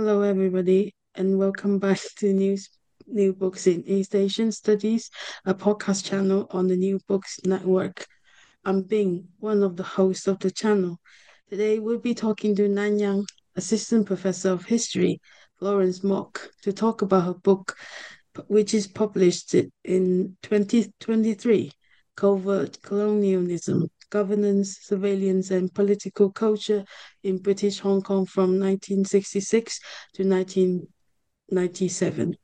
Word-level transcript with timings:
Hello, 0.00 0.22
everybody, 0.22 0.94
and 1.16 1.40
welcome 1.40 1.80
back 1.80 1.98
to 2.18 2.32
News 2.32 2.70
New 3.08 3.32
Books 3.32 3.66
in 3.66 3.82
East 3.84 4.14
Asian 4.14 4.52
Studies, 4.52 5.10
a 5.44 5.52
podcast 5.52 6.04
channel 6.04 6.46
on 6.52 6.68
the 6.68 6.76
New 6.76 7.00
Books 7.08 7.40
Network. 7.44 8.06
I'm 8.64 8.82
Bing, 8.82 9.26
one 9.40 9.64
of 9.64 9.74
the 9.74 9.82
hosts 9.82 10.28
of 10.28 10.38
the 10.38 10.52
channel. 10.52 11.00
Today, 11.50 11.80
we'll 11.80 11.98
be 11.98 12.14
talking 12.14 12.54
to 12.54 12.68
Nanyang 12.68 13.24
Assistant 13.56 14.06
Professor 14.06 14.52
of 14.52 14.66
History, 14.66 15.20
Florence 15.58 16.04
Mok, 16.04 16.48
to 16.62 16.72
talk 16.72 17.02
about 17.02 17.24
her 17.24 17.34
book, 17.34 17.74
which 18.46 18.74
is 18.74 18.86
published 18.86 19.52
in 19.52 20.36
2023, 20.44 21.72
Covert 22.14 22.80
Colonialism 22.82 23.88
governance, 24.10 24.78
surveillance, 24.82 25.50
and 25.50 25.74
political 25.74 26.30
culture 26.30 26.84
in 27.22 27.38
British 27.38 27.78
Hong 27.80 28.02
Kong 28.02 28.26
from 28.26 28.58
1966 28.58 29.80
to 30.14 30.24
1997. 30.24 32.36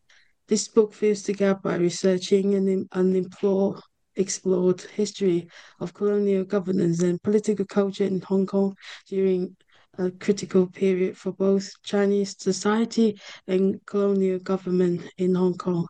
This 0.47 0.69
book 0.69 0.93
fills 0.93 1.23
the 1.23 1.33
gap 1.33 1.63
by 1.63 1.77
researching 1.77 2.55
an 2.55 2.89
unexplored 2.93 3.81
explored 4.17 4.81
history 4.81 5.49
of 5.81 5.95
colonial 5.95 6.45
governance 6.45 7.03
and 7.03 7.23
political 7.23 7.65
culture 7.65 8.05
in 8.05 8.21
Hong 8.21 8.47
Kong 8.47 8.77
during 9.09 9.57
a 9.99 10.11
critical 10.11 10.67
period 10.67 11.17
for 11.17 11.33
both 11.33 11.71
Chinese 11.83 12.37
society 12.39 13.19
and 13.47 13.85
colonial 13.87 14.39
government 14.39 15.03
in 15.19 15.35
Hong 15.35 15.55
Kong. 15.55 15.87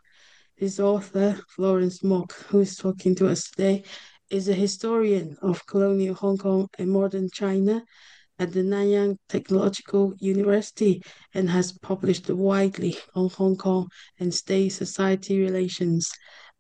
His 0.56 0.78
author, 0.78 1.41
Florence 1.48 2.05
Mok, 2.05 2.33
who 2.48 2.61
is 2.61 2.77
talking 2.77 3.14
to 3.17 3.28
us 3.28 3.50
today, 3.50 3.83
is 4.35 4.49
a 4.49 4.53
historian 4.53 5.37
of 5.43 5.65
colonial 5.65 6.13
Hong 6.17 6.37
Kong 6.37 6.67
and 6.77 6.91
modern 6.91 7.31
China 7.31 7.85
at 8.41 8.53
the 8.53 8.63
Nanyang 8.63 9.17
Technological 9.29 10.13
University 10.19 11.01
and 11.35 11.49
has 11.49 11.79
published 11.79 12.29
widely 12.29 12.97
on 13.15 13.31
Hong 13.31 13.57
Kong 13.57 13.89
and 14.19 14.35
state 14.35 14.71
society 14.71 15.41
relations 15.41 16.11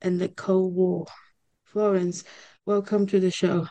and 0.02 0.20
the 0.20 0.28
Cold 0.28 0.72
War. 0.72 1.06
Florence, 1.64 2.22
welcome 2.64 3.08
to 3.08 3.18
the 3.18 3.32
show. 3.32 3.66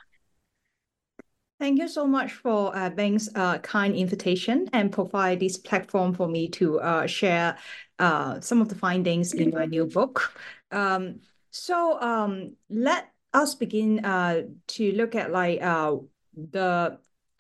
Thank 1.58 1.80
you 1.80 1.88
so 1.88 2.06
much 2.06 2.34
for 2.34 2.76
uh, 2.76 2.90
Bing's 2.90 3.30
uh, 3.36 3.60
kind 3.60 3.96
invitation 3.96 4.68
and 4.74 4.92
provide 4.92 5.40
this 5.40 5.56
platform 5.56 6.14
for 6.14 6.28
me 6.28 6.50
to 6.50 6.82
uh, 6.82 7.08
share 7.08 7.58
uh, 8.00 8.42
some 8.42 8.60
of 8.60 8.68
the 8.68 8.76
findings 8.76 9.34
in 9.34 9.52
my 9.52 9.64
new 9.64 9.86
book. 9.86 10.38
Um, 10.72 11.22
so 11.52 12.02
um, 12.02 12.58
let 12.70 13.13
us 13.34 13.56
begin 13.56 14.04
uh, 14.06 14.44
to 14.68 14.92
look 14.94 15.16
at 15.16 15.32
like 15.32 15.62
uh, 15.62 15.96
the 16.36 16.98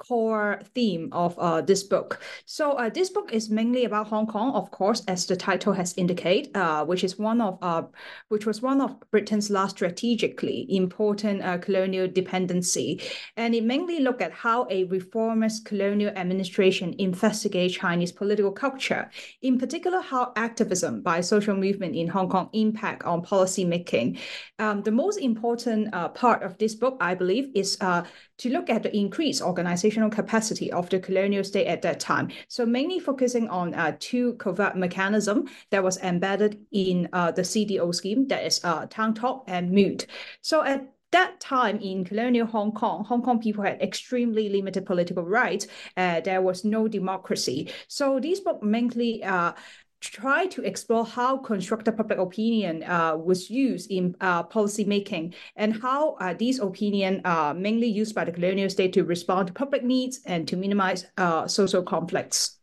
core 0.08 0.62
theme 0.75 1.09
of 1.12 1.38
uh, 1.40 1.62
this 1.62 1.84
book. 1.84 2.22
So 2.46 2.74
uh, 2.74 2.90
this 2.90 3.09
book 3.09 3.31
is 3.34 3.50
mainly 3.50 3.86
about 3.86 4.08
Hong 4.08 4.28
Kong, 4.28 4.53
of 4.53 4.72
course, 4.72 5.03
as 5.08 5.25
the 5.25 5.36
title 5.36 5.74
has 5.74 5.94
indicated, 5.97 6.56
uh, 6.56 6.86
which 6.86 7.03
is 7.03 7.18
one 7.18 7.41
of 7.41 7.58
uh, 7.62 7.84
which 8.30 8.46
was 8.46 8.62
one 8.62 8.81
of 8.81 8.96
Britain's 9.12 9.50
last 9.50 9.78
strategically 9.78 10.68
important 10.69 11.42
uh, 11.42 11.58
colonial 11.58 12.08
dependency, 12.08 13.02
and 13.38 13.56
it 13.56 13.63
mainly 13.63 14.00
looked 14.00 14.22
at 14.22 14.31
how 14.31 14.68
a 14.69 14.84
reformist 14.86 15.66
colonial 15.66 16.12
administration 16.16 16.94
investigates 16.97 17.75
Chinese 17.75 18.12
political 18.12 18.52
culture, 18.52 19.09
in 19.42 19.58
particular 19.58 20.02
how 20.02 20.31
activism 20.36 21.02
by 21.02 21.22
social 21.22 21.56
movement 21.56 21.96
in 21.96 22.08
Hong 22.08 22.30
Kong 22.30 22.50
impact 22.53 23.03
on 23.03 23.22
policy 23.22 23.66
making. 23.66 24.18
Um, 24.59 24.81
the 24.84 24.92
most 24.92 25.18
important 25.18 25.94
uh, 25.94 26.09
part 26.09 26.44
of 26.44 26.58
this 26.58 26.75
book, 26.75 26.97
I 27.00 27.16
believe, 27.16 27.50
is 27.56 27.78
uh, 27.81 28.03
to 28.38 28.50
look 28.50 28.70
at 28.70 28.84
the 28.84 28.96
increased 28.96 29.42
organizational 29.42 30.10
capacity 30.10 30.72
of 30.72 30.90
the 30.90 31.00
colonial 31.00 31.44
state 31.44 31.68
at 31.68 31.82
that 31.82 32.00
time. 32.00 32.30
So 32.48 32.66
mainly 32.66 33.00
focusing 33.00 33.48
on 33.50 33.74
uh, 33.74 33.96
two 34.00 34.34
covert 34.34 34.76
mechanism 34.76 35.48
that 35.70 35.84
was 35.84 35.98
embedded 36.00 36.66
in 36.72 37.10
uh, 37.14 37.32
the 37.32 37.44
CDO 37.44 37.94
scheme, 37.94 38.28
that 38.28 38.46
is 38.46 38.64
uh, 38.64 38.88
Town 38.88 39.14
Talk 39.14 39.44
and 39.48 39.72
MOOD. 39.72 40.06
So 40.42 40.64
at 40.64 40.94
that 41.14 41.40
time 41.40 41.80
in 41.80 42.04
colonial 42.04 42.48
Hong 42.48 42.72
Kong, 42.72 43.06
Hong 43.06 43.22
Kong 43.22 43.40
people 43.40 43.64
had 43.64 43.82
extremely 43.82 44.50
limited 44.50 44.86
political 44.86 45.24
rights. 45.24 45.68
Uh, 45.96 46.20
there 46.22 46.42
was 46.42 46.66
no 46.66 46.88
democracy. 46.88 47.72
So 47.88 48.20
this 48.20 48.40
book 48.40 48.62
mainly 48.64 49.24
uh, 49.24 49.54
try 50.03 50.46
to 50.47 50.62
explore 50.64 51.06
how 51.06 51.38
constructed 51.38 51.96
public 51.96 52.19
opinion 52.19 52.84
uh, 52.84 53.16
was 53.16 53.50
used 53.50 53.90
in 53.90 54.16
uh, 54.19 54.44
policy 54.44 54.84
making 54.84 55.34
and 55.56 55.81
how 55.81 56.14
uh, 56.16 56.34
these 56.34 56.59
opinion 56.59 57.22
are 57.25 57.53
mainly 57.53 57.88
used 57.88 58.13
by 58.13 58.25
the 58.25 58.31
colonial 58.31 58.69
state 58.69 58.94
to 58.94 59.03
respond 59.03 59.47
to 59.47 59.53
public 59.53 59.84
needs 59.84 60.19
and 60.25 60.47
to 60.47 60.58
minimize 60.58 61.06
uh, 61.18 61.47
social 61.47 61.81
conflicts. 61.81 62.59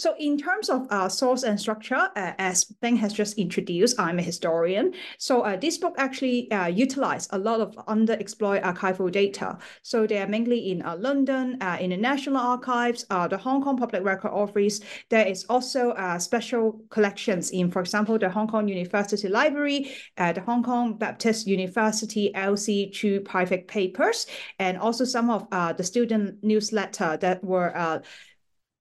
So 0.00 0.14
in 0.18 0.38
terms 0.38 0.70
of 0.70 0.86
uh, 0.88 1.10
source 1.10 1.42
and 1.42 1.60
structure, 1.60 2.08
uh, 2.16 2.32
as 2.38 2.64
Bing 2.64 2.96
has 2.96 3.12
just 3.12 3.36
introduced, 3.36 4.00
I'm 4.00 4.18
a 4.18 4.22
historian. 4.22 4.94
So 5.18 5.42
uh, 5.42 5.56
this 5.56 5.76
book 5.76 5.94
actually 5.98 6.50
uh, 6.50 6.68
utilized 6.68 7.28
a 7.34 7.38
lot 7.38 7.60
of 7.60 7.76
underexplored 7.86 8.62
archival 8.62 9.12
data. 9.12 9.58
So 9.82 10.06
they 10.06 10.16
are 10.16 10.26
mainly 10.26 10.70
in 10.70 10.80
uh, 10.80 10.96
London, 10.96 11.58
uh, 11.60 11.76
in 11.78 11.90
the 11.90 11.98
National 11.98 12.38
Archives, 12.38 13.04
uh, 13.10 13.28
the 13.28 13.36
Hong 13.36 13.62
Kong 13.62 13.76
Public 13.76 14.02
Record 14.02 14.30
Office. 14.32 14.80
There 15.10 15.26
is 15.26 15.44
also 15.50 15.94
special 16.18 16.80
collections 16.88 17.50
in, 17.50 17.70
for 17.70 17.80
example, 17.80 18.18
the 18.18 18.30
Hong 18.30 18.48
Kong 18.48 18.68
University 18.68 19.28
Library, 19.28 19.92
the 20.16 20.40
Hong 20.40 20.62
Kong 20.62 20.96
Baptist 20.96 21.46
University 21.46 22.34
Elsie 22.34 22.90
Tu 22.90 23.20
private 23.20 23.68
papers, 23.68 24.26
and 24.58 24.78
also 24.78 25.04
some 25.04 25.28
of 25.28 25.46
the 25.76 25.84
student 25.84 26.42
newsletter 26.42 27.18
that 27.18 27.44
were 27.44 28.00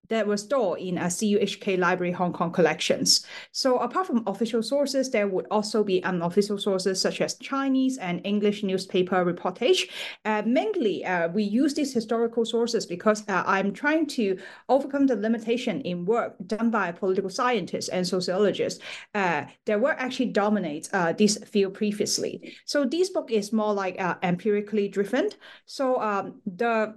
that 0.10 0.28
were 0.28 0.38
stored 0.38 0.80
in 0.80 0.98
a 0.98 1.06
CUHK 1.06 1.78
Library 1.78 2.12
Hong 2.12 2.34
Kong 2.34 2.52
collections. 2.52 3.26
So 3.52 3.78
apart 3.78 4.08
from 4.08 4.24
official 4.28 4.62
sources, 4.62 5.10
there 5.12 5.28
would 5.28 5.48
also 5.52 5.84
be 5.84 6.04
unofficial 6.04 6.58
sources 6.58 7.02
such 7.02 7.22
as 7.22 7.36
Chinese 7.36 7.98
and 7.98 8.22
English 8.24 8.64
newspaper 8.64 9.24
reportage. 9.24 9.90
Uh, 10.26 10.42
mainly, 10.46 11.06
uh, 11.06 11.30
we 11.30 11.44
use 11.44 11.74
these 11.74 11.94
historical 11.94 12.46
sources 12.46 12.86
because 12.86 13.24
uh, 13.28 13.44
I'm 13.46 13.74
trying 13.74 14.08
to 14.08 14.38
overcome 14.68 15.08
the 15.08 15.16
limitation 15.16 15.82
in 15.82 16.06
work 16.06 16.36
done 16.46 16.70
by 16.70 16.92
political 16.92 17.30
scientists 17.30 17.90
and 17.90 18.06
sociologists 18.08 18.82
uh, 19.16 19.46
that 19.66 19.80
were 19.80 19.92
actually 19.92 20.28
dominate 20.28 20.90
uh, 20.94 21.14
this 21.14 21.38
field 21.46 21.74
previously. 21.74 22.54
So 22.66 22.86
this 22.86 23.10
book 23.10 23.32
is 23.32 23.54
more 23.54 23.74
like 23.74 24.00
uh, 24.02 24.16
empirically 24.24 24.88
driven. 24.88 25.30
So 25.66 26.02
um, 26.02 26.42
the 26.46 26.96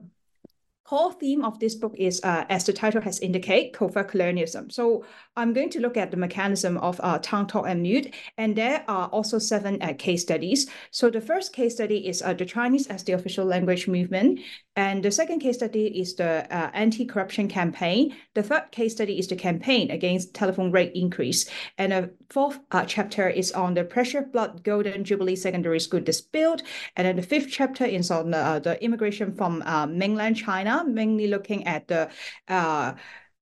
core 0.93 1.15
theme 1.15 1.43
of 1.43 1.59
this 1.59 1.75
book 1.75 1.95
is, 1.97 2.21
uh, 2.23 2.45
as 2.51 2.65
the 2.65 2.73
title 2.73 3.01
has 3.01 3.19
indicated, 3.21 3.73
covert 3.73 4.09
colonialism. 4.09 4.69
So 4.69 5.07
I'm 5.37 5.55
going 5.55 5.71
to 5.71 5.81
look 5.81 5.97
at 5.97 6.11
the 6.11 6.19
mechanism 6.19 6.77
of 6.77 7.01
uh, 7.03 7.19
Town 7.19 7.47
Talk 7.47 7.65
and 7.67 7.83
MOOD, 7.83 8.13
and 8.37 8.55
there 8.55 8.85
are 8.89 9.09
also 9.09 9.39
seven 9.39 9.81
uh, 9.81 9.95
case 9.97 10.21
studies. 10.21 10.69
So 10.91 11.09
the 11.09 11.23
first 11.23 11.55
case 11.55 11.77
study 11.77 12.07
is 12.07 12.21
uh, 12.21 12.35
the 12.35 12.45
Chinese 12.45 12.89
as 12.89 13.05
the 13.05 13.15
official 13.15 13.47
language 13.47 13.89
movement, 13.89 14.41
and 14.77 15.03
the 15.03 15.11
second 15.11 15.39
case 15.41 15.57
study 15.57 15.87
is 15.99 16.15
the 16.15 16.47
uh, 16.55 16.71
anti-corruption 16.75 17.49
campaign. 17.49 18.15
The 18.35 18.43
third 18.43 18.71
case 18.71 18.93
study 18.93 19.19
is 19.19 19.29
the 19.29 19.37
campaign 19.37 19.91
against 19.91 20.35
telephone 20.35 20.73
rate 20.73 20.93
increase, 20.95 21.49
and 21.79 21.93
the 21.93 22.11
fourth 22.33 22.61
uh, 22.71 22.85
chapter 22.85 23.29
is 23.29 23.53
on 23.53 23.75
the 23.75 23.85
Precious 23.85 24.25
Blood 24.33 24.65
Golden 24.65 25.05
Jubilee 25.05 25.37
Secondary 25.37 25.79
School 25.81 26.01
dispute. 26.01 26.63
And 26.97 27.07
then 27.07 27.17
the 27.17 27.23
fifth 27.23 27.51
chapter 27.51 27.85
is 27.85 28.11
on 28.11 28.31
the, 28.31 28.39
uh, 28.39 28.59
the 28.59 28.83
immigration 28.83 29.35
from 29.35 29.63
uh, 29.67 29.87
mainland 29.87 30.37
China, 30.37 30.85
mainly 30.87 31.27
looking 31.27 31.67
at 31.67 31.89
the 31.89 32.09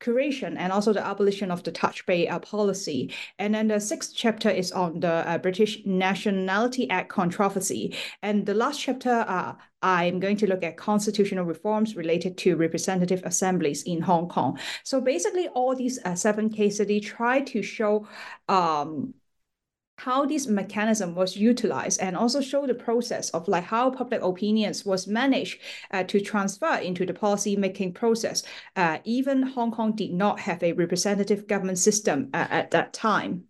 creation 0.01 0.57
and 0.57 0.73
also 0.73 0.93
the 0.93 1.07
abolition 1.07 1.51
of 1.51 1.63
the 1.63 1.73
touch 1.73 2.05
base 2.07 2.29
uh, 2.31 2.39
policy. 2.39 3.13
And 3.39 3.55
then 3.55 3.69
the 3.69 3.81
sixth 3.81 4.13
chapter 4.15 4.51
is 4.51 4.73
on 4.73 5.01
the 5.01 5.29
uh, 5.29 5.39
British 5.39 5.83
Nationality 5.85 6.91
Act 6.91 7.09
controversy. 7.11 7.95
And 8.23 8.47
the 8.47 8.55
last 8.55 8.81
chapter, 8.81 9.25
uh, 9.29 9.55
I'm 9.83 10.21
going 10.21 10.37
to 10.39 10.47
look 10.47 10.63
at 10.63 10.77
constitutional 10.77 11.45
reforms 11.45 11.97
related 11.97 12.37
to 12.39 12.57
representative 12.57 13.23
assemblies 13.25 13.83
in 13.85 14.03
Hong 14.03 14.29
Kong. 14.29 14.59
So 14.85 15.01
basically, 15.01 15.49
all 15.49 15.75
these 15.75 15.99
uh, 16.05 16.15
seven 16.15 16.51
case 16.51 16.77
studies 16.77 17.07
try 17.07 17.41
to 17.41 17.63
show 17.63 18.07
um, 18.49 19.15
how 20.05 20.25
this 20.25 20.47
mechanism 20.47 21.15
was 21.15 21.37
utilized 21.37 22.01
and 22.01 22.17
also 22.17 22.41
show 22.41 22.67
the 22.67 22.75
process 22.75 23.29
of 23.31 23.47
like 23.49 23.65
how 23.65 23.91
public 23.91 24.23
opinions 24.23 24.85
was 24.85 25.07
managed 25.07 25.61
uh, 25.91 26.03
to 26.05 26.21
transfer 26.21 26.77
into 26.77 27.05
the 27.05 27.13
policy 27.13 27.55
making 27.55 27.93
process. 27.93 28.43
Uh, 28.77 28.99
even 29.05 29.43
Hong 29.43 29.71
Kong 29.71 29.95
did 29.95 30.13
not 30.13 30.41
have 30.41 30.63
a 30.63 30.73
representative 30.73 31.47
government 31.47 31.79
system 31.79 32.31
uh, 32.33 32.47
at 32.49 32.71
that 32.71 32.95
time. 32.95 33.45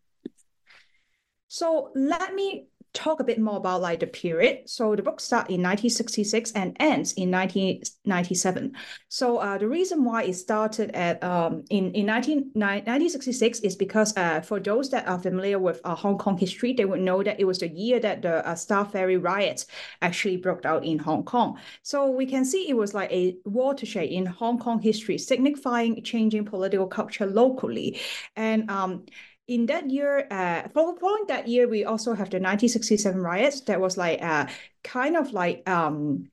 So 1.47 1.91
let 1.95 2.35
me 2.35 2.67
talk 2.93 3.21
a 3.21 3.25
bit 3.25 3.39
more 3.39 3.57
about 3.57 3.81
like 3.81 4.01
the 4.01 4.07
period. 4.07 4.69
So 4.69 4.97
the 4.97 5.03
book 5.03 5.21
starts 5.21 5.49
in 5.49 5.63
1966 5.63 6.53
and 6.53 6.77
ends 6.81 7.13
in 7.13 7.31
1997. 7.31 8.73
So 9.09 9.39
uh, 9.39 9.59
the 9.59 9.69
reason 9.69 10.05
why 10.05 10.25
it 10.25 10.35
started 10.35 10.91
at 10.93 11.23
um, 11.23 11.65
in, 11.71 11.93
in 11.93 12.07
19, 12.07 12.51
1966 12.55 13.61
is 13.61 13.77
because 13.77 14.17
uh, 14.17 14.41
for 14.41 14.59
those 14.59 14.91
that 14.91 15.07
are 15.07 15.19
familiar 15.19 15.59
with 15.59 15.81
uh, 15.85 15.95
Hong 15.95 16.19
Kong 16.19 16.37
history, 16.37 16.73
they 16.73 16.85
would 16.85 17.01
know 17.01 17.23
that 17.23 17.39
it 17.39 17.45
was 17.45 17.59
the 17.59 17.69
year 17.69 18.01
that 18.01 18.23
the 18.23 18.47
uh, 18.47 18.55
Star 18.55 18.85
Ferry 18.85 19.17
riots 19.17 19.67
actually 20.03 20.37
broke 20.37 20.65
out 20.65 20.85
in 20.85 20.99
Hong 20.99 21.25
Kong. 21.25 21.59
So 21.83 22.11
we 22.11 22.27
can 22.27 22.45
see 22.45 22.69
it 22.69 22.77
was 22.77 22.95
like 22.95 23.13
a 23.13 23.37
watershed 23.45 24.09
in 24.09 24.27
Hong 24.27 24.59
Kong 24.59 24.81
history, 24.81 25.19
signifying 25.19 26.03
changing 26.03 26.45
political 26.45 26.87
culture 26.87 27.27
locally. 27.27 28.01
And 28.37 28.71
um, 28.71 29.05
in 29.51 29.67
that 29.67 29.91
year, 29.91 30.29
uh, 30.31 30.69
following 30.73 31.25
that 31.27 31.49
year, 31.49 31.67
we 31.67 31.85
also 31.85 32.11
have 32.11 32.31
the 32.31 32.39
1967 32.39 33.21
riots. 33.21 33.63
That 33.63 33.81
was 33.81 33.99
like 33.99 34.23
uh, 34.23 34.47
kind 34.85 35.17
of 35.17 35.33
like 35.33 35.69
um, 35.69 36.31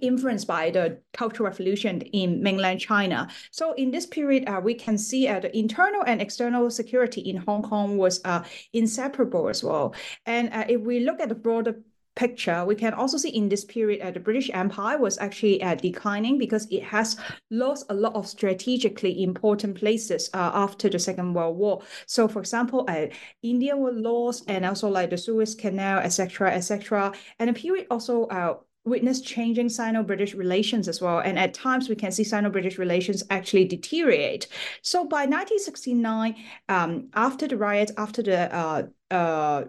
influenced 0.00 0.48
by 0.48 0.70
the 0.70 1.00
Cultural 1.12 1.48
Revolution 1.48 2.00
in 2.00 2.42
mainland 2.42 2.80
China. 2.80 3.28
So 3.52 3.74
in 3.74 3.92
this 3.92 4.06
period, 4.06 4.48
uh, 4.48 4.60
we 4.62 4.74
can 4.74 4.98
see 4.98 5.28
uh, 5.28 5.38
the 5.38 5.56
internal 5.56 6.02
and 6.04 6.20
external 6.20 6.68
security 6.68 7.20
in 7.20 7.36
Hong 7.36 7.62
Kong 7.62 7.96
was 7.96 8.20
uh, 8.24 8.42
inseparable 8.72 9.48
as 9.48 9.62
well. 9.62 9.94
And 10.26 10.52
uh, 10.52 10.64
if 10.68 10.80
we 10.80 10.98
look 10.98 11.20
at 11.20 11.28
the 11.28 11.36
broader 11.36 11.80
picture, 12.18 12.64
we 12.64 12.74
can 12.74 12.92
also 12.92 13.16
see 13.16 13.30
in 13.30 13.48
this 13.48 13.64
period 13.64 14.00
uh, 14.02 14.10
the 14.10 14.20
British 14.20 14.50
Empire 14.52 14.98
was 14.98 15.16
actually 15.18 15.62
uh, 15.62 15.76
declining 15.76 16.36
because 16.36 16.66
it 16.70 16.82
has 16.82 17.16
lost 17.50 17.86
a 17.88 17.94
lot 17.94 18.14
of 18.14 18.26
strategically 18.26 19.22
important 19.22 19.78
places 19.78 20.28
uh, 20.34 20.50
after 20.52 20.88
the 20.90 20.98
Second 20.98 21.32
World 21.32 21.56
War. 21.56 21.82
So, 22.06 22.26
for 22.26 22.40
example, 22.40 22.84
uh, 22.88 23.06
India 23.42 23.76
was 23.76 23.94
lost, 23.96 24.44
and 24.48 24.66
also 24.66 24.88
like 24.88 25.10
the 25.10 25.16
Suez 25.16 25.54
Canal, 25.54 26.00
etc., 26.00 26.52
etc. 26.52 27.12
And 27.38 27.48
the 27.48 27.54
period 27.54 27.86
also 27.88 28.24
uh, 28.24 28.56
witnessed 28.84 29.24
changing 29.24 29.68
Sino-British 29.68 30.34
relations 30.34 30.88
as 30.88 31.00
well. 31.00 31.20
And 31.20 31.38
at 31.38 31.54
times 31.54 31.88
we 31.88 31.94
can 31.94 32.10
see 32.10 32.24
Sino-British 32.24 32.78
relations 32.78 33.22
actually 33.30 33.66
deteriorate. 33.66 34.48
So 34.82 35.04
by 35.04 35.26
1969, 35.26 36.34
um, 36.68 37.08
after 37.14 37.46
the 37.46 37.56
riots, 37.56 37.92
after 37.96 38.22
the 38.22 38.54
uh, 38.54 38.82
uh, 39.10 39.64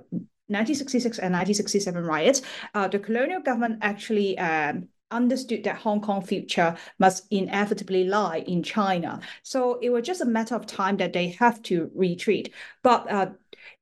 1966 0.50 1.20
and 1.20 1.34
1967 1.34 2.04
riots, 2.04 2.42
uh, 2.74 2.88
the 2.88 3.00
colonial 3.00 3.42
government 3.42 3.80
actually 3.82 4.38
um, 4.38 4.88
understood 5.12 5.64
that 5.64 5.78
Hong 5.78 6.02
Kong 6.02 6.22
future 6.22 6.76
must 7.00 7.26
inevitably 7.32 8.06
lie 8.06 8.40
in 8.40 8.64
China. 8.64 9.20
So 9.44 9.80
it 9.82 9.90
was 9.90 10.06
just 10.06 10.22
a 10.22 10.26
matter 10.26 10.56
of 10.56 10.66
time 10.66 10.98
that 10.98 11.14
they 11.14 11.30
have 11.30 11.62
to 11.64 11.90
retreat. 11.96 12.54
But 12.84 13.12
uh, 13.12 13.30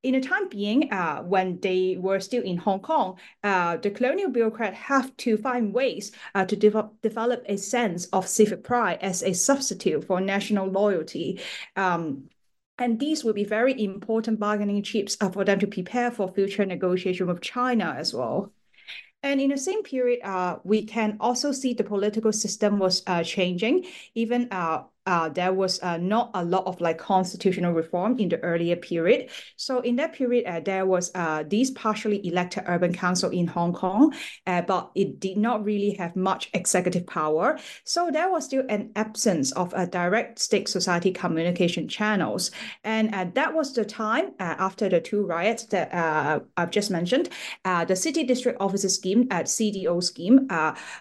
in 0.04 0.14
the 0.14 0.22
time 0.22 0.48
being, 0.50 0.92
uh, 0.92 1.22
when 1.24 1.60
they 1.60 1.98
were 2.00 2.19
still 2.19 2.44
in 2.44 2.58
Hong 2.58 2.80
Kong, 2.80 3.18
uh, 3.44 3.78
the 3.78 3.92
colonial 3.92 4.30
bureaucrat 4.30 4.74
have 4.74 5.16
to 5.18 5.38
find 5.38 5.74
ways 5.74 6.12
uh, 6.36 6.46
to 6.46 6.56
de 6.56 6.90
develop 7.02 7.44
a 7.48 7.58
sense 7.58 8.06
of 8.08 8.28
civic 8.28 8.64
pride 8.64 9.00
as 9.02 9.24
a 9.24 9.34
substitute 9.34 10.06
for 10.06 10.22
national 10.22 10.68
loyalty. 10.68 11.42
Um, 11.75 12.30
and 12.80 13.00
these 13.00 13.24
will 13.24 13.34
be 13.34 13.44
very 13.44 13.82
important 13.84 14.40
bargaining 14.40 14.84
chips 14.84 15.18
uh, 15.22 15.30
for 15.30 15.44
them 15.44 15.60
to 15.60 15.68
prepare 15.68 16.12
for 16.12 16.32
future 16.32 16.66
negotiation 16.66 17.28
with 17.28 17.42
China 17.42 17.96
as 17.98 18.14
well. 18.14 18.52
And 19.24 19.42
in 19.42 19.50
the 19.50 19.58
same 19.58 19.82
period, 19.84 20.20
uh, 20.24 20.60
we 20.64 20.86
can 20.86 21.18
also 21.20 21.52
see 21.52 21.74
the 21.74 21.84
political 21.84 22.32
system 22.32 22.78
was 22.78 23.02
uh, 23.08 23.24
changing. 23.24 23.88
Even 24.14 24.48
uh, 24.52 24.84
uh, 25.07 25.30
there 25.30 25.54
was 25.54 25.81
uh, 25.81 25.98
not 25.98 26.30
a 26.33 26.44
lot 26.44 26.65
of 26.68 26.80
like 26.81 26.98
constitutional 26.98 27.74
reform 27.74 28.19
in 28.19 28.30
the 28.30 28.39
earlier 28.44 28.75
period. 28.75 29.30
So 29.56 29.80
in 29.80 29.95
that 29.95 30.13
period, 30.13 30.45
uh, 30.45 30.59
there 30.59 30.86
was 30.86 31.12
uh, 31.15 31.44
this 31.48 31.71
partially 31.71 32.25
elected 32.27 32.65
urban 32.68 32.94
council 32.94 33.30
in 33.31 33.48
Hong 33.48 33.74
Kong, 33.74 34.13
uh, 34.45 34.62
but 34.62 34.92
it 34.95 35.19
did 35.19 35.38
not 35.38 35.63
really 35.63 35.92
have 35.92 36.15
much 36.15 36.50
executive 36.54 37.07
power. 37.07 37.57
So 37.86 38.12
there 38.12 38.30
was 38.30 38.45
still 38.45 38.63
an 38.68 38.92
absence 38.95 39.54
of 39.54 39.74
a 39.74 39.88
direct 39.88 40.39
state 40.39 40.68
society 40.68 41.12
communication 41.12 41.88
channels. 41.88 42.51
And 42.83 43.15
uh, 43.15 43.27
that 43.33 43.54
was 43.54 43.74
the 43.74 43.86
time 43.86 44.31
after 44.39 44.89
the 44.89 45.00
two 45.00 45.25
riots 45.25 45.65
that 45.68 45.94
I've 46.57 46.71
just 46.71 46.92
mentioned, 46.92 47.30
the 47.63 47.95
city 47.95 48.25
district 48.25 48.59
officer 48.59 48.89
scheme, 48.89 49.27
uh, 49.31 49.44
CDO 49.44 50.04
scheme, 50.04 50.48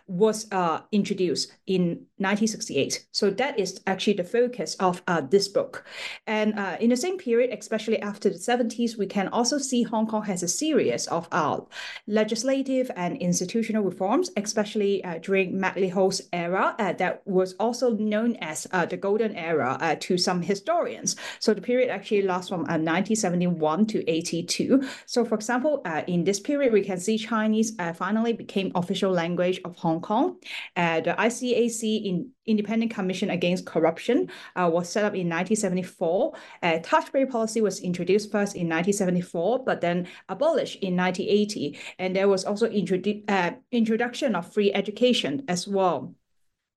was 0.07 0.47
introduced 0.93 1.53
in 1.67 2.07
1968. 2.19 3.07
So 3.13 3.29
that 3.29 3.59
is 3.59 3.81
actually 3.87 4.15
the 4.15 4.25
focus 4.25 4.75
of 4.77 5.03
uh, 5.07 5.21
this 5.21 5.49
book. 5.49 5.85
And 6.27 6.59
uh, 6.59 6.79
in 6.81 6.89
the 6.89 6.97
same 6.97 7.19
period, 7.19 7.51
especially 7.57 8.01
after 8.01 8.31
the 8.31 8.39
70s, 8.39 8.97
we 8.97 9.07
can 9.07 9.29
also 9.29 9.59
see 9.59 9.83
Hong 9.83 10.07
Kong 10.07 10.25
has 10.25 10.43
a 10.43 10.49
series 10.49 11.07
of 11.09 11.29
uh, 11.31 11.61
legislative 12.07 12.91
and 12.97 13.19
institutional 13.19 13.85
reforms, 13.85 14.31
especially 14.37 15.05
uh, 15.05 15.19
during 15.19 15.61
MacLehose's 15.61 16.29
era, 16.33 16.75
uh, 16.79 16.95
that 16.95 17.21
was 17.27 17.53
also 17.61 17.91
known 17.93 18.37
as 18.37 18.67
uh, 18.73 18.87
the 18.87 18.97
golden 18.97 19.37
era 19.37 19.97
to 20.01 20.17
some 20.17 20.41
historians. 20.41 21.17
So 21.39 21.53
the 21.53 21.61
period 21.61 21.91
actually 21.91 22.23
lasts 22.23 22.49
from 22.49 22.61
1971 22.61 23.87
to 23.89 24.09
82. 24.09 24.89
So 25.05 25.25
for 25.25 25.35
example, 25.35 25.83
in 26.07 26.25
this 26.25 26.41
period, 26.41 26.73
we 26.73 26.83
can 26.83 26.99
see 26.99 27.19
Chinese 27.19 27.77
finally 27.95 28.33
became 28.33 28.73
official 28.75 29.13
language 29.13 29.61
of 29.65 29.77
Hong 29.77 30.01
Kong. 30.01 30.37
the 30.75 31.15
ICAC 31.19 32.06
in 32.07 32.31
Independent 32.47 32.95
Commission 32.95 33.31
Against 33.31 33.67
Corruption 33.67 34.31
uh, 34.55 34.71
was 34.73 34.89
set 34.89 35.05
up 35.05 35.15
in 35.15 35.29
1974. 35.29 36.33
Uh, 36.63 36.79
touch 36.83 37.13
base 37.13 37.31
policy 37.31 37.61
was 37.61 37.81
introduced 37.81 38.31
first 38.31 38.55
in 38.55 38.69
1974, 38.69 39.65
but 39.65 39.81
then 39.81 40.07
abolished 40.29 40.77
in 40.77 40.97
1980. 40.97 41.79
And 41.99 42.15
there 42.15 42.29
was 42.29 42.45
also 42.45 42.69
introdu 42.69 43.25
uh, 43.29 43.53
introduction 43.73 44.37
of 44.37 44.53
free 44.53 44.73
education 44.73 45.45
as 45.49 45.67
well. 45.67 46.15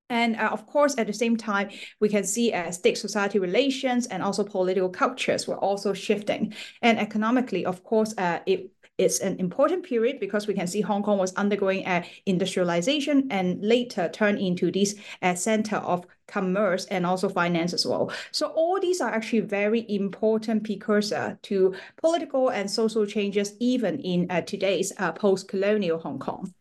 And 0.09 0.35
uh, 0.37 0.49
of 0.51 0.65
course, 0.65 0.95
at 0.97 1.05
the 1.05 1.13
same 1.13 1.37
time, 1.37 1.69
we 1.99 2.09
can 2.09 2.23
see 2.23 2.51
uh, 2.51 2.71
state-society 2.71 3.37
relations 3.37 4.07
and 4.07 4.23
also 4.23 4.43
political 4.43 4.89
cultures 4.89 5.47
were 5.47 5.59
also 5.59 5.93
shifting. 5.93 6.55
And 6.81 6.97
economically, 6.97 7.63
of 7.63 7.83
course, 7.83 8.15
uh, 8.17 8.39
it 8.47 8.71
it's 8.99 9.19
an 9.19 9.39
important 9.39 9.83
period 9.83 10.19
because 10.19 10.45
we 10.45 10.53
can 10.53 10.67
see 10.67 10.81
Hong 10.81 11.01
Kong 11.01 11.17
was 11.17 11.33
undergoing 11.35 11.85
uh, 11.85 12.03
industrialization 12.25 13.27
and 13.31 13.63
later 13.63 14.09
turned 14.09 14.39
into 14.39 14.71
this 14.71 14.95
uh, 15.21 15.33
center 15.33 15.77
of 15.77 16.05
commerce 16.27 16.85
and 16.85 17.05
also 17.05 17.29
finance 17.29 17.73
as 17.73 17.85
well. 17.85 18.11
So 18.31 18.47
all 18.47 18.79
these 18.79 19.01
are 19.01 19.09
actually 19.09 19.39
very 19.41 19.85
important 19.89 20.65
precursor 20.65 21.39
to 21.43 21.73
political 21.97 22.49
and 22.49 22.69
social 22.69 23.05
changes 23.05 23.53
even 23.59 23.99
in 24.01 24.27
uh, 24.29 24.41
today's 24.41 24.91
uh, 24.97 25.13
post-colonial 25.13 25.99
Hong 25.99 26.19
Kong. 26.19 26.53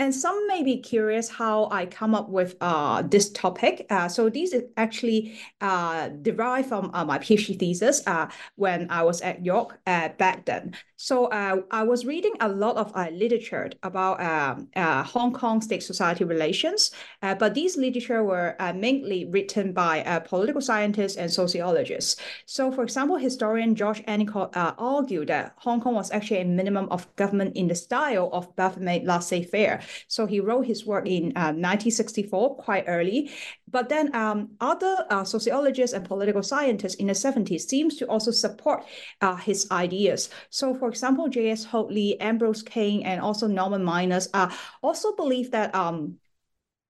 And 0.00 0.14
some 0.14 0.46
may 0.46 0.62
be 0.62 0.78
curious 0.78 1.28
how 1.28 1.68
I 1.72 1.86
come 1.86 2.14
up 2.14 2.28
with 2.28 2.54
uh, 2.60 3.02
this 3.02 3.30
topic. 3.30 3.84
Uh, 3.90 4.06
so 4.06 4.30
these 4.30 4.52
is 4.52 4.62
actually 4.76 5.40
uh, 5.60 6.08
derived 6.22 6.68
from 6.68 6.90
uh, 6.94 7.04
my 7.04 7.18
PhD 7.18 7.58
thesis 7.58 8.00
uh, 8.06 8.28
when 8.54 8.88
I 8.90 9.02
was 9.02 9.20
at 9.22 9.44
York 9.44 9.80
uh, 9.88 10.10
back 10.10 10.44
then. 10.44 10.76
So 11.00 11.28
I 11.30 11.84
was 11.84 12.04
reading 12.04 12.32
a 12.40 12.48
lot 12.48 12.76
of 12.76 12.92
literature 13.12 13.70
about 13.84 14.20
um, 14.20 14.68
Hong 15.04 15.32
Kong 15.32 15.60
state 15.60 15.84
society 15.84 16.24
relations, 16.24 16.90
but 17.20 17.54
these 17.54 17.76
literature 17.76 18.24
were 18.24 18.56
mainly 18.74 19.24
written 19.26 19.72
by 19.72 20.02
political 20.26 20.60
scientists 20.60 21.14
and 21.16 21.30
sociologists. 21.30 22.16
So 22.46 22.72
for 22.72 22.82
example, 22.82 23.16
historian 23.16 23.76
George 23.76 24.02
Endacott 24.06 24.50
argued 24.76 25.28
that 25.28 25.52
Hong 25.58 25.80
Kong 25.80 25.94
was 25.94 26.10
actually 26.10 26.40
a 26.40 26.44
minimum 26.44 26.88
of 26.90 27.06
government 27.14 27.54
in 27.54 27.68
the 27.68 27.76
style 27.76 28.28
of 28.32 28.56
Baphomet 28.56 29.04
laissez-faire. 29.04 29.80
So 30.08 30.26
he 30.26 30.40
wrote 30.40 30.66
his 30.66 30.86
work 30.86 31.06
in 31.06 31.32
uh, 31.36 31.52
1964, 31.54 32.56
quite 32.56 32.84
early. 32.86 33.30
But 33.70 33.88
then 33.88 34.14
um, 34.14 34.50
other 34.60 35.06
uh, 35.10 35.24
sociologists 35.24 35.94
and 35.94 36.04
political 36.04 36.42
scientists 36.42 36.94
in 36.94 37.06
the 37.06 37.12
70s 37.12 37.62
seems 37.62 37.96
to 37.96 38.06
also 38.06 38.30
support 38.30 38.84
uh, 39.20 39.36
his 39.36 39.70
ideas. 39.70 40.30
So 40.50 40.74
for 40.74 40.88
example, 40.88 41.28
J.S. 41.28 41.64
Hoadley, 41.64 42.20
Ambrose 42.20 42.62
King, 42.62 43.04
and 43.04 43.20
also 43.20 43.46
Norman 43.46 43.84
Miners 43.84 44.28
uh, 44.34 44.50
also 44.82 45.14
believe 45.16 45.50
that 45.50 45.74
um, 45.74 46.18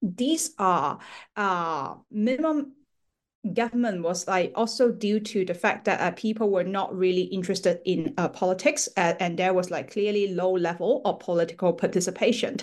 these 0.01 0.51
are 0.57 0.99
uh, 1.35 1.95
minimum 2.09 2.73
government 3.53 4.03
was 4.03 4.27
like 4.27 4.51
also 4.53 4.91
due 4.91 5.19
to 5.19 5.45
the 5.45 5.53
fact 5.53 5.85
that 5.85 6.01
uh, 6.01 6.11
people 6.11 6.49
were 6.49 6.63
not 6.63 6.93
really 6.95 7.21
interested 7.23 7.79
in 7.85 8.13
uh, 8.17 8.27
politics 8.27 8.89
uh, 8.97 9.13
and 9.19 9.39
there 9.39 9.53
was 9.53 9.71
like 9.71 9.91
clearly 9.91 10.33
low 10.33 10.51
level 10.51 11.01
of 11.05 11.19
political 11.19 11.71
participation. 11.71 12.57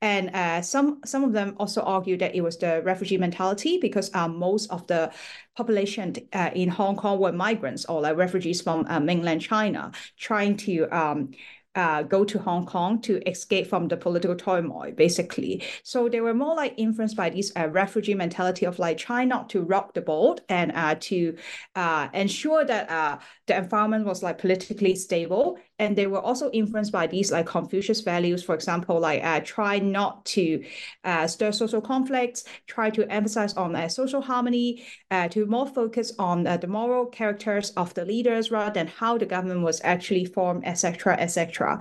And 0.00 0.30
uh, 0.34 0.62
some 0.62 1.00
some 1.04 1.22
of 1.22 1.32
them 1.32 1.54
also 1.58 1.82
argued 1.82 2.20
that 2.20 2.34
it 2.34 2.40
was 2.40 2.56
the 2.56 2.82
refugee 2.82 3.18
mentality 3.18 3.78
because 3.78 4.10
uh, 4.14 4.26
most 4.28 4.70
of 4.70 4.86
the 4.86 5.12
population 5.54 6.14
uh, 6.32 6.50
in 6.54 6.70
Hong 6.70 6.96
Kong 6.96 7.18
were 7.18 7.32
migrants 7.32 7.84
or 7.84 8.00
like 8.00 8.16
refugees 8.16 8.62
from 8.62 8.86
mainland 9.04 9.42
China 9.42 9.92
trying 10.16 10.56
to 10.56 10.88
um, 10.96 11.32
uh, 11.74 12.02
go 12.02 12.24
to 12.24 12.38
Hong 12.38 12.66
Kong 12.66 13.00
to 13.02 13.20
escape 13.28 13.66
from 13.66 13.88
the 13.88 13.96
political 13.96 14.36
turmoil, 14.36 14.92
basically. 14.92 15.62
So 15.82 16.08
they 16.08 16.20
were 16.20 16.34
more 16.34 16.54
like 16.54 16.74
influenced 16.76 17.16
by 17.16 17.30
this 17.30 17.52
uh, 17.56 17.68
refugee 17.68 18.14
mentality 18.14 18.66
of 18.66 18.78
like 18.78 18.98
trying 18.98 19.28
not 19.28 19.48
to 19.50 19.62
rock 19.62 19.94
the 19.94 20.02
boat 20.02 20.40
and 20.48 20.72
uh, 20.72 20.96
to 21.00 21.36
uh, 21.74 22.08
ensure 22.12 22.64
that 22.64 22.90
uh, 22.90 23.18
the 23.46 23.56
environment 23.56 24.04
was 24.04 24.22
like 24.22 24.38
politically 24.38 24.94
stable 24.94 25.58
and 25.82 25.96
they 25.96 26.06
were 26.06 26.20
also 26.20 26.48
influenced 26.52 26.92
by 26.92 27.08
these 27.08 27.32
like 27.32 27.46
Confucius 27.46 28.02
values, 28.02 28.42
for 28.44 28.54
example, 28.54 29.00
like 29.00 29.22
uh, 29.24 29.40
try 29.44 29.80
not 29.80 30.24
to 30.26 30.64
uh, 31.02 31.26
stir 31.26 31.50
social 31.50 31.80
conflicts, 31.80 32.44
try 32.68 32.88
to 32.90 33.04
emphasize 33.10 33.52
on 33.54 33.74
uh, 33.74 33.88
social 33.88 34.22
harmony, 34.22 34.86
uh, 35.10 35.26
to 35.28 35.44
more 35.46 35.66
focus 35.66 36.12
on 36.20 36.46
uh, 36.46 36.56
the 36.56 36.68
moral 36.68 37.06
characters 37.06 37.70
of 37.70 37.92
the 37.94 38.04
leaders 38.04 38.52
rather 38.52 38.72
than 38.72 38.86
how 38.86 39.18
the 39.18 39.26
government 39.26 39.62
was 39.62 39.80
actually 39.82 40.24
formed, 40.24 40.62
etc., 40.64 41.16
etc. 41.18 41.80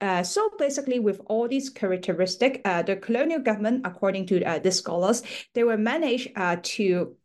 Uh, 0.00 0.22
so 0.24 0.50
basically, 0.58 0.98
with 0.98 1.20
all 1.26 1.46
these 1.46 1.70
characteristics, 1.70 2.58
uh, 2.64 2.82
the 2.82 2.96
colonial 2.96 3.40
government, 3.40 3.82
according 3.84 4.26
to 4.26 4.42
uh, 4.44 4.58
the 4.58 4.72
scholars, 4.72 5.22
they 5.54 5.62
were 5.62 5.78
managed 5.78 6.28
uh, 6.34 6.56
to 6.62 7.16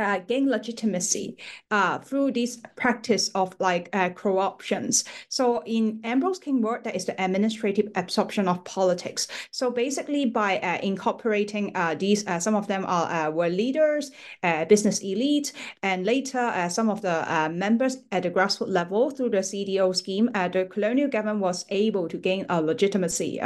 uh, 0.00 0.18
gain 0.20 0.48
legitimacy 0.48 1.36
uh, 1.70 1.98
through 1.98 2.32
this 2.32 2.60
practice 2.76 3.28
of 3.34 3.54
like 3.60 3.88
uh, 3.92 4.10
corruptions. 4.10 5.04
So 5.28 5.62
in 5.66 6.00
Ambrose 6.04 6.38
King 6.38 6.62
word, 6.62 6.84
that 6.84 6.96
is 6.96 7.04
the 7.04 7.22
administrative 7.22 7.90
absorption 7.94 8.48
of 8.48 8.64
politics. 8.64 9.28
So 9.50 9.70
basically, 9.70 10.26
by 10.26 10.58
uh, 10.58 10.78
incorporating 10.82 11.72
uh, 11.74 11.94
these, 11.94 12.26
uh, 12.26 12.40
some 12.40 12.54
of 12.54 12.66
them 12.66 12.84
are 12.86 13.30
were 13.30 13.48
leaders, 13.48 14.10
business 14.68 15.00
elite, 15.00 15.52
and 15.82 16.06
later 16.06 16.68
some 16.70 16.88
of 16.88 17.02
the 17.02 17.50
members 17.52 17.98
at 18.12 18.22
the 18.22 18.30
grassroots 18.30 18.68
level 18.68 19.10
through 19.10 19.30
the 19.30 19.38
CDO 19.38 19.94
scheme, 19.94 20.30
the 20.32 20.66
colonial 20.70 21.08
government 21.08 21.40
was 21.40 21.66
able 21.68 22.08
to 22.08 22.16
gain 22.16 22.46
a 22.48 22.62
legitimacy 22.62 23.40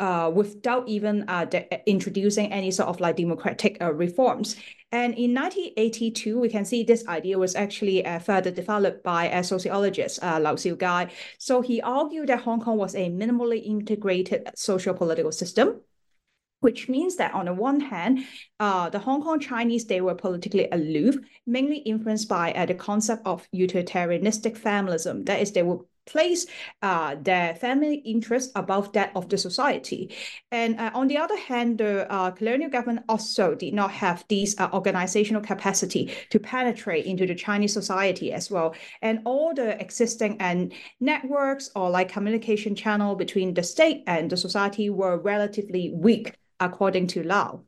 uh, 0.00 0.30
without 0.32 0.88
even 0.88 1.28
uh, 1.28 1.46
introducing 1.86 2.52
any 2.52 2.70
sort 2.70 2.88
of 2.88 3.00
like 3.00 3.16
democratic 3.16 3.78
uh, 3.80 3.92
reforms. 3.92 4.56
And 4.90 5.12
in 5.14 5.34
1982, 5.34 6.40
we 6.40 6.48
can 6.48 6.64
see 6.64 6.82
this 6.82 7.06
idea 7.08 7.38
was 7.38 7.54
actually 7.54 8.06
uh, 8.06 8.20
further 8.20 8.50
developed 8.50 9.02
by 9.02 9.26
a 9.26 9.44
sociologist, 9.44 10.22
uh, 10.22 10.40
Lau 10.40 10.56
Siu 10.56 10.76
Kai. 10.76 11.10
So 11.38 11.60
he 11.60 11.82
argued 11.82 12.28
that 12.28 12.40
Hong 12.40 12.60
Kong 12.60 12.78
was 12.78 12.94
a 12.94 13.10
minimally 13.10 13.62
integrated 13.64 14.48
social 14.54 14.94
political 14.94 15.32
system 15.32 15.80
which 16.60 16.88
means 16.88 17.16
that 17.16 17.34
on 17.34 17.46
the 17.46 17.54
one 17.54 17.80
hand, 17.80 18.24
uh, 18.58 18.90
the 18.90 18.98
Hong 18.98 19.22
Kong 19.22 19.38
Chinese, 19.38 19.86
they 19.86 20.00
were 20.00 20.14
politically 20.14 20.68
aloof, 20.72 21.16
mainly 21.46 21.78
influenced 21.78 22.28
by 22.28 22.52
uh, 22.52 22.66
the 22.66 22.74
concept 22.74 23.22
of 23.26 23.46
utilitarianistic 23.54 24.58
familism. 24.58 25.24
That 25.26 25.40
is, 25.40 25.52
they 25.52 25.62
would 25.62 25.80
place 26.08 26.46
uh, 26.82 27.16
their 27.20 27.54
family 27.54 27.96
interest 27.96 28.50
above 28.56 28.92
that 28.92 29.12
of 29.14 29.28
the 29.28 29.38
society. 29.38 30.14
And 30.50 30.80
uh, 30.80 30.90
on 30.94 31.08
the 31.08 31.18
other 31.18 31.36
hand, 31.36 31.78
the 31.78 32.10
uh, 32.10 32.30
colonial 32.32 32.70
government 32.70 33.04
also 33.08 33.54
did 33.54 33.74
not 33.74 33.90
have 33.92 34.24
this 34.28 34.58
uh, 34.58 34.68
organizational 34.72 35.42
capacity 35.42 36.12
to 36.30 36.40
penetrate 36.40 37.06
into 37.06 37.26
the 37.26 37.34
Chinese 37.34 37.72
society 37.72 38.32
as 38.32 38.50
well. 38.50 38.74
And 39.02 39.20
all 39.24 39.54
the 39.54 39.80
existing 39.80 40.40
and 40.40 40.72
networks 41.00 41.70
or 41.76 41.90
like 41.90 42.08
communication 42.08 42.74
channel 42.74 43.14
between 43.14 43.54
the 43.54 43.62
state 43.62 44.02
and 44.06 44.30
the 44.30 44.36
society 44.36 44.90
were 44.90 45.18
relatively 45.18 45.92
weak, 45.94 46.34
according 46.60 47.08
to 47.08 47.22
Lau. 47.22 47.67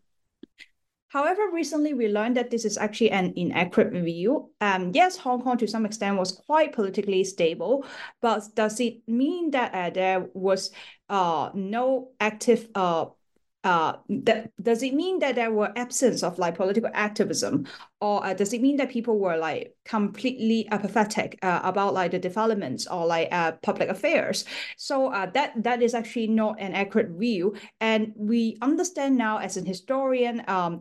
However, 1.10 1.50
recently 1.52 1.92
we 1.92 2.06
learned 2.06 2.36
that 2.36 2.50
this 2.50 2.64
is 2.64 2.78
actually 2.78 3.10
an 3.10 3.32
inaccurate 3.34 3.92
view. 3.92 4.50
Um, 4.60 4.92
yes, 4.94 5.16
Hong 5.16 5.42
Kong 5.42 5.58
to 5.58 5.66
some 5.66 5.84
extent 5.84 6.16
was 6.16 6.30
quite 6.30 6.72
politically 6.72 7.24
stable, 7.24 7.84
but 8.20 8.44
does 8.54 8.78
it 8.78 9.02
mean 9.08 9.50
that 9.50 9.74
uh, 9.74 9.90
there 9.90 10.28
was 10.34 10.70
uh, 11.08 11.50
no 11.52 12.12
active 12.20 12.68
uh, 12.76 13.06
uh, 13.62 13.94
that 14.08 14.50
does 14.62 14.82
it 14.82 14.94
mean 14.94 15.18
that 15.18 15.34
there 15.34 15.52
were 15.52 15.70
absence 15.76 16.22
of 16.22 16.38
like 16.38 16.56
political 16.56 16.90
activism? 16.94 17.66
Or 18.00 18.24
uh, 18.24 18.32
does 18.32 18.54
it 18.54 18.62
mean 18.62 18.76
that 18.78 18.88
people 18.88 19.18
were 19.18 19.36
like 19.36 19.74
completely 19.84 20.66
apathetic 20.70 21.38
uh, 21.42 21.60
about 21.62 21.92
like 21.92 22.12
the 22.12 22.18
developments 22.18 22.86
or 22.86 23.06
like 23.06 23.28
uh, 23.32 23.52
public 23.62 23.90
affairs? 23.90 24.46
So 24.78 25.12
uh, 25.12 25.26
that 25.32 25.62
that 25.62 25.82
is 25.82 25.92
actually 25.92 26.28
not 26.28 26.58
an 26.58 26.72
accurate 26.72 27.10
view. 27.10 27.54
And 27.80 28.12
we 28.16 28.56
understand 28.62 29.18
now 29.18 29.38
as 29.38 29.58
an 29.58 29.66
historian 29.66 30.42
um, 30.48 30.80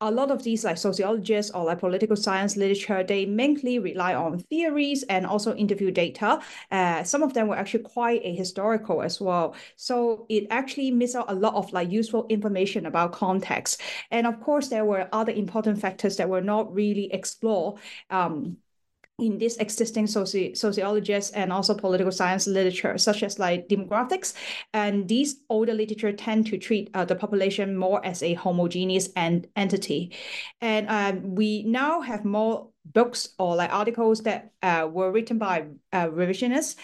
a 0.00 0.10
lot 0.10 0.30
of 0.30 0.42
these 0.42 0.64
like 0.64 0.78
sociologists 0.78 1.52
or 1.52 1.64
like 1.64 1.80
political 1.80 2.16
science 2.16 2.56
literature, 2.56 3.02
they 3.02 3.26
mainly 3.26 3.78
rely 3.78 4.14
on 4.14 4.38
theories 4.38 5.02
and 5.04 5.26
also 5.26 5.54
interview 5.54 5.90
data. 5.90 6.40
Uh, 6.70 7.02
some 7.04 7.22
of 7.22 7.34
them 7.34 7.48
were 7.48 7.56
actually 7.56 7.82
quite 7.84 8.24
ahistorical 8.24 9.04
as 9.04 9.20
well. 9.20 9.54
So 9.76 10.26
it 10.28 10.46
actually 10.50 10.90
missed 10.90 11.16
out 11.16 11.30
a 11.30 11.34
lot 11.34 11.54
of 11.54 11.72
like 11.72 11.90
useful 11.90 12.26
information 12.28 12.86
about 12.86 13.12
context. 13.12 13.80
And 14.10 14.26
of 14.26 14.40
course, 14.40 14.68
there 14.68 14.84
were 14.84 15.08
other 15.12 15.32
important 15.32 15.80
factors 15.80 16.16
that 16.16 16.28
were 16.28 16.42
not 16.42 16.72
really 16.74 17.12
explored. 17.12 17.80
Um, 18.10 18.58
in 19.20 19.38
this 19.38 19.56
existing 19.58 20.06
soci 20.06 20.56
sociologists 20.56 21.30
and 21.32 21.52
also 21.52 21.74
political 21.74 22.12
science 22.12 22.46
literature, 22.46 22.98
such 22.98 23.22
as 23.22 23.38
like 23.38 23.68
demographics. 23.68 24.34
And 24.72 25.08
these 25.08 25.36
older 25.48 25.74
literature 25.74 26.12
tend 26.12 26.46
to 26.48 26.58
treat 26.58 26.90
uh, 26.94 27.04
the 27.04 27.14
population 27.14 27.76
more 27.76 28.04
as 28.04 28.22
a 28.22 28.34
homogeneous 28.34 29.08
and 29.16 29.46
entity. 29.56 30.12
And 30.60 30.88
um, 30.88 31.34
we 31.34 31.62
now 31.64 32.00
have 32.00 32.24
more 32.24 32.68
books 32.84 33.28
or 33.38 33.56
like 33.56 33.72
articles 33.72 34.22
that 34.22 34.52
uh, 34.62 34.88
were 34.90 35.12
written 35.12 35.38
by 35.38 35.66
uh, 35.92 36.06
revisionists 36.06 36.76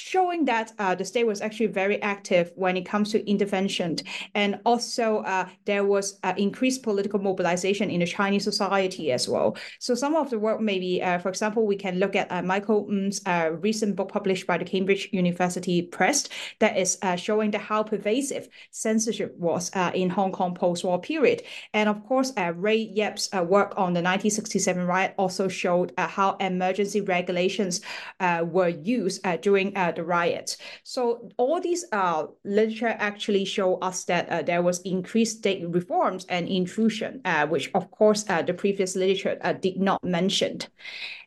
showing 0.00 0.44
that 0.46 0.72
uh, 0.78 0.94
the 0.94 1.04
state 1.04 1.26
was 1.26 1.40
actually 1.40 1.66
very 1.66 2.00
active 2.02 2.52
when 2.56 2.76
it 2.76 2.86
comes 2.86 3.12
to 3.12 3.30
intervention. 3.30 3.96
And 4.34 4.58
also 4.64 5.18
uh, 5.18 5.48
there 5.66 5.84
was 5.84 6.18
uh, 6.22 6.34
increased 6.36 6.82
political 6.82 7.20
mobilization 7.20 7.90
in 7.90 8.00
the 8.00 8.06
Chinese 8.06 8.44
society 8.44 9.12
as 9.12 9.28
well. 9.28 9.56
So 9.78 9.94
some 9.94 10.16
of 10.16 10.30
the 10.30 10.38
work 10.38 10.60
maybe, 10.60 11.02
uh, 11.02 11.18
for 11.18 11.28
example, 11.28 11.66
we 11.66 11.76
can 11.76 11.98
look 11.98 12.16
at 12.16 12.32
uh, 12.32 12.42
Michael 12.42 12.86
Ng's 12.88 13.20
uh, 13.26 13.50
recent 13.52 13.96
book 13.96 14.10
published 14.10 14.46
by 14.46 14.56
the 14.56 14.64
Cambridge 14.64 15.08
University 15.12 15.82
Press 15.82 16.28
that 16.60 16.76
is 16.76 16.98
showing 17.16 17.50
that 17.50 17.60
how 17.60 17.82
pervasive 17.82 18.48
censorship 18.70 19.36
was 19.38 19.70
in 19.94 20.08
Hong 20.10 20.32
Kong 20.32 20.54
post-war 20.54 21.00
period. 21.00 21.42
And 21.74 21.88
of 21.88 22.02
course, 22.06 22.32
Ray 22.54 22.76
Yep's 22.76 23.30
work 23.32 23.72
on 23.76 23.92
the 23.92 24.02
1967 24.02 24.86
riot 24.86 25.14
also 25.18 25.48
showed 25.48 25.92
how 25.98 26.36
emergency 26.36 27.00
regulations 27.00 27.80
were 28.20 28.68
used 28.68 29.22
during 29.42 29.76
uh, 29.90 29.94
the 29.94 30.04
riots. 30.04 30.56
So 30.84 31.28
all 31.36 31.60
these 31.60 31.84
uh, 31.92 32.26
literature 32.44 32.94
actually 32.98 33.44
show 33.44 33.76
us 33.76 34.04
that 34.04 34.28
uh, 34.28 34.42
there 34.42 34.62
was 34.62 34.80
increased 34.82 35.38
state 35.38 35.68
reforms 35.68 36.24
and 36.28 36.48
intrusion, 36.48 37.20
uh, 37.24 37.46
which 37.46 37.70
of 37.74 37.90
course 37.90 38.24
uh, 38.28 38.42
the 38.42 38.54
previous 38.54 38.96
literature 38.96 39.38
uh, 39.42 39.52
did 39.52 39.78
not 39.78 40.02
mention. 40.02 40.60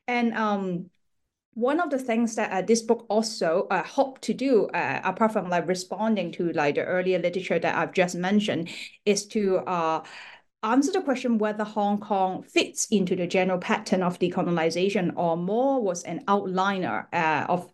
And 0.08 0.34
um, 0.34 0.90
one 1.54 1.80
of 1.80 1.90
the 1.90 2.00
things 2.00 2.36
that 2.36 2.52
uh, 2.52 2.62
this 2.62 2.82
book 2.82 3.06
also 3.10 3.68
uh, 3.70 3.84
hope 3.84 4.20
to 4.22 4.34
do, 4.34 4.66
uh, 4.68 5.02
apart 5.04 5.34
from 5.34 5.50
like 5.50 5.68
responding 5.68 6.32
to 6.34 6.52
like 6.54 6.76
the 6.76 6.84
earlier 6.84 7.20
literature 7.20 7.60
that 7.60 7.76
I've 7.76 7.94
just 7.94 8.16
mentioned, 8.16 8.70
is 9.06 9.28
to 9.28 9.60
answer 10.64 10.92
the 10.92 11.02
question 11.02 11.38
whether 11.38 11.64
Hong 11.64 12.00
Kong 12.00 12.44
fits 12.44 12.88
into 12.90 13.16
the 13.16 13.28
general 13.28 13.60
pattern 13.60 14.02
of 14.02 14.20
decolonization 14.20 15.12
or 15.16 15.38
more 15.38 15.82
was 15.82 16.04
an 16.04 16.24
outliner 16.26 17.06
uh, 17.14 17.46
of 17.50 17.72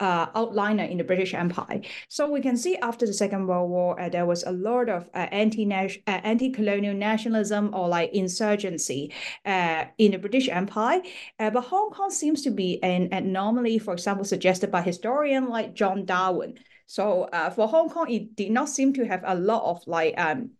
uh, 0.00 0.26
outliner 0.28 0.88
in 0.88 0.98
the 0.98 1.04
British 1.04 1.34
Empire. 1.34 1.80
So 2.08 2.30
we 2.30 2.40
can 2.40 2.56
see 2.56 2.76
after 2.76 3.06
the 3.06 3.12
Second 3.12 3.46
World 3.46 3.70
War, 3.70 4.00
uh, 4.00 4.08
there 4.08 4.26
was 4.26 4.44
a 4.44 4.52
lot 4.52 4.88
of 4.88 5.08
uh, 5.14 5.26
anti 5.32 5.70
uh, 5.72 5.88
anti-colonial 6.06 6.94
nationalism 6.94 7.74
or 7.74 7.88
like 7.88 8.12
insurgency 8.12 9.12
uh, 9.44 9.86
in 9.98 10.12
the 10.12 10.18
British 10.18 10.48
Empire. 10.48 11.02
But 11.38 11.60
Hong 11.62 11.90
Kong 11.90 12.10
seems 12.10 12.42
to 12.42 12.50
be 12.50 12.82
an 12.82 13.08
anomaly, 13.12 13.78
for 13.78 13.92
example, 13.92 14.24
suggested 14.24 14.70
by 14.70 14.82
historian 14.82 15.48
like 15.48 15.74
John 15.74 16.04
Darwin. 16.04 16.58
So 16.86 17.28
for 17.54 17.68
Hong 17.68 17.90
Kong, 17.90 18.10
it 18.10 18.34
did 18.36 18.50
not 18.50 18.68
seem 18.68 18.92
to 18.94 19.06
have 19.06 19.22
a 19.26 19.34
lot 19.34 19.62
of 19.64 19.86
like 19.86 20.14
um, 20.16 20.52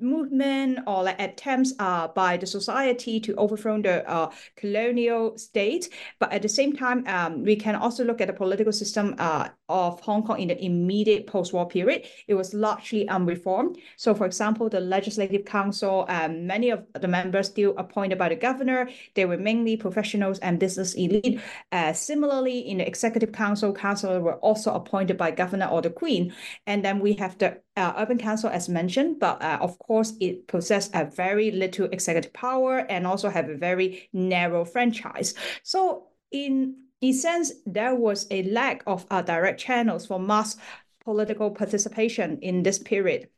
movement 0.00 0.80
or 0.86 1.04
like 1.04 1.20
attempts 1.20 1.74
uh, 1.78 2.08
by 2.08 2.36
the 2.36 2.46
society 2.46 3.20
to 3.20 3.34
overthrow 3.36 3.80
the 3.80 4.08
uh, 4.08 4.30
colonial 4.56 5.36
state. 5.38 5.88
But 6.18 6.32
at 6.32 6.42
the 6.42 6.48
same 6.48 6.74
time, 6.76 7.04
um, 7.06 7.44
we 7.44 7.56
can 7.56 7.76
also 7.76 8.04
look 8.04 8.20
at 8.20 8.28
the 8.28 8.32
political 8.32 8.72
system 8.72 9.14
uh, 9.18 9.48
of 9.68 10.00
Hong 10.00 10.22
Kong 10.22 10.40
in 10.40 10.48
the 10.48 10.64
immediate 10.64 11.26
post-war 11.26 11.68
period. 11.68 12.06
It 12.28 12.34
was 12.34 12.54
largely 12.54 13.08
unreformed. 13.08 13.78
So, 13.96 14.14
for 14.14 14.26
example, 14.26 14.68
the 14.68 14.80
Legislative 14.80 15.44
Council, 15.44 16.06
um, 16.08 16.46
many 16.46 16.70
of 16.70 16.84
the 16.94 17.08
members 17.08 17.48
still 17.48 17.74
appointed 17.76 18.18
by 18.18 18.28
the 18.28 18.36
governor. 18.36 18.88
They 19.14 19.24
were 19.24 19.38
mainly 19.38 19.76
professionals 19.76 20.38
and 20.38 20.58
business 20.58 20.94
elite. 20.94 21.40
Uh, 21.72 21.92
similarly, 21.92 22.58
in 22.60 22.78
the 22.78 22.86
Executive 22.86 23.32
Council, 23.32 23.72
councillors 23.72 24.22
were 24.22 24.36
also 24.36 24.72
appointed 24.74 25.16
by 25.16 25.30
governor 25.30 25.66
or 25.66 25.82
the 25.82 25.90
queen. 25.90 26.32
And 26.66 26.84
then 26.84 27.00
we 27.00 27.14
have 27.14 27.38
the 27.38 27.60
uh, 27.76 27.92
Urban 27.98 28.18
Council, 28.18 28.48
as 28.48 28.68
mentioned, 28.68 29.20
but 29.20 29.42
uh, 29.42 29.58
of 29.66 29.78
course, 29.80 30.14
it 30.20 30.46
possesses 30.46 30.90
a 30.94 31.04
very 31.04 31.50
little 31.50 31.86
executive 31.90 32.32
power 32.32 32.78
and 32.88 33.04
also 33.06 33.28
have 33.28 33.48
a 33.48 33.56
very 33.56 34.08
narrow 34.12 34.64
franchise. 34.64 35.34
So 35.62 36.06
in 36.30 36.76
in 37.00 37.12
sense, 37.12 37.52
there 37.66 37.94
was 37.94 38.26
a 38.30 38.44
lack 38.44 38.82
of 38.86 39.04
uh, 39.10 39.22
direct 39.22 39.60
channels 39.60 40.06
for 40.06 40.18
mass 40.18 40.56
political 41.04 41.50
participation 41.50 42.38
in 42.42 42.62
this 42.62 42.78
period. 42.78 43.28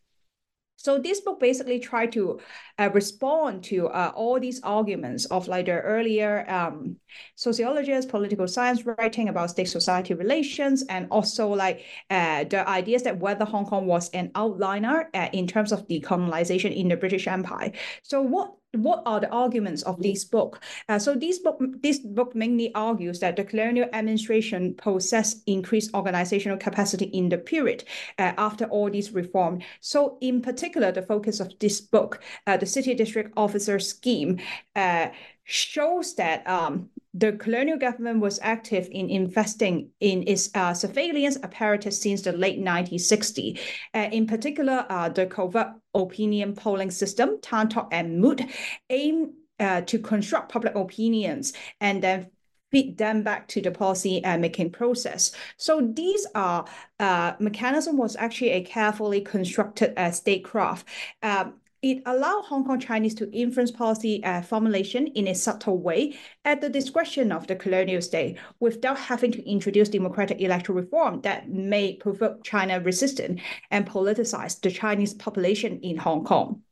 So 0.78 0.96
this 0.96 1.20
book 1.20 1.40
basically 1.40 1.80
tried 1.80 2.12
to 2.12 2.38
uh, 2.78 2.88
respond 2.94 3.64
to 3.64 3.88
uh, 3.88 4.12
all 4.14 4.38
these 4.38 4.60
arguments 4.62 5.24
of 5.26 5.48
like 5.48 5.66
the 5.66 5.80
earlier 5.80 6.48
um, 6.48 6.96
sociologists, 7.34 8.08
political 8.08 8.46
science 8.46 8.86
writing 8.86 9.28
about 9.28 9.50
state-society 9.50 10.14
relations, 10.14 10.84
and 10.88 11.08
also 11.10 11.48
like 11.48 11.84
uh, 12.10 12.44
the 12.44 12.66
ideas 12.68 13.02
that 13.02 13.18
whether 13.18 13.44
Hong 13.44 13.66
Kong 13.66 13.86
was 13.86 14.08
an 14.10 14.28
outliner 14.36 15.06
uh, 15.14 15.28
in 15.32 15.48
terms 15.48 15.72
of 15.72 15.88
decolonization 15.88 16.74
in 16.74 16.86
the 16.86 16.96
British 16.96 17.26
Empire. 17.26 17.72
So 18.02 18.22
what 18.22 18.54
what 18.82 19.02
are 19.06 19.20
the 19.20 19.30
arguments 19.30 19.82
of 19.82 20.02
this 20.02 20.24
book? 20.24 20.60
Uh, 20.88 20.98
so 20.98 21.14
this 21.14 21.38
book, 21.38 21.60
this 21.82 21.98
book 21.98 22.34
mainly 22.34 22.74
argues 22.74 23.20
that 23.20 23.36
the 23.36 23.44
colonial 23.44 23.88
administration 23.92 24.74
possessed 24.74 25.42
increased 25.46 25.94
organizational 25.94 26.58
capacity 26.58 27.06
in 27.06 27.28
the 27.28 27.38
period 27.38 27.84
uh, 28.18 28.32
after 28.38 28.64
all 28.66 28.90
these 28.90 29.12
reforms. 29.12 29.64
So 29.80 30.18
in 30.20 30.40
particular, 30.42 30.92
the 30.92 31.02
focus 31.02 31.40
of 31.40 31.52
this 31.60 31.80
book, 31.80 32.22
uh, 32.46 32.56
the 32.56 32.66
City 32.66 32.94
District 32.94 33.32
Officer 33.36 33.78
Scheme, 33.78 34.40
uh, 34.76 35.08
shows 35.44 36.14
that 36.16 36.46
um, 36.46 36.90
the 37.18 37.32
colonial 37.32 37.78
government 37.78 38.20
was 38.20 38.38
active 38.42 38.88
in 38.92 39.10
investing 39.10 39.90
in 40.00 40.24
its 40.26 40.50
uh, 40.54 40.72
surveillance 40.72 41.36
apparatus 41.42 42.00
since 42.00 42.22
the 42.22 42.32
late 42.32 42.60
1960s. 42.60 43.58
Uh, 43.94 44.08
in 44.12 44.26
particular, 44.26 44.86
uh, 44.88 45.08
the 45.08 45.26
covert 45.26 45.68
opinion 45.94 46.54
polling 46.54 46.90
system, 46.90 47.40
Town 47.40 47.68
Talk 47.68 47.88
and 47.92 48.20
Mood, 48.20 48.46
aimed 48.88 49.32
uh, 49.58 49.80
to 49.82 49.98
construct 49.98 50.52
public 50.52 50.74
opinions 50.76 51.52
and 51.80 52.02
then 52.02 52.30
feed 52.70 52.98
them 52.98 53.22
back 53.22 53.48
to 53.48 53.62
the 53.62 53.70
policy 53.70 54.22
making 54.38 54.70
process. 54.70 55.32
So 55.56 55.80
these 55.80 56.26
are 56.34 56.66
uh, 57.00 57.32
mechanism 57.40 57.96
was 57.96 58.14
actually 58.14 58.50
a 58.50 58.62
carefully 58.62 59.22
constructed 59.22 59.94
uh, 59.98 60.10
statecraft. 60.10 60.86
Uh, 61.22 61.46
it 61.82 62.02
allowed 62.06 62.42
Hong 62.46 62.64
Kong 62.64 62.80
Chinese 62.80 63.14
to 63.16 63.30
influence 63.30 63.70
policy 63.70 64.22
uh, 64.24 64.42
formulation 64.42 65.06
in 65.08 65.28
a 65.28 65.34
subtle 65.34 65.78
way 65.78 66.16
at 66.44 66.60
the 66.60 66.68
discretion 66.68 67.30
of 67.30 67.46
the 67.46 67.56
colonial 67.56 68.02
state 68.02 68.38
without 68.60 68.98
having 68.98 69.32
to 69.32 69.48
introduce 69.48 69.88
democratic 69.88 70.40
electoral 70.40 70.78
reform 70.78 71.20
that 71.22 71.48
may 71.48 71.96
provoke 71.96 72.42
China 72.44 72.80
resistant 72.80 73.40
and 73.70 73.86
politicize 73.86 74.60
the 74.60 74.70
Chinese 74.70 75.14
population 75.14 75.78
in 75.80 75.96
Hong 75.96 76.24
Kong. 76.24 76.62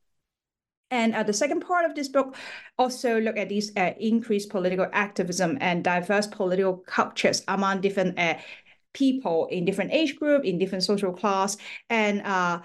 And 0.91 1.15
uh, 1.15 1.25
the 1.25 1.33
second 1.33 1.61
part 1.61 1.85
of 1.85 1.95
this 1.95 2.09
book 2.09 2.37
also 2.79 3.21
look 3.21 3.37
at 3.37 3.49
these 3.49 3.73
uh, 3.77 3.93
increased 3.99 4.51
political 4.51 4.87
activism 4.93 5.59
and 5.61 5.83
diverse 5.83 6.27
political 6.29 6.79
cultures 6.87 7.43
among 7.49 7.81
different 7.81 8.19
uh, 8.19 8.37
people 8.93 9.47
in 9.47 9.65
different 9.65 9.93
age 9.93 10.17
group, 10.17 10.45
in 10.45 10.59
different 10.59 10.85
social 10.85 11.13
class, 11.13 11.57
and 11.91 12.23
uh, 12.23 12.61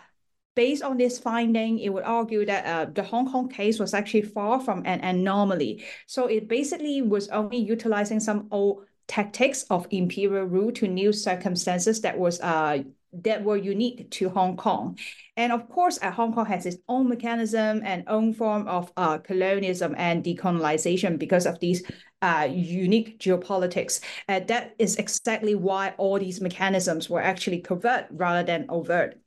based 0.56 0.84
on 0.84 0.98
this 0.98 1.20
finding, 1.20 1.80
it 1.80 1.90
would 1.90 2.04
argue 2.04 2.46
that 2.46 2.66
uh, 2.66 2.92
the 2.92 3.04
Hong 3.04 3.32
Kong 3.32 3.50
case 3.50 3.80
was 3.80 3.94
actually 3.94 4.24
far 4.24 4.60
from 4.60 4.84
an 4.86 5.00
anomaly. 5.02 5.84
So 6.08 6.28
it 6.28 6.48
basically 6.48 7.02
was 7.02 7.30
only 7.30 7.58
utilizing 7.58 8.20
some 8.20 8.48
old 8.52 8.86
tactics 9.08 9.64
of 9.70 9.88
imperial 9.92 10.46
rule 10.46 10.72
to 10.72 10.88
new 10.88 11.12
circumstances 11.12 12.02
that 12.02 12.18
was 12.18 12.40
uh, 12.42 12.84
that 13.14 13.44
were 13.44 13.58
unique 13.58 14.10
to 14.12 14.30
Hong 14.30 14.56
Kong. 14.56 14.98
And 15.36 15.52
of 15.52 15.68
course, 15.68 16.00
uh, 16.02 16.12
Hong 16.12 16.34
Kong 16.34 16.46
has 16.46 16.66
its 16.66 16.78
own 16.88 17.10
mechanism 17.10 17.82
and 17.84 18.06
own 18.08 18.34
form 18.34 18.68
of 18.68 18.92
uh, 18.96 19.18
colonialism 19.18 19.96
and 19.98 20.24
decolonization 20.24 21.20
because 21.20 21.46
of 21.46 21.60
these 21.60 21.84
uh, 22.22 22.48
unique 22.50 23.20
geopolitics. 23.20 24.00
And 24.30 24.48
that 24.48 24.76
is 24.80 24.96
exactly 24.96 25.56
why 25.56 25.94
all 25.98 26.20
these 26.20 26.40
mechanisms 26.40 27.10
were 27.10 27.22
actually 27.22 27.60
covert 27.60 28.06
rather 28.12 28.44
than 28.44 28.66
overt. 28.70 29.21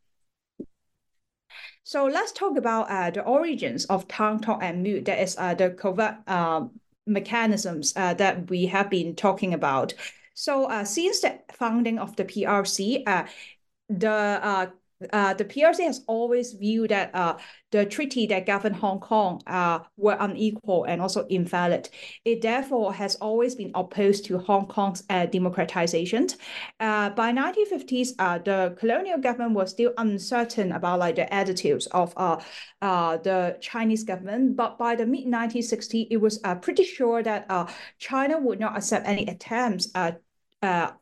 So 1.85 2.07
let's 2.07 2.33
talk 2.33 2.57
about 2.57 2.91
uh, 2.91 3.11
the 3.11 3.23
origins 3.23 3.85
of 3.87 4.09
Town 4.09 4.41
Talk 4.41 4.63
and 4.63 4.83
Mood. 4.83 5.05
That 5.05 5.21
is 5.21 5.37
uh, 5.39 5.55
the 5.55 5.71
covert 5.71 6.17
uh, 6.27 6.65
mechanisms 7.07 7.93
uh, 7.95 8.15
that 8.15 8.49
we 8.49 8.67
have 8.67 8.89
been 8.89 9.15
talking 9.15 9.53
about. 9.53 9.93
So 10.33 10.65
uh, 10.65 10.85
since 10.85 11.21
the 11.21 11.41
founding 11.53 11.99
of 11.99 12.17
the 12.17 12.25
PRC, 12.25 13.05
uh, 13.07 13.25
the 13.91 14.73
uh, 15.13 15.35
the 15.35 15.45
PRC 15.45 15.85
has 15.85 16.03
always 16.07 16.53
viewed 16.53 16.91
that 16.91 17.15
uh, 17.15 17.37
the 17.71 17.85
treaty 17.85 18.27
that 18.27 18.47
governed 18.47 18.77
Hong 18.77 19.01
Kong 19.01 19.41
uh, 19.47 19.81
were 19.97 20.17
unequal 20.19 20.85
and 20.85 21.01
also 21.01 21.27
invalid. 21.27 21.89
It 22.25 22.43
therefore 22.43 22.95
has 22.95 23.17
always 23.17 23.55
been 23.55 23.73
opposed 23.75 24.25
to 24.27 24.39
Hong 24.39 24.67
Kong's 24.67 25.03
uh, 25.11 25.27
democratization. 25.27 26.29
Uh, 26.81 27.11
by 27.11 27.33
1950s, 27.33 28.11
uh, 28.19 28.39
the 28.39 28.77
colonial 28.79 29.19
government 29.19 29.53
was 29.55 29.71
still 29.71 29.93
uncertain 29.99 30.73
about 30.73 31.01
like 31.01 31.17
the 31.17 31.33
attitudes 31.33 31.87
of 31.89 32.15
the 32.15 33.57
Chinese 33.61 34.05
government. 34.05 34.57
But 34.57 34.79
by 34.79 34.95
the 34.97 35.07
mid 35.07 35.27
1960s, 35.27 36.09
it 36.11 36.19
was 36.19 36.39
pretty 36.63 36.85
sure 36.85 37.23
that 37.23 37.49
China 37.99 38.39
would 38.39 38.61
not 38.61 38.77
accept 38.77 39.07
any 39.07 39.27
attempts 39.27 39.89
uh, 40.65 40.93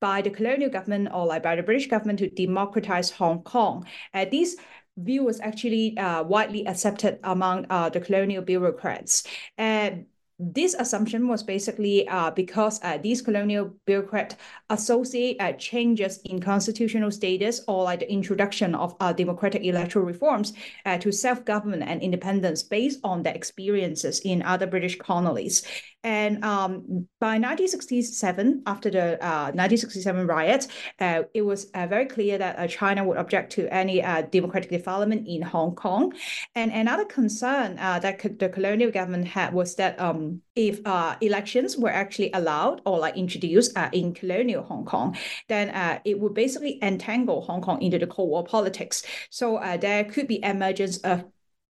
by 0.00 0.22
the 0.22 0.30
colonial 0.30 0.70
government 0.70 1.08
or 1.12 1.26
like 1.26 1.42
by 1.42 1.56
the 1.56 1.62
British 1.62 1.88
government 1.88 2.18
to 2.20 2.30
democratize 2.30 3.10
Hong 3.10 3.42
Kong. 3.42 3.86
Uh, 4.14 4.26
this 4.30 4.56
view 4.96 5.24
was 5.24 5.40
actually 5.40 5.96
uh, 5.96 6.22
widely 6.22 6.66
accepted 6.66 7.18
among 7.24 7.66
uh, 7.70 7.88
the 7.88 8.00
colonial 8.00 8.42
bureaucrats. 8.42 9.24
And 9.56 10.06
this 10.40 10.74
assumption 10.74 11.26
was 11.26 11.42
basically 11.42 12.06
uh, 12.06 12.30
because 12.30 12.80
uh, 12.84 12.96
these 12.98 13.20
colonial 13.20 13.74
bureaucrats 13.86 14.36
associate 14.70 15.36
uh, 15.40 15.52
changes 15.54 16.18
in 16.24 16.40
constitutional 16.40 17.10
status 17.10 17.60
or 17.66 17.82
like 17.82 17.98
the 18.00 18.12
introduction 18.12 18.74
of 18.76 18.94
uh, 19.00 19.12
democratic 19.12 19.64
electoral 19.64 20.04
reforms 20.04 20.52
uh, 20.86 20.96
to 20.98 21.10
self-government 21.10 21.82
and 21.82 22.02
independence 22.02 22.62
based 22.62 23.00
on 23.02 23.24
their 23.24 23.34
experiences 23.34 24.20
in 24.20 24.42
other 24.42 24.66
British 24.66 24.96
colonies. 24.98 25.66
And 26.04 26.44
um, 26.44 27.08
by 27.20 27.38
1967, 27.38 28.62
after 28.66 28.90
the 28.90 29.18
1967 29.20 30.20
uh, 30.20 30.24
riots, 30.24 30.68
it 30.98 31.44
was 31.44 31.70
very 31.74 32.06
clear 32.06 32.38
that 32.38 32.70
China 32.70 33.04
would 33.04 33.16
object 33.16 33.52
to 33.52 33.72
any 33.72 34.00
democratic 34.30 34.70
development 34.70 35.26
in 35.26 35.42
Hong 35.42 35.74
Kong. 35.74 36.12
And 36.54 36.70
another 36.72 37.04
concern 37.04 37.76
that 37.76 38.38
the 38.38 38.48
colonial 38.48 38.90
government 38.90 39.28
had 39.28 39.52
was 39.52 39.74
that 39.76 39.98
um, 40.00 40.42
if 40.58 40.84
uh, 40.84 41.16
elections 41.20 41.76
were 41.76 41.90
actually 41.90 42.30
allowed 42.32 42.80
or 42.84 42.98
like 42.98 43.16
introduced 43.16 43.76
uh, 43.76 43.88
in 43.92 44.12
colonial 44.12 44.64
Hong 44.64 44.84
Kong, 44.84 45.16
then 45.48 45.70
uh, 45.70 46.00
it 46.04 46.18
would 46.18 46.34
basically 46.34 46.78
entangle 46.82 47.42
Hong 47.42 47.62
Kong 47.62 47.80
into 47.80 47.98
the 47.98 48.06
Cold 48.06 48.30
War 48.30 48.44
politics. 48.44 49.04
So 49.30 49.56
uh, 49.56 49.76
there 49.76 50.04
could 50.04 50.26
be 50.26 50.42
emergence 50.42 50.98
of 50.98 51.24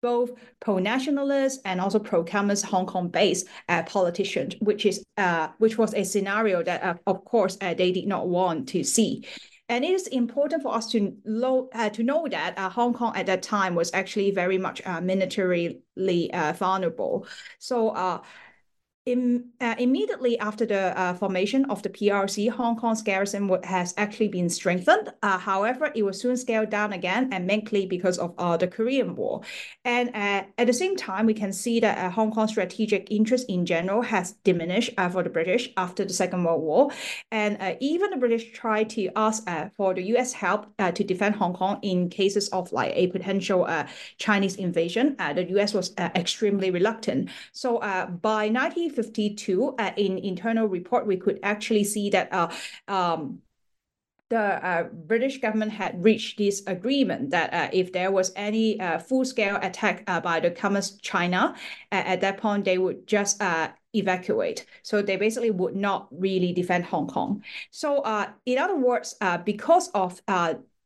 both 0.06 0.30
pro-nationalist 0.60 1.56
and 1.64 1.80
also 1.80 1.98
pro-communist 1.98 2.64
Hong 2.72 2.86
Kong-based 2.86 3.44
uh, 3.68 3.82
politicians, 3.94 4.54
which 4.68 4.86
is 4.86 4.96
uh, 5.16 5.48
which 5.58 5.76
was 5.78 5.92
a 5.94 6.04
scenario 6.04 6.62
that, 6.62 6.80
uh, 6.82 6.94
of 7.12 7.24
course, 7.32 7.58
uh, 7.60 7.74
they 7.74 7.90
did 7.92 8.06
not 8.06 8.24
want 8.28 8.68
to 8.74 8.84
see. 8.84 9.10
And 9.68 9.84
it 9.84 9.90
is 9.90 10.06
important 10.06 10.62
for 10.62 10.72
us 10.78 10.86
to, 10.92 10.98
lo- 11.24 11.68
uh, 11.74 11.90
to 11.90 12.02
know 12.02 12.28
that 12.30 12.54
uh, 12.56 12.70
Hong 12.70 12.94
Kong 12.94 13.12
at 13.16 13.26
that 13.26 13.42
time 13.42 13.74
was 13.74 13.90
actually 13.92 14.30
very 14.30 14.58
much 14.58 14.78
militarily 15.02 15.80
vulnerable. 16.58 17.26
So 17.58 17.90
uh, 19.08 19.74
immediately 19.78 20.36
after 20.40 20.66
the 20.66 20.98
uh, 20.98 21.14
formation 21.14 21.64
of 21.66 21.80
the 21.82 21.88
PRC, 21.88 22.50
Hong 22.50 22.74
Kong's 22.74 23.02
garrison 23.02 23.48
has 23.62 23.94
actually 23.96 24.26
been 24.26 24.50
strengthened. 24.50 25.12
Uh, 25.22 25.38
however, 25.38 25.92
it 25.94 26.02
was 26.02 26.20
soon 26.20 26.36
scaled 26.36 26.70
down 26.70 26.92
again, 26.92 27.28
and 27.32 27.46
mainly 27.46 27.86
because 27.86 28.18
of 28.18 28.34
uh, 28.36 28.56
the 28.56 28.66
Korean 28.66 29.14
War. 29.14 29.42
And 29.84 30.08
uh, 30.08 30.42
at 30.58 30.66
the 30.66 30.72
same 30.72 30.96
time, 30.96 31.26
we 31.26 31.34
can 31.34 31.52
see 31.52 31.78
that 31.78 31.98
uh, 31.98 32.10
Hong 32.10 32.32
Kong's 32.32 32.50
strategic 32.50 33.08
interest 33.12 33.46
in 33.48 33.64
general 33.64 34.02
has 34.02 34.32
diminished 34.42 34.90
for 35.12 35.22
the 35.22 35.30
British 35.30 35.70
after 35.76 36.04
the 36.04 36.12
Second 36.12 36.42
World 36.42 36.62
War. 36.62 36.90
And 37.30 37.76
even 37.80 38.10
the 38.10 38.16
British 38.16 38.52
tried 38.52 38.90
to 38.90 39.08
ask 39.14 39.46
for 39.76 39.94
the 39.94 40.02
U.S. 40.14 40.32
help 40.32 40.66
to 40.78 41.04
defend 41.04 41.36
Hong 41.36 41.54
Kong 41.54 41.78
in 41.82 42.08
cases 42.08 42.48
of 42.48 42.72
like 42.72 42.92
a 42.94 43.06
potential 43.08 43.68
Chinese 44.18 44.56
invasion. 44.56 45.16
the 45.18 45.46
U.S. 45.50 45.74
was 45.74 45.94
extremely 45.98 46.70
reluctant. 46.70 47.30
So 47.52 47.78
by 48.20 48.48
19 48.48 48.95
1952, 48.96 49.74
uh, 49.78 49.92
in 49.96 50.18
internal 50.18 50.66
report, 50.66 51.06
we 51.06 51.16
could 51.16 51.38
actually 51.42 51.84
see 51.84 52.10
that 52.10 52.32
uh, 52.32 52.48
um, 52.88 53.40
the 54.28 54.38
uh, 54.66 54.84
British 54.92 55.40
government 55.40 55.72
had 55.72 56.02
reached 56.02 56.38
this 56.38 56.62
agreement 56.66 57.30
that 57.30 57.52
uh, 57.54 57.70
if 57.72 57.92
there 57.92 58.10
was 58.10 58.32
any 58.34 58.80
uh, 58.80 58.98
full-scale 58.98 59.58
attack 59.62 60.02
uh, 60.08 60.20
by 60.20 60.40
the 60.40 60.50
Communist 60.50 61.00
China, 61.02 61.54
at 61.92 62.20
that 62.20 62.38
point 62.38 62.64
they 62.64 62.78
would 62.78 63.06
just 63.06 63.40
uh, 63.40 63.68
evacuate. 63.94 64.66
So 64.82 65.00
they 65.00 65.16
basically 65.16 65.52
would 65.52 65.76
not 65.76 66.08
really 66.10 66.52
defend 66.52 66.84
Hong 66.86 67.06
Kong. 67.06 67.44
So 67.70 68.00
uh, 68.00 68.30
in 68.46 68.58
other 68.58 68.76
words, 68.76 69.14
because 69.44 69.88
of 69.90 70.20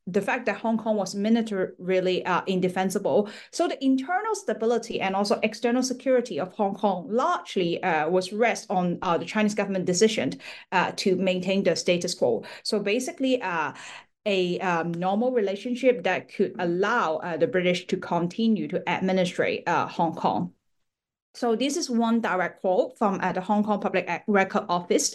the 0.06 0.20
fact 0.20 0.46
that 0.46 0.56
Hong 0.56 0.78
Kong 0.78 0.96
was 0.96 1.14
militarily 1.14 2.24
uh, 2.24 2.42
indefensible. 2.46 3.28
So 3.50 3.68
the 3.68 3.82
internal 3.84 4.34
stability 4.34 5.00
and 5.00 5.14
also 5.14 5.38
external 5.42 5.82
security 5.82 6.40
of 6.40 6.52
Hong 6.54 6.74
Kong 6.74 7.06
largely 7.08 7.82
uh, 7.82 8.08
was 8.08 8.32
rest 8.32 8.66
on 8.70 8.98
uh, 9.02 9.18
the 9.18 9.24
Chinese 9.24 9.54
government 9.54 9.84
decision 9.84 10.40
uh, 10.72 10.92
to 10.96 11.16
maintain 11.16 11.62
the 11.62 11.76
status 11.76 12.14
quo. 12.14 12.44
So 12.62 12.80
basically, 12.80 13.40
uh, 13.42 13.72
a 14.26 14.58
um, 14.60 14.92
normal 14.92 15.32
relationship 15.32 16.04
that 16.04 16.30
could 16.30 16.54
allow 16.58 17.16
uh, 17.16 17.38
the 17.38 17.46
British 17.46 17.86
to 17.86 17.96
continue 17.96 18.68
to 18.68 18.86
administrate 18.86 19.66
Hong 19.66 20.14
Kong. 20.14 20.52
So 21.34 21.54
this 21.54 21.76
is 21.76 21.88
one 21.88 22.20
direct 22.20 22.60
quote 22.60 22.98
from 22.98 23.20
uh, 23.22 23.32
the 23.32 23.40
Hong 23.40 23.62
Kong 23.62 23.80
Public 23.80 24.24
Record 24.26 24.64
Office. 24.68 25.14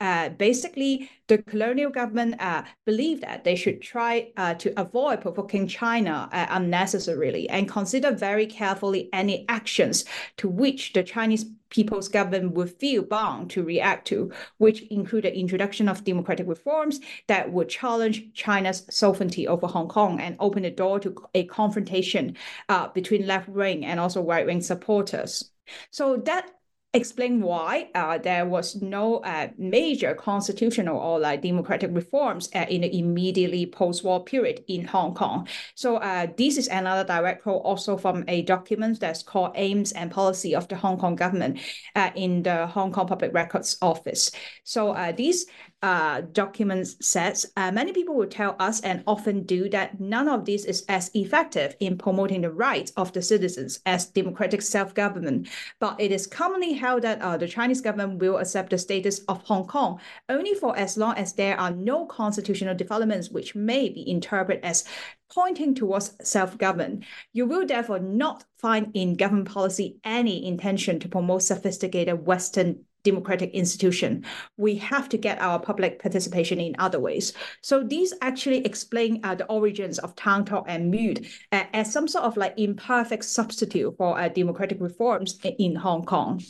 Uh, 0.00 0.28
basically, 0.28 1.08
the 1.28 1.38
colonial 1.38 1.90
government 1.90 2.34
uh, 2.40 2.62
believed 2.84 3.22
that 3.22 3.44
they 3.44 3.54
should 3.54 3.80
try 3.80 4.30
uh, 4.36 4.52
to 4.54 4.78
avoid 4.78 5.20
provoking 5.20 5.66
China 5.66 6.28
uh, 6.32 6.46
unnecessarily 6.50 7.48
and 7.48 7.68
consider 7.68 8.10
very 8.10 8.46
carefully 8.46 9.08
any 9.12 9.44
actions 9.48 10.04
to 10.36 10.48
which 10.48 10.92
the 10.92 11.02
Chinese 11.02 11.46
People's 11.70 12.06
government 12.06 12.52
would 12.52 12.70
feel 12.78 13.02
bound 13.02 13.50
to 13.50 13.64
react 13.64 14.06
to, 14.06 14.30
which 14.58 14.82
include 14.82 15.24
the 15.24 15.36
introduction 15.36 15.88
of 15.88 16.04
democratic 16.04 16.46
reforms 16.46 17.00
that 17.26 17.50
would 17.52 17.68
challenge 17.68 18.32
China's 18.32 18.86
sovereignty 18.90 19.48
over 19.48 19.66
Hong 19.66 19.88
Kong 19.88 20.20
and 20.20 20.36
open 20.38 20.62
the 20.62 20.70
door 20.70 21.00
to 21.00 21.16
a 21.34 21.44
confrontation 21.46 22.36
uh, 22.68 22.86
between 22.88 23.26
left 23.26 23.48
wing 23.48 23.84
and 23.84 23.98
also 23.98 24.22
right 24.22 24.46
wing 24.46 24.60
supporters. 24.60 25.50
So 25.90 26.16
that 26.18 26.48
explain 26.94 27.42
why 27.42 27.90
uh, 27.94 28.18
there 28.18 28.46
was 28.46 28.80
no 28.80 29.16
uh, 29.18 29.48
major 29.58 30.14
constitutional 30.14 30.96
or 30.96 31.18
like 31.18 31.42
democratic 31.42 31.90
reforms 31.92 32.48
uh, 32.54 32.66
in 32.68 32.82
the 32.82 32.98
immediately 32.98 33.66
post-war 33.66 34.24
period 34.24 34.64
in 34.68 34.86
Hong 34.86 35.14
Kong. 35.14 35.48
So 35.74 35.96
uh, 35.96 36.28
this 36.36 36.56
is 36.56 36.68
another 36.68 37.04
direct 37.04 37.42
quote 37.42 37.62
also 37.62 37.96
from 37.96 38.24
a 38.28 38.42
document 38.42 39.00
that's 39.00 39.22
called 39.22 39.52
Aims 39.56 39.92
and 39.92 40.10
Policy 40.10 40.54
of 40.54 40.68
the 40.68 40.76
Hong 40.76 40.96
Kong 40.96 41.16
Government 41.16 41.58
uh, 41.96 42.10
in 42.14 42.42
the 42.44 42.66
Hong 42.68 42.92
Kong 42.92 43.06
Public 43.06 43.34
Records 43.34 43.76
Office. 43.82 44.30
So 44.62 44.92
uh, 44.92 45.12
these 45.12 45.46
uh, 45.84 46.22
documents 46.32 46.96
says, 47.06 47.52
uh, 47.58 47.70
many 47.70 47.92
people 47.92 48.14
will 48.14 48.26
tell 48.26 48.56
us 48.58 48.80
and 48.80 49.04
often 49.06 49.42
do 49.42 49.68
that 49.68 50.00
none 50.00 50.28
of 50.28 50.46
this 50.46 50.64
is 50.64 50.82
as 50.88 51.10
effective 51.12 51.76
in 51.78 51.98
promoting 51.98 52.40
the 52.40 52.50
rights 52.50 52.90
of 52.96 53.12
the 53.12 53.20
citizens 53.20 53.80
as 53.84 54.06
democratic 54.06 54.62
self-government. 54.62 55.46
But 55.80 56.00
it 56.00 56.10
is 56.10 56.26
commonly 56.26 56.72
held 56.72 57.02
that 57.02 57.20
uh, 57.20 57.36
the 57.36 57.46
Chinese 57.46 57.82
government 57.82 58.18
will 58.18 58.38
accept 58.38 58.70
the 58.70 58.78
status 58.78 59.18
of 59.28 59.42
Hong 59.42 59.66
Kong 59.66 60.00
only 60.30 60.54
for 60.54 60.74
as 60.74 60.96
long 60.96 61.18
as 61.18 61.34
there 61.34 61.60
are 61.60 61.70
no 61.70 62.06
constitutional 62.06 62.74
developments 62.74 63.28
which 63.28 63.54
may 63.54 63.90
be 63.90 64.08
interpreted 64.08 64.64
as 64.64 64.84
pointing 65.30 65.74
towards 65.74 66.16
self-government. 66.22 67.04
You 67.34 67.44
will 67.44 67.66
therefore 67.66 67.98
not 67.98 68.44
find 68.56 68.90
in 68.94 69.16
government 69.16 69.50
policy 69.50 69.98
any 70.02 70.46
intention 70.46 70.98
to 71.00 71.10
promote 71.10 71.42
sophisticated 71.42 72.24
Western 72.24 72.86
democratic 73.04 73.50
institution. 73.52 74.24
We 74.56 74.74
have 74.76 75.08
to 75.10 75.18
get 75.18 75.40
our 75.40 75.60
public 75.60 76.00
participation 76.00 76.58
in 76.58 76.74
other 76.78 76.98
ways. 76.98 77.32
So 77.60 77.84
these 77.84 78.12
actually 78.20 78.64
explain 78.64 79.20
uh, 79.22 79.36
the 79.36 79.46
origins 79.46 79.98
of 80.00 80.16
town 80.16 80.44
talk 80.44 80.64
and 80.66 80.90
mood 80.90 81.26
uh, 81.52 81.64
as 81.72 81.92
some 81.92 82.08
sort 82.08 82.24
of 82.24 82.36
like 82.36 82.54
imperfect 82.56 83.24
substitute 83.24 83.94
for 83.96 84.18
uh, 84.18 84.28
democratic 84.28 84.80
reforms 84.80 85.38
in 85.58 85.76
Hong 85.76 86.04
Kong. 86.04 86.42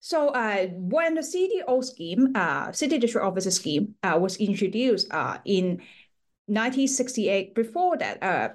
So 0.00 0.28
uh, 0.28 0.66
when 0.72 1.14
the 1.14 1.20
CDO 1.20 1.84
scheme, 1.84 2.32
uh, 2.34 2.72
City 2.72 2.98
District 2.98 3.24
Officer 3.24 3.50
scheme, 3.50 3.94
uh, 4.02 4.18
was 4.20 4.36
introduced 4.38 5.12
uh, 5.12 5.38
in 5.44 5.82
1968, 6.50 7.54
before 7.54 7.96
that, 7.98 8.20
uh, 8.22 8.48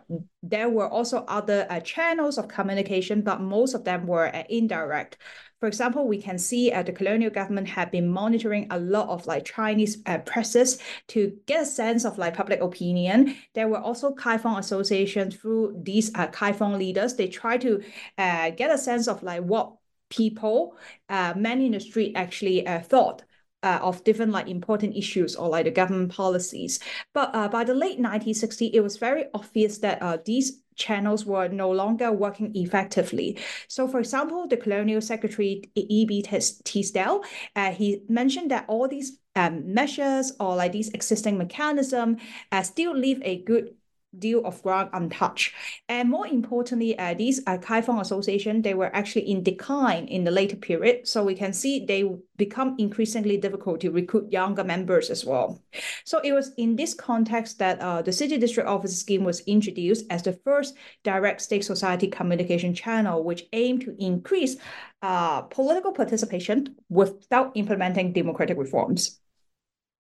there 0.44 0.68
were 0.68 0.90
also 0.90 1.20
other 1.30 1.66
uh, 1.70 1.80
channels 1.80 2.38
of 2.38 2.50
communication, 2.50 3.22
but 3.22 3.40
most 3.40 3.74
of 3.74 3.86
them 3.86 4.06
were 4.06 4.36
uh, 4.36 4.44
indirect. 4.50 5.18
For 5.66 5.70
example, 5.70 6.08
we 6.08 6.22
can 6.22 6.38
see 6.38 6.72
uh, 6.72 6.84
the 6.84 6.92
colonial 6.92 7.32
government 7.32 7.68
had 7.68 7.90
been 7.90 8.08
monitoring 8.08 8.68
a 8.70 8.78
lot 8.78 9.10
of 9.10 9.26
like 9.26 9.46
Chinese 9.46 9.98
uh, 10.06 10.20
presses 10.20 10.78
to 11.08 11.40
get 11.48 11.64
a 11.64 11.66
sense 11.66 12.06
of 12.06 12.20
like 12.20 12.36
public 12.36 12.62
opinion. 12.62 13.36
There 13.56 13.68
were 13.68 13.80
also 13.80 14.14
Kaifong 14.14 14.60
associations 14.60 15.36
through 15.36 15.82
these 15.82 16.14
uh, 16.14 16.28
Kaifong 16.28 16.78
leaders. 16.78 17.16
They 17.16 17.30
try 17.30 17.58
to 17.58 17.82
uh, 18.20 18.52
get 18.52 18.70
a 18.70 18.78
sense 18.78 19.08
of 19.08 19.24
like 19.24 19.42
what 19.42 19.74
people, 20.12 20.78
uh, 21.10 21.34
many 21.36 21.66
in 21.66 21.72
the 21.72 21.80
street 21.80 22.14
actually 22.16 22.68
uh, 22.68 22.82
thought 22.82 23.24
uh, 23.64 23.80
of 23.82 24.04
different 24.04 24.32
like 24.32 24.48
important 24.48 24.96
issues 24.96 25.36
or 25.36 25.50
like 25.50 25.66
the 25.66 25.72
government 25.72 26.12
policies. 26.12 26.80
But 27.16 27.34
uh, 27.34 27.48
by 27.48 27.64
the 27.64 27.74
late 27.74 28.00
1960s, 28.00 28.70
it 28.72 28.82
was 28.82 28.98
very 28.98 29.26
obvious 29.34 29.80
that 29.80 30.00
uh, 30.04 30.20
these 30.24 30.62
channels 30.76 31.26
were 31.26 31.48
no 31.48 31.72
longer 31.72 32.12
working 32.12 32.52
effectively. 32.56 33.38
So 33.68 33.88
for 33.88 34.00
example, 34.00 34.48
the 34.48 34.58
Colonial 34.58 35.02
Secretary 35.02 35.64
E.B. 35.76 36.24
Teesdale, 36.24 37.24
uh, 37.56 37.72
he 37.72 38.02
mentioned 38.10 38.52
that 38.52 38.66
all 38.68 38.88
these 38.88 39.18
um, 39.36 39.74
measures 39.74 40.32
or 40.40 40.56
like 40.56 40.72
these 40.72 40.90
existing 40.90 41.38
mechanism 41.38 42.18
uh, 42.52 42.64
still 42.64 42.96
leave 42.96 43.22
a 43.24 43.42
good 43.44 43.76
deal 44.20 44.46
of 44.46 44.62
ground 44.64 44.90
untouched. 44.94 45.54
And 45.90 46.10
more 46.10 46.28
importantly, 46.28 46.98
uh, 46.98 47.14
these 47.14 47.42
uh, 47.48 47.58
Kaifong 47.58 48.02
Association, 48.02 48.62
they 48.62 48.74
were 48.74 48.96
actually 48.96 49.30
in 49.30 49.44
decline 49.44 50.06
in 50.08 50.24
the 50.24 50.32
later 50.32 50.56
period. 50.56 51.08
So 51.08 51.24
we 51.24 51.36
can 51.36 51.54
see 51.54 51.86
they 51.86 52.04
become 52.38 52.76
increasingly 52.78 53.38
difficult 53.38 53.82
to 53.82 53.92
recruit 53.92 54.32
younger 54.32 54.64
members 54.64 55.10
as 55.10 55.26
well. 55.26 55.62
So 56.04 56.20
it 56.20 56.34
was 56.34 56.52
in 56.58 56.76
this 56.76 56.94
context 56.94 57.60
that 57.60 57.80
uh, 57.80 58.02
the 58.02 58.12
City 58.12 58.38
District 58.38 58.68
Office 58.68 58.98
scheme 59.00 59.24
was 59.24 59.42
introduced 59.42 60.06
as 60.10 60.24
the 60.24 60.34
first 60.34 60.76
direct 61.04 61.42
state 61.42 61.64
society 61.64 62.08
communication 62.08 62.74
channel, 62.74 63.24
which 63.24 63.44
aimed 63.54 63.82
to 63.82 63.96
increase 64.00 64.58
uh, 65.02 65.42
political 65.44 65.92
participation 65.92 66.76
without 66.90 67.52
implementing 67.56 68.14
democratic 68.14 68.58
reforms. 68.58 69.20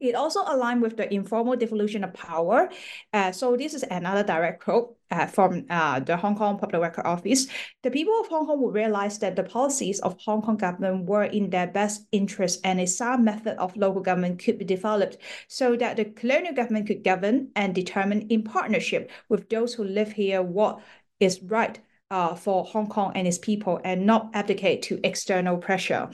It 0.05 0.15
also 0.15 0.41
aligned 0.47 0.83
with 0.83 0.97
the 0.97 1.13
informal 1.13 1.57
devolution 1.57 2.05
of 2.05 2.13
power. 2.13 2.69
Uh, 3.13 3.33
so 3.33 3.57
this 3.57 3.73
is 3.73 3.85
another 3.85 4.23
direct 4.23 4.63
quote 4.63 4.97
uh, 5.11 5.27
from 5.27 5.65
uh, 5.71 6.01
the 6.01 6.17
Hong 6.17 6.37
Kong 6.37 6.59
Public 6.59 6.83
Record 6.83 7.07
Office. 7.07 7.47
The 7.83 7.91
people 7.91 8.21
of 8.21 8.27
Hong 8.29 8.47
Kong 8.47 8.61
would 8.61 8.75
realize 8.75 9.19
that 9.21 9.35
the 9.37 9.45
policies 9.45 10.01
of 10.01 10.21
Hong 10.21 10.43
Kong 10.43 10.57
government 10.59 11.07
were 11.07 11.25
in 11.25 11.49
their 11.49 11.67
best 11.67 12.07
interest 12.13 12.61
and 12.65 12.81
a 12.81 12.87
sound 12.87 13.25
method 13.25 13.57
of 13.59 13.77
local 13.77 14.03
government 14.03 14.45
could 14.45 14.59
be 14.59 14.65
developed 14.65 15.17
so 15.49 15.75
that 15.77 15.97
the 15.97 16.05
colonial 16.05 16.55
government 16.55 16.87
could 16.87 17.03
govern 17.03 17.49
and 17.57 17.75
determine 17.75 18.29
in 18.29 18.43
partnership 18.43 19.11
with 19.29 19.49
those 19.49 19.73
who 19.73 19.85
live 19.85 20.13
here 20.13 20.43
what 20.43 20.81
is 21.19 21.43
right 21.43 21.81
uh, 22.11 22.35
for 22.35 22.65
Hong 22.65 22.89
Kong 22.89 23.13
and 23.15 23.27
its 23.27 23.39
people 23.39 23.81
and 23.85 24.05
not 24.05 24.31
abdicate 24.35 24.83
to 24.83 25.01
external 25.03 25.57
pressure. 25.57 26.11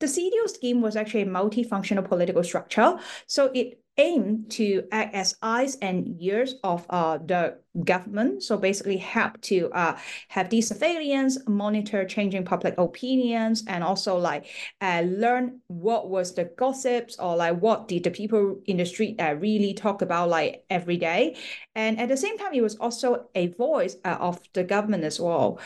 The 0.00 0.06
CDO 0.06 0.48
scheme 0.48 0.82
was 0.82 0.96
actually 0.96 1.22
a 1.22 1.26
multifunctional 1.26 2.06
political 2.06 2.42
structure. 2.44 2.98
So 3.26 3.50
it 3.54 3.80
aimed 3.96 4.50
to 4.50 4.84
act 4.92 5.14
as 5.14 5.36
eyes 5.42 5.76
and 5.76 6.20
ears 6.20 6.56
of 6.62 6.86
uh, 6.90 7.18
the 7.18 7.58
government. 7.84 8.42
So 8.42 8.56
basically 8.56 8.96
help 8.96 9.40
to 9.42 9.70
uh, 9.72 9.96
have 10.28 10.50
these 10.50 10.68
surveillance, 10.68 11.38
monitor 11.46 12.04
changing 12.04 12.44
public 12.44 12.74
opinions, 12.78 13.64
and 13.66 13.84
also 13.84 14.16
like 14.16 14.46
uh, 14.80 15.02
learn 15.04 15.60
what 15.68 16.08
was 16.08 16.34
the 16.34 16.44
gossips 16.56 17.18
or 17.18 17.36
like 17.36 17.60
what 17.60 17.88
did 17.88 18.04
the 18.04 18.10
people 18.10 18.60
in 18.66 18.78
the 18.78 18.86
street 18.86 19.20
uh, 19.20 19.34
really 19.34 19.74
talk 19.74 20.02
about 20.02 20.28
like 20.28 20.64
every 20.70 20.96
day. 20.96 21.36
And 21.74 22.00
at 22.00 22.08
the 22.08 22.16
same 22.16 22.38
time, 22.38 22.54
it 22.54 22.62
was 22.62 22.76
also 22.76 23.26
a 23.34 23.48
voice 23.48 23.96
uh, 24.04 24.16
of 24.18 24.40
the 24.54 24.64
government 24.64 25.04
as 25.04 25.20
well. 25.20 25.58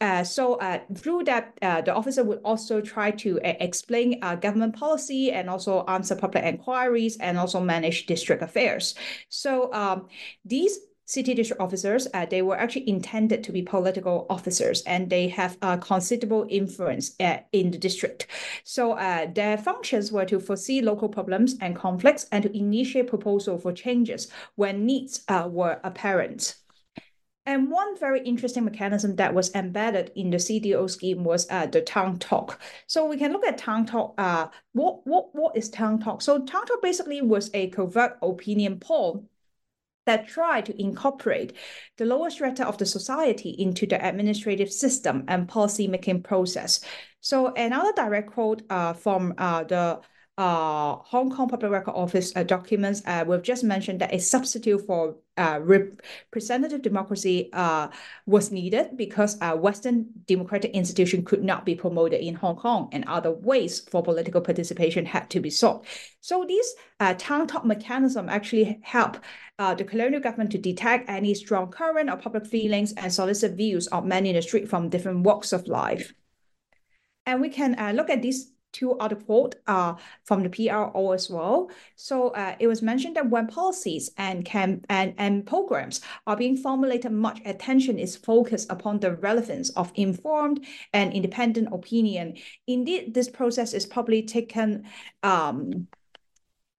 Uh, 0.00 0.22
so 0.22 0.54
uh, 0.54 0.78
through 0.94 1.24
that, 1.24 1.58
the 1.60 1.92
officer 1.92 2.22
would 2.22 2.40
also 2.44 2.80
try 2.80 3.10
to 3.10 3.40
explain 3.42 4.20
government 4.40 4.76
policy 4.76 5.32
and 5.32 5.50
also 5.50 5.84
answer 5.86 6.14
public 6.14 6.44
inquiries 6.44 7.16
and 7.18 7.38
also 7.38 7.60
manage 7.60 8.06
district 8.06 8.42
affairs. 8.42 8.94
So 9.28 9.72
um, 9.72 10.06
these 10.44 10.78
city 11.08 11.32
district 11.32 11.60
officers, 11.60 12.06
uh, 12.12 12.26
they 12.26 12.42
were 12.42 12.56
actually 12.56 12.86
intended 12.86 13.42
to 13.42 13.50
be 13.50 13.62
political 13.62 14.26
officers 14.28 14.82
and 14.82 15.08
they 15.08 15.26
have 15.26 15.56
a 15.62 15.78
considerable 15.78 16.46
influence 16.50 17.16
uh, 17.18 17.38
in 17.52 17.70
the 17.70 17.78
district. 17.78 18.26
So 18.62 18.92
uh, 18.92 19.26
their 19.34 19.56
functions 19.56 20.12
were 20.12 20.26
to 20.26 20.38
foresee 20.38 20.82
local 20.82 21.08
problems 21.08 21.56
and 21.62 21.74
conflicts 21.74 22.26
and 22.30 22.44
to 22.44 22.56
initiate 22.56 23.08
proposal 23.08 23.56
for 23.58 23.72
changes 23.72 24.30
when 24.56 24.84
needs 24.84 25.24
uh, 25.28 25.48
were 25.50 25.80
apparent. 25.82 26.56
And 27.46 27.70
one 27.70 27.98
very 27.98 28.20
interesting 28.24 28.66
mechanism 28.66 29.16
that 29.16 29.32
was 29.32 29.54
embedded 29.54 30.12
in 30.14 30.28
the 30.28 30.36
CDO 30.36 30.90
scheme 30.90 31.24
was 31.24 31.46
uh, 31.50 31.64
the 31.64 31.80
town 31.80 32.18
talk. 32.18 32.60
So 32.86 33.06
we 33.06 33.16
can 33.16 33.32
look 33.32 33.46
at 33.46 33.56
town 33.56 33.86
talk. 33.86 34.12
Uh, 34.18 34.48
what, 34.74 35.06
what, 35.06 35.34
what 35.34 35.56
is 35.56 35.70
town 35.70 36.00
talk? 36.00 36.20
So 36.20 36.44
town 36.44 36.66
talk 36.66 36.82
basically 36.82 37.22
was 37.22 37.50
a 37.54 37.70
covert 37.70 38.18
opinion 38.20 38.78
poll 38.78 39.24
that 40.08 40.26
try 40.26 40.60
to 40.60 40.80
incorporate 40.80 41.52
the 41.96 42.04
lower 42.04 42.30
strata 42.30 42.66
of 42.66 42.78
the 42.78 42.86
society 42.86 43.50
into 43.50 43.86
the 43.86 44.04
administrative 44.06 44.72
system 44.72 45.24
and 45.28 45.48
policy-making 45.48 46.22
process. 46.22 46.80
So 47.20 47.52
another 47.54 47.92
direct 47.94 48.32
quote 48.32 48.62
uh, 48.70 48.94
from 48.94 49.34
uh, 49.38 49.64
the 49.64 50.00
uh, 50.38 50.94
Hong 51.02 51.30
Kong 51.30 51.48
Public 51.48 51.72
Record 51.72 51.96
Office 51.96 52.32
uh, 52.36 52.44
documents, 52.44 53.02
uh, 53.06 53.24
we've 53.26 53.42
just 53.42 53.64
mentioned 53.64 54.00
that 54.00 54.14
a 54.14 54.20
substitute 54.20 54.86
for 54.86 55.16
uh, 55.36 55.58
representative 55.60 56.80
democracy 56.80 57.50
uh, 57.52 57.88
was 58.24 58.52
needed 58.52 58.96
because 58.96 59.36
uh, 59.40 59.56
Western 59.56 60.06
democratic 60.26 60.70
institution 60.70 61.24
could 61.24 61.42
not 61.42 61.66
be 61.66 61.74
promoted 61.74 62.20
in 62.20 62.36
Hong 62.36 62.54
Kong 62.54 62.88
and 62.92 63.04
other 63.06 63.32
ways 63.32 63.80
for 63.90 64.00
political 64.00 64.40
participation 64.40 65.04
had 65.04 65.28
to 65.30 65.40
be 65.40 65.50
sought. 65.50 65.84
So 66.20 66.44
these 66.46 66.72
town-talk 67.18 67.64
mechanism 67.64 68.28
actually 68.28 68.78
help 68.82 69.18
the 69.58 69.84
colonial 69.84 70.20
government 70.20 70.52
to 70.52 70.58
detect 70.58 71.08
any 71.08 71.34
strong 71.34 71.70
current 71.70 72.10
or 72.10 72.16
public 72.16 72.46
feelings 72.46 72.92
and 72.92 73.12
solicit 73.12 73.54
views 73.54 73.88
of 73.88 74.04
many 74.04 74.30
in 74.30 74.36
the 74.36 74.42
street 74.42 74.68
from 74.68 74.88
different 74.88 75.24
walks 75.24 75.52
of 75.52 75.66
life. 75.66 76.14
And 77.26 77.40
we 77.40 77.48
can 77.48 77.96
look 77.96 78.08
at 78.08 78.22
these 78.22 78.52
two 78.72 78.92
other 78.98 79.16
quote 79.16 79.56
uh, 79.66 79.94
from 80.24 80.42
the 80.42 80.50
PRO 80.50 81.12
as 81.12 81.30
well. 81.30 81.70
So 81.96 82.30
uh, 82.30 82.56
it 82.58 82.66
was 82.66 82.82
mentioned 82.82 83.16
that 83.16 83.30
when 83.30 83.46
policies 83.46 84.10
and 84.16 84.44
can 84.44 84.84
and, 84.88 85.14
and 85.18 85.46
programs 85.46 86.00
are 86.26 86.36
being 86.36 86.56
formulated, 86.56 87.12
much 87.12 87.40
attention 87.44 87.98
is 87.98 88.16
focused 88.16 88.70
upon 88.70 89.00
the 89.00 89.14
relevance 89.16 89.70
of 89.70 89.92
informed 89.94 90.66
and 90.92 91.12
independent 91.12 91.68
opinion. 91.72 92.36
Indeed, 92.66 93.14
this 93.14 93.28
process 93.28 93.72
is 93.72 93.86
probably 93.86 94.22
taken 94.22 94.84
um, 95.22 95.88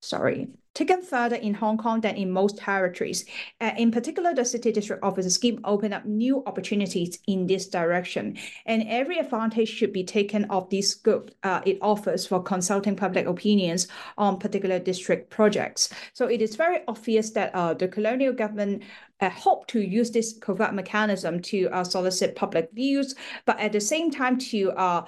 sorry, 0.02 0.50
taken 0.80 1.02
further 1.02 1.36
in 1.36 1.54
Hong 1.54 1.78
Kong 1.78 2.00
than 2.00 2.16
in 2.16 2.32
most 2.32 2.58
territories. 2.58 3.26
Uh, 3.60 3.72
in 3.78 3.92
particular, 3.92 4.34
the 4.34 4.46
City 4.46 4.72
District 4.72 5.04
Office 5.04 5.36
scheme 5.36 5.60
opened 5.66 5.94
up 5.94 6.06
new 6.06 6.42
opportunities 6.46 7.20
in 7.28 7.48
this 7.48 7.68
direction, 7.68 8.38
and 8.66 8.86
every 8.88 9.20
advantage 9.20 9.68
should 9.68 9.92
be 9.92 10.06
taken 10.06 10.46
of 10.46 10.70
this 10.70 10.92
scope 10.92 11.32
uh, 11.44 11.62
it 11.66 11.78
offers 11.82 12.26
for 12.26 12.42
consulting 12.42 12.96
public 12.96 13.28
opinions 13.28 13.88
on 14.18 14.40
particular 14.40 14.80
district 14.80 15.30
projects. 15.30 15.90
So 16.14 16.28
it 16.28 16.42
is 16.42 16.56
very 16.56 16.80
obvious 16.88 17.32
that 17.32 17.54
uh, 17.54 17.74
the 17.74 17.90
colonial 17.90 18.34
government 18.34 18.84
uh, 19.20 19.30
hope 19.30 19.68
to 19.68 19.82
use 19.82 20.12
this 20.12 20.38
covert 20.40 20.74
mechanism 20.74 21.42
to 21.42 21.68
uh, 21.72 21.84
solicit 21.84 22.38
public 22.38 22.70
views, 22.74 23.16
but 23.46 23.60
at 23.60 23.74
the 23.74 23.82
same 23.82 24.10
time 24.12 24.38
to 24.38 24.72
uh, 24.72 25.04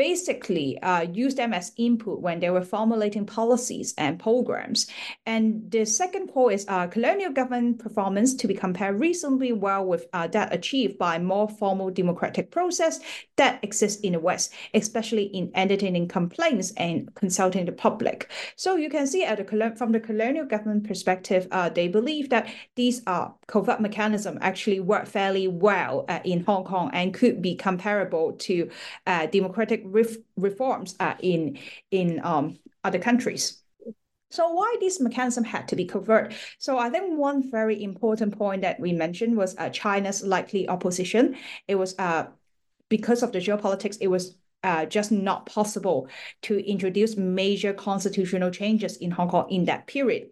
basically 0.00 0.80
uh, 0.80 1.02
use 1.02 1.34
them 1.34 1.52
as 1.52 1.72
input 1.76 2.20
when 2.20 2.40
they 2.40 2.48
were 2.48 2.62
formulating 2.62 3.26
policies 3.26 3.92
and 3.98 4.18
programs. 4.18 4.86
And 5.26 5.70
the 5.70 5.84
second 5.84 6.28
quote 6.28 6.54
is 6.54 6.64
uh, 6.68 6.86
colonial 6.86 7.30
government 7.32 7.80
performance 7.80 8.32
to 8.36 8.48
be 8.48 8.54
compared 8.54 8.98
reasonably 8.98 9.52
well 9.52 9.84
with 9.84 10.06
uh, 10.14 10.26
that 10.28 10.54
achieved 10.54 10.96
by 10.96 11.18
more 11.18 11.50
formal 11.50 11.90
democratic 11.90 12.50
process 12.50 12.98
that 13.36 13.62
exists 13.62 14.00
in 14.00 14.14
the 14.14 14.20
West, 14.20 14.54
especially 14.72 15.24
in 15.24 15.50
entertaining 15.54 16.08
complaints 16.08 16.72
and 16.78 17.14
consulting 17.14 17.66
the 17.66 17.72
public. 17.72 18.30
So 18.56 18.76
you 18.76 18.88
can 18.88 19.06
see 19.06 19.22
at 19.24 19.36
the 19.36 19.74
from 19.76 19.92
the 19.92 20.00
colonial 20.00 20.46
government 20.46 20.84
perspective, 20.88 21.46
uh, 21.50 21.68
they 21.68 21.88
believe 21.88 22.30
that 22.30 22.48
these 22.74 23.02
uh, 23.06 23.28
covert 23.48 23.80
mechanisms 23.82 24.38
actually 24.40 24.80
work 24.80 25.06
fairly 25.06 25.46
well 25.46 26.06
uh, 26.08 26.20
in 26.24 26.42
Hong 26.44 26.64
Kong 26.64 26.88
and 26.94 27.12
could 27.12 27.42
be 27.42 27.54
comparable 27.54 28.32
to 28.48 28.70
democratic 29.30 29.89
ref 29.90 30.16
reforms 30.36 30.96
uh, 31.00 31.14
in 31.20 31.58
in 31.90 32.20
um, 32.24 32.58
other 32.84 32.98
countries. 32.98 33.62
So 34.30 34.48
why 34.52 34.76
this 34.80 35.00
mechanism 35.00 35.42
had 35.42 35.66
to 35.68 35.76
be 35.76 35.84
covered? 35.84 36.34
So 36.58 36.78
I 36.78 36.88
think 36.88 37.18
one 37.18 37.50
very 37.50 37.82
important 37.82 38.38
point 38.38 38.62
that 38.62 38.78
we 38.78 38.92
mentioned 38.92 39.36
was 39.36 39.56
uh, 39.58 39.70
China's 39.70 40.22
likely 40.22 40.68
opposition. 40.68 41.36
It 41.66 41.74
was 41.74 41.96
uh, 41.98 42.26
because 42.88 43.24
of 43.24 43.32
the 43.32 43.40
geopolitics, 43.40 43.98
it 44.00 44.06
was 44.06 44.36
uh, 44.62 44.86
just 44.86 45.10
not 45.10 45.46
possible 45.46 46.08
to 46.42 46.58
introduce 46.64 47.16
major 47.16 47.72
constitutional 47.72 48.50
changes 48.50 48.98
in 48.98 49.10
Hong 49.10 49.28
Kong 49.28 49.50
in 49.50 49.64
that 49.64 49.86
period. 49.86 50.28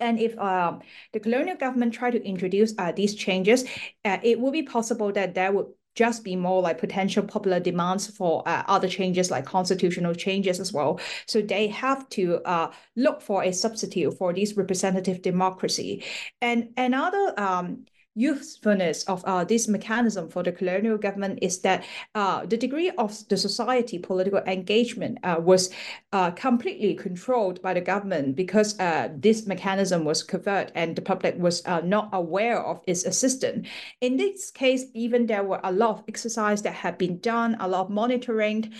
And 0.00 0.18
if 0.18 0.36
uh, 0.38 0.78
the 1.12 1.20
colonial 1.20 1.56
government 1.56 1.94
tried 1.94 2.12
to 2.12 2.24
introduce 2.24 2.74
uh, 2.76 2.92
these 2.92 3.14
changes, 3.14 3.64
uh, 4.04 4.18
it 4.22 4.40
would 4.40 4.52
be 4.52 4.64
possible 4.64 5.12
that 5.12 5.34
there 5.34 5.52
would 5.52 5.66
just 5.94 6.24
be 6.24 6.36
more 6.36 6.62
like 6.62 6.78
potential 6.78 7.22
popular 7.22 7.60
demands 7.60 8.06
for 8.06 8.42
uh, 8.46 8.62
other 8.66 8.88
changes 8.88 9.30
like 9.30 9.44
constitutional 9.44 10.14
changes 10.14 10.60
as 10.60 10.72
well. 10.72 11.00
So 11.26 11.42
they 11.42 11.68
have 11.68 12.08
to 12.10 12.40
uh, 12.44 12.70
look 12.96 13.20
for 13.20 13.44
a 13.44 13.52
substitute 13.52 14.16
for 14.16 14.32
this 14.32 14.56
representative 14.56 15.22
democracy. 15.22 16.04
And 16.40 16.70
another 16.76 17.34
um, 17.36 17.84
usefulness 18.14 19.04
of 19.04 19.24
uh, 19.24 19.44
this 19.44 19.68
mechanism 19.68 20.28
for 20.28 20.42
the 20.42 20.52
colonial 20.52 20.98
government 20.98 21.38
is 21.40 21.60
that 21.60 21.84
uh, 22.14 22.44
the 22.46 22.56
degree 22.56 22.90
of 22.98 23.16
the 23.28 23.36
society 23.36 23.98
political 23.98 24.40
engagement 24.40 25.18
uh, 25.22 25.36
was 25.40 25.70
uh, 26.12 26.30
completely 26.32 26.94
controlled 26.94 27.60
by 27.62 27.72
the 27.72 27.80
government 27.80 28.36
because 28.36 28.78
uh, 28.80 29.08
this 29.16 29.46
mechanism 29.46 30.04
was 30.04 30.22
covert 30.22 30.70
and 30.74 30.94
the 30.94 31.02
public 31.02 31.36
was 31.38 31.64
uh, 31.66 31.80
not 31.80 32.10
aware 32.12 32.60
of 32.60 32.82
its 32.86 33.04
existence. 33.04 33.66
In 34.00 34.16
this 34.16 34.50
case, 34.50 34.84
even 34.94 35.26
there 35.26 35.44
were 35.44 35.60
a 35.64 35.72
lot 35.72 35.98
of 35.98 36.04
exercise 36.08 36.62
that 36.62 36.74
had 36.74 36.98
been 36.98 37.18
done, 37.18 37.56
a 37.60 37.68
lot 37.68 37.86
of 37.86 37.90
monitoring. 37.90 38.72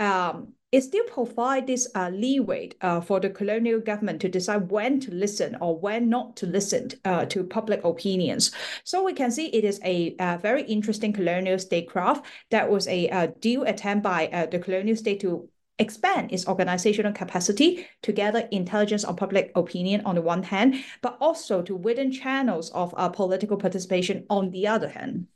Um, 0.00 0.54
it 0.72 0.82
still 0.82 1.04
provides 1.04 1.66
this 1.66 1.88
uh, 1.94 2.10
leeway 2.10 2.70
uh, 2.80 3.00
for 3.00 3.18
the 3.18 3.30
colonial 3.30 3.80
government 3.80 4.20
to 4.20 4.28
decide 4.28 4.70
when 4.70 5.00
to 5.00 5.10
listen 5.10 5.56
or 5.60 5.76
when 5.76 6.08
not 6.08 6.36
to 6.36 6.46
listen 6.46 6.88
uh, 7.04 7.24
to 7.26 7.42
public 7.42 7.82
opinions. 7.84 8.52
So 8.84 9.04
we 9.04 9.12
can 9.12 9.30
see 9.30 9.46
it 9.46 9.64
is 9.64 9.80
a, 9.84 10.14
a 10.20 10.38
very 10.38 10.62
interesting 10.62 11.12
colonial 11.12 11.58
statecraft 11.58 12.24
that 12.50 12.70
was 12.70 12.86
a, 12.86 13.08
a 13.08 13.28
due 13.28 13.64
attempt 13.64 14.04
by 14.04 14.28
uh, 14.28 14.46
the 14.46 14.58
colonial 14.60 14.96
state 14.96 15.20
to 15.20 15.48
expand 15.80 16.30
its 16.30 16.46
organizational 16.46 17.12
capacity 17.12 17.86
to 18.02 18.12
gather 18.12 18.46
intelligence 18.52 19.02
on 19.04 19.16
public 19.16 19.50
opinion 19.56 20.02
on 20.04 20.14
the 20.14 20.22
one 20.22 20.42
hand, 20.42 20.76
but 21.00 21.16
also 21.20 21.62
to 21.62 21.74
widen 21.74 22.12
channels 22.12 22.70
of 22.70 22.94
uh, 22.96 23.08
political 23.08 23.56
participation 23.56 24.24
on 24.28 24.50
the 24.50 24.66
other 24.68 24.88
hand. 24.88 25.26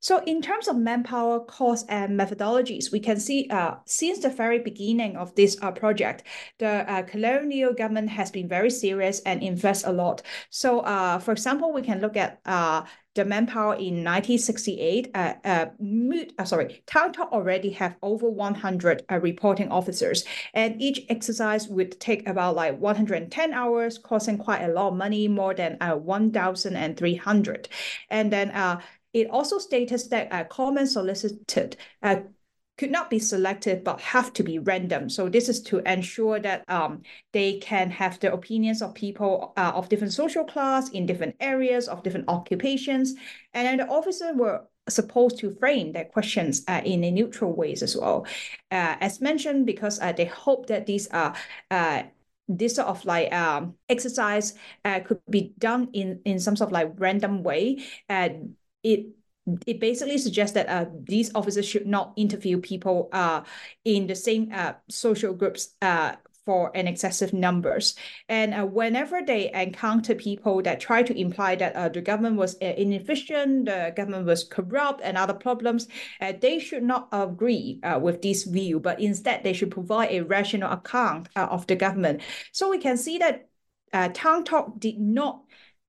So 0.00 0.22
in 0.24 0.42
terms 0.42 0.68
of 0.68 0.76
manpower, 0.76 1.40
cost, 1.40 1.86
and 1.88 2.18
methodologies, 2.18 2.92
we 2.92 3.00
can 3.00 3.18
see 3.18 3.48
uh, 3.50 3.76
since 3.86 4.20
the 4.20 4.28
very 4.28 4.58
beginning 4.58 5.16
of 5.16 5.34
this 5.34 5.56
uh, 5.62 5.72
project, 5.72 6.24
the 6.58 6.90
uh, 6.90 7.02
colonial 7.02 7.72
government 7.72 8.10
has 8.10 8.30
been 8.30 8.48
very 8.48 8.70
serious 8.70 9.20
and 9.20 9.42
invest 9.42 9.86
a 9.86 9.92
lot. 9.92 10.22
So 10.50 10.80
uh, 10.80 11.18
for 11.18 11.32
example, 11.32 11.72
we 11.72 11.82
can 11.82 12.00
look 12.00 12.16
at 12.16 12.40
uh, 12.44 12.84
the 13.14 13.24
manpower 13.24 13.74
in 13.74 14.02
1968, 14.02 15.10
uh, 15.14 15.34
uh, 15.44 15.66
uh, 16.38 16.44
sorry, 16.44 16.82
Town 16.86 17.12
Talk 17.12 17.32
already 17.32 17.70
have 17.70 17.94
over 18.02 18.28
100 18.28 19.04
uh, 19.10 19.20
reporting 19.20 19.68
officers, 19.68 20.24
and 20.52 20.80
each 20.82 21.06
exercise 21.08 21.68
would 21.68 21.98
take 22.00 22.28
about 22.28 22.56
like 22.56 22.78
110 22.78 23.52
hours, 23.52 23.98
costing 23.98 24.36
quite 24.36 24.62
a 24.62 24.72
lot 24.72 24.88
of 24.88 24.96
money, 24.96 25.28
more 25.28 25.54
than 25.54 25.76
uh, 25.80 25.94
1,300. 25.94 27.68
And 28.10 28.32
then 28.32 28.50
uh, 28.50 28.80
it 29.14 29.30
also 29.30 29.58
stated 29.58 30.02
that 30.10 30.28
uh, 30.32 30.44
comments 30.44 30.92
solicited 30.92 31.76
uh, 32.02 32.16
could 32.76 32.90
not 32.90 33.08
be 33.08 33.20
selected 33.20 33.84
but 33.84 34.00
have 34.00 34.32
to 34.32 34.42
be 34.42 34.58
random. 34.58 35.08
So 35.08 35.28
this 35.28 35.48
is 35.48 35.62
to 35.62 35.78
ensure 35.90 36.40
that 36.40 36.64
um, 36.68 37.02
they 37.32 37.58
can 37.58 37.90
have 37.90 38.18
the 38.18 38.32
opinions 38.32 38.82
of 38.82 38.94
people 38.94 39.52
uh, 39.56 39.72
of 39.74 39.88
different 39.88 40.12
social 40.12 40.44
class 40.44 40.90
in 40.90 41.06
different 41.06 41.36
areas 41.40 41.88
of 41.88 42.02
different 42.02 42.28
occupations. 42.28 43.14
And 43.54 43.66
then 43.66 43.76
the 43.78 43.86
officers 43.86 44.34
were 44.34 44.66
supposed 44.88 45.38
to 45.38 45.54
frame 45.54 45.92
their 45.92 46.04
questions 46.04 46.64
uh, 46.66 46.82
in 46.84 47.04
a 47.04 47.10
neutral 47.10 47.54
ways 47.54 47.82
as 47.82 47.96
well. 47.96 48.26
Uh, 48.72 48.96
as 49.00 49.20
mentioned, 49.20 49.66
because 49.66 50.00
uh, 50.00 50.12
they 50.12 50.26
hope 50.26 50.66
that 50.66 50.86
these 50.86 51.06
are 51.08 51.34
uh, 51.70 52.02
this 52.48 52.74
sort 52.74 52.88
of 52.88 53.04
like 53.04 53.32
um, 53.32 53.74
exercise 53.88 54.54
uh, 54.84 55.00
could 55.00 55.20
be 55.30 55.54
done 55.58 55.88
in 55.92 56.20
in 56.24 56.38
some 56.38 56.56
sort 56.56 56.68
of 56.68 56.72
like 56.72 56.92
random 56.98 57.42
way 57.42 57.82
and 58.08 58.56
it 58.84 59.06
it 59.66 59.80
basically 59.80 60.16
suggests 60.18 60.54
that 60.54 60.68
uh, 60.68 60.86
these 61.02 61.30
officers 61.34 61.66
should 61.66 61.86
not 61.86 62.14
interview 62.16 62.58
people 62.60 63.10
uh, 63.12 63.42
in 63.84 64.06
the 64.06 64.14
same 64.14 64.50
uh, 64.54 64.72
social 64.88 65.34
groups 65.34 65.74
uh, 65.82 66.12
for 66.44 66.70
an 66.74 66.86
excessive 66.86 67.32
numbers. 67.32 67.94
And 68.28 68.54
uh, 68.54 68.66
whenever 68.66 69.20
they 69.22 69.50
encounter 69.52 70.14
people 70.14 70.62
that 70.62 70.80
try 70.80 71.02
to 71.02 71.18
imply 71.18 71.56
that 71.56 71.74
uh, 71.74 71.88
the 71.88 72.02
government 72.02 72.36
was 72.36 72.56
uh, 72.60 72.66
inefficient, 72.76 73.66
the 73.66 73.92
government 73.96 74.26
was 74.26 74.44
corrupt, 74.44 75.00
and 75.02 75.16
other 75.16 75.34
problems, 75.34 75.88
uh, 76.20 76.32
they 76.40 76.58
should 76.58 76.82
not 76.82 77.08
agree 77.12 77.80
uh, 77.82 77.98
with 78.00 78.22
this 78.22 78.44
view, 78.44 78.80
but 78.80 79.00
instead 79.00 79.42
they 79.42 79.52
should 79.52 79.70
provide 79.70 80.10
a 80.10 80.20
rational 80.20 80.70
account 80.70 81.28
uh, 81.36 81.48
of 81.50 81.66
the 81.66 81.76
government. 81.76 82.20
So 82.52 82.70
we 82.70 82.78
can 82.78 82.96
see 82.96 83.18
that 83.18 83.48
Town 84.12 84.42
Talk 84.42 84.80
did 84.80 84.98
not 84.98 85.43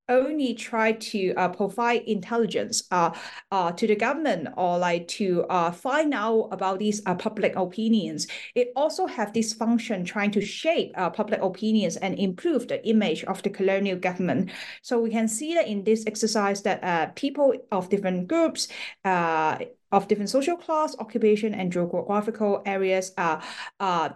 only 0.08 0.54
try 0.54 0.92
to 0.92 1.32
uh, 1.34 1.48
provide 1.48 2.02
intelligence 2.02 2.84
uh, 2.90 3.10
uh, 3.50 3.72
to 3.72 3.86
the 3.86 3.96
government 3.96 4.48
or 4.56 4.78
like 4.78 5.08
to 5.08 5.44
uh, 5.44 5.70
find 5.70 6.14
out 6.14 6.48
about 6.52 6.78
these 6.78 7.02
uh, 7.06 7.14
public 7.14 7.56
opinions. 7.56 8.26
It 8.54 8.72
also 8.76 9.06
have 9.06 9.32
this 9.32 9.52
function 9.52 10.04
trying 10.04 10.30
to 10.32 10.40
shape 10.40 10.92
uh, 10.96 11.10
public 11.10 11.40
opinions 11.42 11.96
and 11.96 12.18
improve 12.18 12.68
the 12.68 12.86
image 12.86 13.24
of 13.24 13.42
the 13.42 13.50
colonial 13.50 13.98
government. 13.98 14.50
So 14.82 15.00
we 15.00 15.10
can 15.10 15.28
see 15.28 15.54
that 15.54 15.66
in 15.66 15.84
this 15.84 16.04
exercise 16.06 16.62
that 16.62 16.82
uh, 16.84 17.06
people 17.14 17.54
of 17.72 17.88
different 17.88 18.28
groups 18.28 18.68
uh, 19.04 19.58
of 19.92 20.08
different 20.08 20.30
social 20.30 20.56
class, 20.56 20.96
occupation, 20.98 21.54
and 21.54 21.72
geographical 21.72 22.62
areas, 22.66 23.12
uh, 23.16 23.40
uh, 23.80 24.10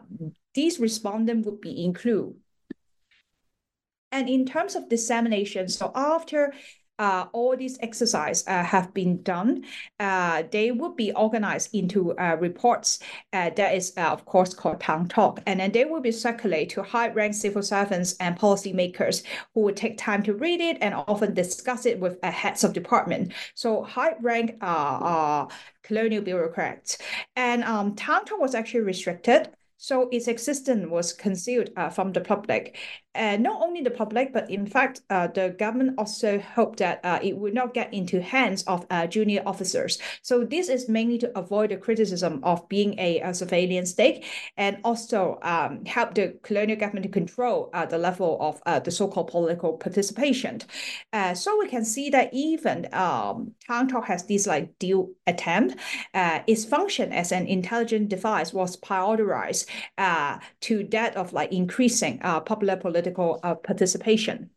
these 0.54 0.80
respondents 0.80 1.46
would 1.46 1.60
be 1.60 1.84
included 1.84 2.34
and 4.12 4.28
in 4.28 4.44
terms 4.44 4.74
of 4.74 4.88
dissemination, 4.88 5.68
so 5.68 5.92
after 5.94 6.52
uh, 7.00 7.24
all 7.32 7.56
these 7.56 7.78
exercises 7.80 8.46
uh, 8.46 8.62
have 8.62 8.92
been 8.92 9.22
done, 9.22 9.64
uh, 10.00 10.42
they 10.52 10.70
will 10.70 10.92
be 10.94 11.10
organized 11.12 11.74
into 11.74 12.14
uh, 12.18 12.36
reports 12.38 12.98
uh, 13.32 13.48
that 13.56 13.74
is, 13.74 13.94
uh, 13.96 14.02
of 14.02 14.26
course, 14.26 14.52
called 14.52 14.78
Town 14.80 15.08
Talk. 15.08 15.40
And 15.46 15.60
then 15.60 15.72
they 15.72 15.86
will 15.86 16.02
be 16.02 16.12
circulated 16.12 16.68
to 16.74 16.82
high-ranked 16.82 17.36
civil 17.36 17.62
servants 17.62 18.16
and 18.20 18.38
policymakers 18.38 19.22
who 19.54 19.62
will 19.62 19.74
take 19.74 19.96
time 19.96 20.22
to 20.24 20.34
read 20.34 20.60
it 20.60 20.76
and 20.82 20.92
often 20.94 21.32
discuss 21.32 21.86
it 21.86 21.98
with 21.98 22.22
heads 22.22 22.64
of 22.64 22.74
department. 22.74 23.32
So 23.54 23.82
high-ranked 23.82 24.60
colonial 25.82 26.22
bureaucrats. 26.22 26.98
And 27.34 27.64
um, 27.64 27.94
Town 27.94 28.26
Talk 28.26 28.40
was 28.40 28.54
actually 28.54 28.82
restricted 28.82 29.48
so 29.82 30.10
its 30.12 30.28
existence 30.28 30.86
was 30.90 31.14
concealed 31.14 31.70
uh, 31.74 31.88
from 31.88 32.12
the 32.12 32.20
public. 32.20 32.76
And 33.14 33.42
not 33.42 33.60
only 33.60 33.80
the 33.80 33.90
public, 33.90 34.32
but 34.32 34.48
in 34.48 34.66
fact, 34.66 35.00
uh, 35.10 35.26
the 35.26 35.56
government 35.58 35.94
also 35.98 36.38
hoped 36.38 36.78
that 36.78 37.00
uh, 37.02 37.18
it 37.20 37.36
would 37.36 37.54
not 37.54 37.74
get 37.74 37.92
into 37.92 38.20
hands 38.20 38.62
of 38.64 38.86
uh, 38.90 39.06
junior 39.08 39.42
officers. 39.46 39.98
So 40.22 40.44
this 40.44 40.68
is 40.68 40.88
mainly 40.88 41.18
to 41.18 41.36
avoid 41.36 41.70
the 41.70 41.76
criticism 41.78 42.40
of 42.44 42.68
being 42.68 42.96
a, 43.00 43.20
a 43.20 43.34
surveillance 43.34 43.90
state 43.90 44.26
and 44.56 44.78
also 44.84 45.38
um, 45.42 45.84
help 45.86 46.14
the 46.14 46.38
colonial 46.42 46.78
government 46.78 47.04
to 47.04 47.10
control 47.10 47.70
uh, 47.72 47.86
the 47.86 47.98
level 47.98 48.36
of 48.40 48.62
uh, 48.66 48.78
the 48.78 48.90
so-called 48.90 49.28
political 49.28 49.72
participation. 49.72 50.60
so 51.34 51.58
we 51.58 51.68
can 51.68 51.84
see 51.84 52.10
that 52.10 52.28
even 52.32 52.86
um, 52.92 53.52
Town 53.66 53.88
has 54.04 54.26
this 54.26 54.46
like 54.46 54.78
dual 54.78 55.10
attempt. 55.26 55.74
its 56.14 56.64
function 56.64 57.12
as 57.12 57.32
an 57.32 57.46
intelligent 57.46 58.08
device 58.08 58.52
was 58.52 58.76
prioritized 58.76 59.69
uh, 59.98 60.38
to 60.60 60.84
that 60.90 61.16
of 61.16 61.32
like 61.32 61.52
increasing 61.52 62.18
uh, 62.22 62.40
popular 62.40 62.76
political 62.76 63.40
uh, 63.42 63.54
participation. 63.54 64.50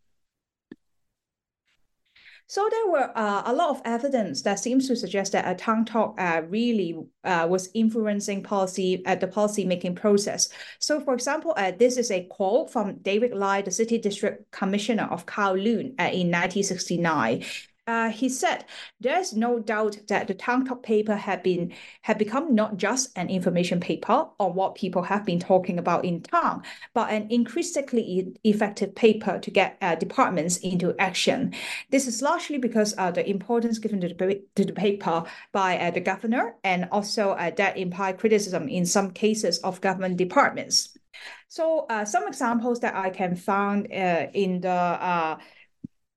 So 2.47 2.67
there 2.69 2.91
were 2.91 3.17
uh, 3.17 3.43
a 3.45 3.53
lot 3.53 3.69
of 3.69 3.81
evidence 3.85 4.41
that 4.43 4.59
seems 4.59 4.87
to 4.87 4.95
suggest 4.95 5.31
that 5.31 5.49
a 5.49 5.55
Town 5.55 5.85
Talk 5.85 6.19
uh, 6.19 6.41
really 6.49 6.95
uh, 7.23 7.47
was 7.49 7.69
influencing 7.73 8.43
policy 8.43 9.03
at 9.05 9.21
the 9.21 9.27
policy 9.27 9.65
making 9.65 9.95
process. 9.95 10.49
So, 10.79 10.99
for 10.99 11.13
example, 11.13 11.53
uh, 11.57 11.71
this 11.71 11.97
is 11.97 12.11
a 12.11 12.25
quote 12.25 12.69
from 12.69 12.97
David 12.97 13.33
Lai, 13.33 13.61
the 13.61 13.71
City 13.71 13.97
District 13.97 14.51
Commissioner 14.51 15.07
of 15.09 15.25
Kowloon 15.25 15.95
uh, 15.99 16.11
in 16.11 16.29
1969. 16.29 17.43
Uh, 17.85 18.09
he 18.09 18.29
said, 18.29 18.63
"There's 19.01 19.33
no 19.33 19.59
doubt 19.59 19.97
that 20.07 20.27
the 20.27 20.33
Town 20.33 20.65
Talk 20.65 20.83
paper 20.83 21.17
had 21.17 21.43
been 21.43 21.73
had 22.03 22.17
become 22.17 22.55
not 22.55 22.77
just 22.77 23.11
an 23.17 23.29
information 23.29 23.81
paper 23.81 24.27
on 24.39 24.55
what 24.55 24.75
people 24.75 25.03
have 25.03 25.25
been 25.25 25.39
talking 25.39 25.77
about 25.77 26.05
in 26.05 26.21
town, 26.21 26.63
but 26.93 27.11
an 27.11 27.27
increasingly 27.29 28.37
effective 28.45 28.95
paper 28.95 29.37
to 29.37 29.51
get 29.51 29.77
uh, 29.81 29.95
departments 29.95 30.57
into 30.57 30.95
action. 30.97 31.53
This 31.89 32.07
is 32.07 32.21
largely 32.21 32.57
because 32.57 32.95
uh, 32.97 33.11
the 33.11 33.29
importance 33.29 33.79
given 33.79 33.99
to 33.99 34.07
the, 34.07 34.41
to 34.55 34.63
the 34.63 34.73
paper 34.73 35.25
by 35.51 35.77
uh, 35.77 35.91
the 35.91 35.99
governor, 35.99 36.55
and 36.63 36.87
also 36.89 37.31
uh, 37.31 37.51
that 37.57 37.77
implied 37.77 38.17
criticism 38.17 38.69
in 38.69 38.85
some 38.85 39.11
cases 39.11 39.57
of 39.59 39.81
government 39.81 40.15
departments." 40.15 40.97
So, 41.49 41.85
uh, 41.89 42.05
some 42.05 42.27
examples 42.27 42.79
that 42.79 42.95
I 42.95 43.09
can 43.09 43.35
find 43.35 43.85
in 43.87 44.61
the 44.61 45.37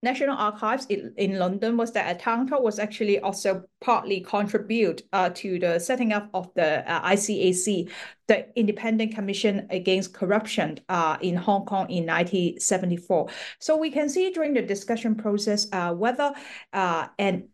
National 0.07 0.37
Archives 0.37 0.87
in, 0.87 1.13
in 1.17 1.37
London 1.37 1.77
was 1.77 1.91
that 1.93 2.15
a 2.15 2.17
town 2.17 2.47
talk 2.47 2.63
was 2.63 2.79
actually 2.79 3.19
also 3.19 3.65
partly 3.81 4.21
contribute 4.21 5.03
uh, 5.13 5.31
to 5.31 5.59
the 5.59 5.81
setting 5.81 6.13
up 6.13 6.31
of 6.33 6.49
the 6.55 6.89
uh, 6.89 7.11
ICAC, 7.11 7.91
the 8.29 8.47
Independent 8.57 9.13
Commission 9.13 9.67
Against 9.71 10.15
Corruption 10.15 10.79
uh, 10.89 11.17
in 11.21 11.35
Hong 11.35 11.65
Kong 11.65 11.91
in 11.91 12.07
1974. 12.07 13.29
So 13.59 13.77
we 13.77 13.91
can 13.91 14.09
see 14.09 14.31
during 14.31 14.55
the 14.55 14.63
discussion 14.63 15.17
process 15.17 15.67
uh, 15.73 15.93
whether 15.93 16.33
uh, 16.73 17.09
an 17.19 17.49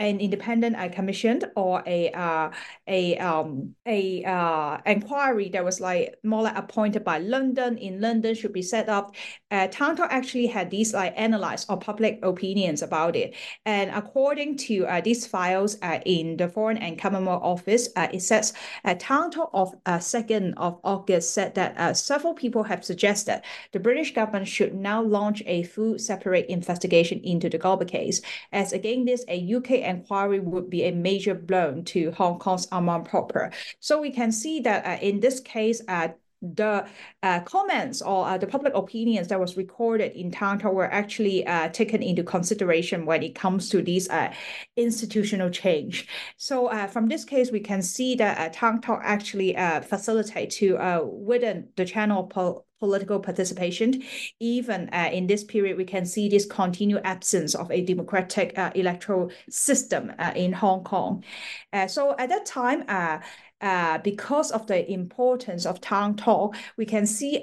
an 0.00 0.18
independent 0.18 0.76
uh, 0.76 0.88
commission 0.88 1.42
or 1.54 1.82
a 1.86 2.10
uh, 2.10 2.50
a 2.88 3.16
um 3.18 3.74
a 3.86 4.24
uh 4.24 4.78
inquiry 4.86 5.50
that 5.50 5.64
was 5.64 5.80
like 5.80 6.16
more 6.24 6.42
like 6.42 6.56
appointed 6.56 7.04
by 7.04 7.18
London 7.18 7.76
in 7.78 8.00
London 8.00 8.34
should 8.34 8.52
be 8.52 8.62
set 8.62 8.88
up. 8.88 9.14
Uh, 9.50 9.66
Town 9.68 9.94
Talk 9.96 10.08
actually 10.10 10.46
had 10.46 10.70
these 10.70 10.94
like 10.94 11.12
analyzed 11.16 11.66
or 11.68 11.78
public 11.78 12.18
opinions 12.22 12.82
about 12.82 13.14
it, 13.14 13.34
and 13.66 13.90
according 13.90 14.56
to 14.56 14.86
uh, 14.86 15.00
these 15.02 15.26
files 15.26 15.76
uh, 15.82 16.00
in 16.06 16.36
the 16.38 16.48
Foreign 16.48 16.78
and 16.78 16.98
Commonwealth 16.98 17.42
Office, 17.42 17.88
uh, 17.96 18.08
it 18.12 18.22
says 18.22 18.54
uh, 18.84 18.94
Town 18.98 19.30
Talk 19.30 19.50
of 19.52 19.74
uh, 19.84 19.98
second 19.98 20.54
of 20.56 20.80
August 20.82 21.34
said 21.34 21.54
that 21.56 21.76
uh, 21.78 21.92
several 21.92 22.32
people 22.32 22.62
have 22.62 22.84
suggested 22.84 23.42
the 23.72 23.80
British 23.80 24.14
government 24.14 24.48
should 24.48 24.74
now 24.74 25.02
launch 25.02 25.42
a 25.46 25.62
full 25.64 25.98
separate 25.98 26.46
investigation 26.46 27.20
into 27.22 27.50
the 27.50 27.58
Godber 27.58 27.86
case, 27.86 28.22
as 28.52 28.72
again 28.72 29.04
this 29.04 29.24
a 29.28 29.54
UK 29.54 29.89
inquiry 29.90 30.40
would 30.40 30.70
be 30.70 30.84
a 30.84 30.92
major 30.92 31.34
blow 31.34 31.82
to 31.86 32.10
Hong 32.12 32.38
Kong's 32.38 32.66
amour 32.72 33.00
propre. 33.04 33.52
So 33.80 34.00
we 34.00 34.10
can 34.10 34.32
see 34.32 34.60
that 34.60 34.86
uh, 34.86 34.98
in 35.02 35.20
this 35.20 35.40
case, 35.40 35.82
uh, 35.88 36.08
the 36.42 36.86
uh, 37.22 37.40
comments 37.40 38.00
or 38.00 38.26
uh, 38.26 38.38
the 38.38 38.46
public 38.46 38.74
opinions 38.74 39.28
that 39.28 39.38
was 39.38 39.56
recorded 39.56 40.12
in 40.12 40.30
Talk 40.30 40.64
were 40.64 40.90
actually 40.90 41.46
uh, 41.46 41.68
taken 41.68 42.02
into 42.02 42.22
consideration 42.22 43.04
when 43.04 43.22
it 43.22 43.34
comes 43.34 43.68
to 43.70 43.82
these 43.82 44.08
uh, 44.08 44.32
institutional 44.76 45.50
change. 45.50 46.08
So 46.38 46.70
from 46.88 47.08
this 47.08 47.24
case, 47.24 47.50
we 47.50 47.60
can 47.60 47.82
see 47.82 48.14
that 48.16 48.38
uh, 48.38 48.78
Talk 48.80 49.02
actually 49.04 49.54
facilitate 49.82 50.50
to 50.52 50.78
within 51.12 51.68
the 51.76 51.84
channel 51.84 52.24
political 52.80 53.20
participation. 53.20 54.02
Even 54.40 54.88
uh, 54.92 55.10
in 55.12 55.26
this 55.26 55.44
period, 55.44 55.76
we 55.76 55.84
can 55.84 56.04
see 56.04 56.28
this 56.28 56.46
continued 56.46 57.02
absence 57.04 57.54
of 57.54 57.70
a 57.70 57.82
democratic 57.82 58.58
uh, 58.58 58.72
electoral 58.74 59.30
system 59.48 60.12
uh, 60.18 60.32
in 60.34 60.52
Hong 60.52 60.82
Kong. 60.82 61.22
Uh, 61.72 61.86
so 61.86 62.16
at 62.18 62.30
that 62.30 62.46
time, 62.46 62.84
uh, 62.88 63.18
uh, 63.60 63.98
because 63.98 64.50
of 64.50 64.66
the 64.66 64.90
importance 64.90 65.66
of 65.66 65.80
town 65.80 66.16
talk, 66.16 66.56
we 66.78 66.86
can 66.86 67.06
see 67.06 67.42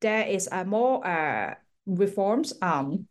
there 0.00 0.26
is 0.26 0.48
a 0.50 0.64
more 0.64 1.56
reforms 1.86 2.54
um, 2.62 3.06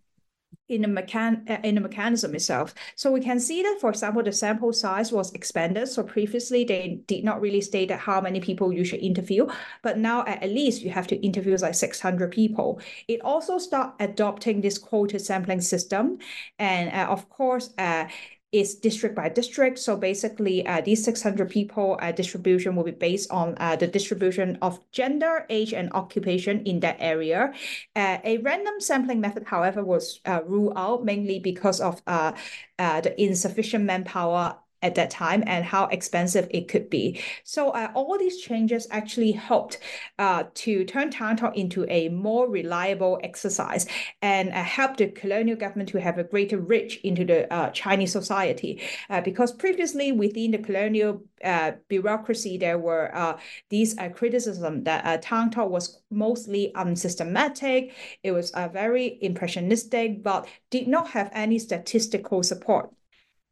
in 0.70 0.82
the 0.82 0.88
mechan 0.88 1.50
uh, 1.50 1.58
in 1.64 1.76
the 1.76 1.82
mechanism 1.82 2.34
itself. 2.36 2.74
So 2.96 3.12
we 3.12 3.22
can 3.22 3.40
see 3.40 3.62
that, 3.62 3.78
for 3.82 3.90
example, 3.90 4.24
the 4.24 4.32
sample 4.32 4.72
size 4.74 5.12
was 5.12 5.34
expanded. 5.34 5.88
So 5.88 6.04
previously 6.04 6.64
they 6.64 7.02
did 7.08 7.24
not 7.24 7.42
really 7.42 7.62
state 7.62 7.92
how 7.92 8.22
many 8.22 8.40
people 8.40 8.72
you 8.72 8.84
should 8.86 9.02
interview, 9.02 9.48
but 9.82 9.98
now 9.98 10.24
at 10.26 10.50
least 10.50 10.82
you 10.82 10.90
have 10.92 11.08
to 11.08 11.16
interview 11.18 11.58
like 11.58 11.76
600 11.76 12.32
people. 12.32 12.80
It 13.08 13.22
also 13.22 13.58
start 13.58 13.96
adopting 14.00 14.62
this 14.62 14.78
quota 14.78 15.20
sampling 15.20 15.62
system. 15.62 16.18
And 16.60 16.90
uh, 16.90 17.12
of 17.12 17.30
course, 17.30 17.74
uh, 17.78 18.06
is 18.54 18.76
district 18.76 19.16
by 19.16 19.28
district. 19.28 19.80
So 19.80 19.98
basically, 19.98 20.66
uh, 20.66 20.82
these 20.82 21.04
600 21.04 21.50
people 21.50 21.98
uh, 22.00 22.12
distribution 22.12 22.76
will 22.76 22.84
be 22.84 22.92
based 22.92 23.32
on 23.32 23.56
uh, 23.58 23.76
the 23.76 23.88
distribution 23.88 24.58
of 24.62 24.80
gender, 24.92 25.46
age, 25.50 25.74
and 25.74 25.92
occupation 25.94 26.64
in 26.66 26.80
that 26.82 26.98
area. 27.00 27.52
Uh, 27.96 28.20
a 28.24 28.38
random 28.38 28.80
sampling 28.80 29.20
method, 29.20 29.44
however, 29.46 29.84
was 29.84 30.22
uh, 30.26 30.42
ruled 30.46 30.74
out 30.78 31.04
mainly 31.04 31.40
because 31.40 31.82
of 31.82 32.02
uh, 32.08 32.32
the 32.78 33.14
insufficient 33.22 33.84
manpower 33.86 34.58
at 34.84 34.96
that 34.96 35.10
time 35.10 35.44
and 35.48 35.66
how 35.66 35.86
expensive 35.86 36.48
it 36.52 36.68
could 36.68 36.90
be. 36.90 37.20
So 37.44 37.70
uh, 37.70 37.92
all 37.96 38.18
these 38.20 38.42
changes 38.42 38.88
actually 38.92 39.32
helped 39.32 39.80
uh, 40.20 40.44
to 40.54 40.84
turn 40.86 41.10
Town 41.10 41.38
Talk 41.38 41.58
into 41.58 41.86
a 41.90 42.10
more 42.10 42.50
reliable 42.50 43.20
exercise 43.24 43.88
and 44.22 44.50
uh, 44.50 44.62
help 44.62 44.98
the 44.98 45.08
colonial 45.08 45.58
government 45.58 45.90
to 45.90 46.02
have 46.02 46.18
a 46.18 46.24
greater 46.24 46.60
reach 46.60 47.00
into 47.04 47.26
the 47.26 47.52
uh, 47.52 47.70
Chinese 47.72 48.12
society. 48.12 48.82
Uh, 49.10 49.22
because 49.22 49.52
previously 49.54 50.12
within 50.12 50.52
the 50.52 50.58
colonial 50.58 51.24
uh, 51.44 51.72
bureaucracy, 51.88 52.58
there 52.58 52.78
were 52.78 53.38
these 53.70 53.96
criticism 54.16 54.84
that 54.84 55.22
Town 55.22 55.50
Talk 55.50 55.70
was 55.70 56.02
mostly 56.12 56.72
unsystematic, 56.76 57.94
it 58.22 58.32
was 58.32 58.52
very 58.72 59.18
impressionistic, 59.22 60.24
but 60.24 60.48
did 60.70 60.88
not 60.88 61.10
have 61.10 61.30
any 61.34 61.58
statistical 61.60 62.44
support. 62.44 62.92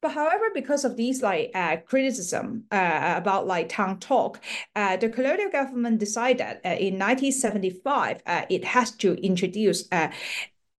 But 0.01 0.11
however, 0.13 0.45
because 0.53 0.83
of 0.83 0.97
these 0.97 1.21
like 1.21 1.51
uh, 1.53 1.77
criticism 1.77 2.65
uh, 2.71 3.13
about 3.15 3.45
like 3.45 3.69
town 3.69 3.99
talk, 3.99 4.41
uh, 4.75 4.97
the 4.97 5.09
colonial 5.09 5.51
government 5.51 5.99
decided 5.99 6.59
uh, 6.65 6.69
in 6.69 6.97
1975 6.97 8.21
uh, 8.25 8.45
it 8.49 8.65
has 8.65 8.91
to 8.97 9.13
introduce 9.23 9.87
uh, 9.91 10.09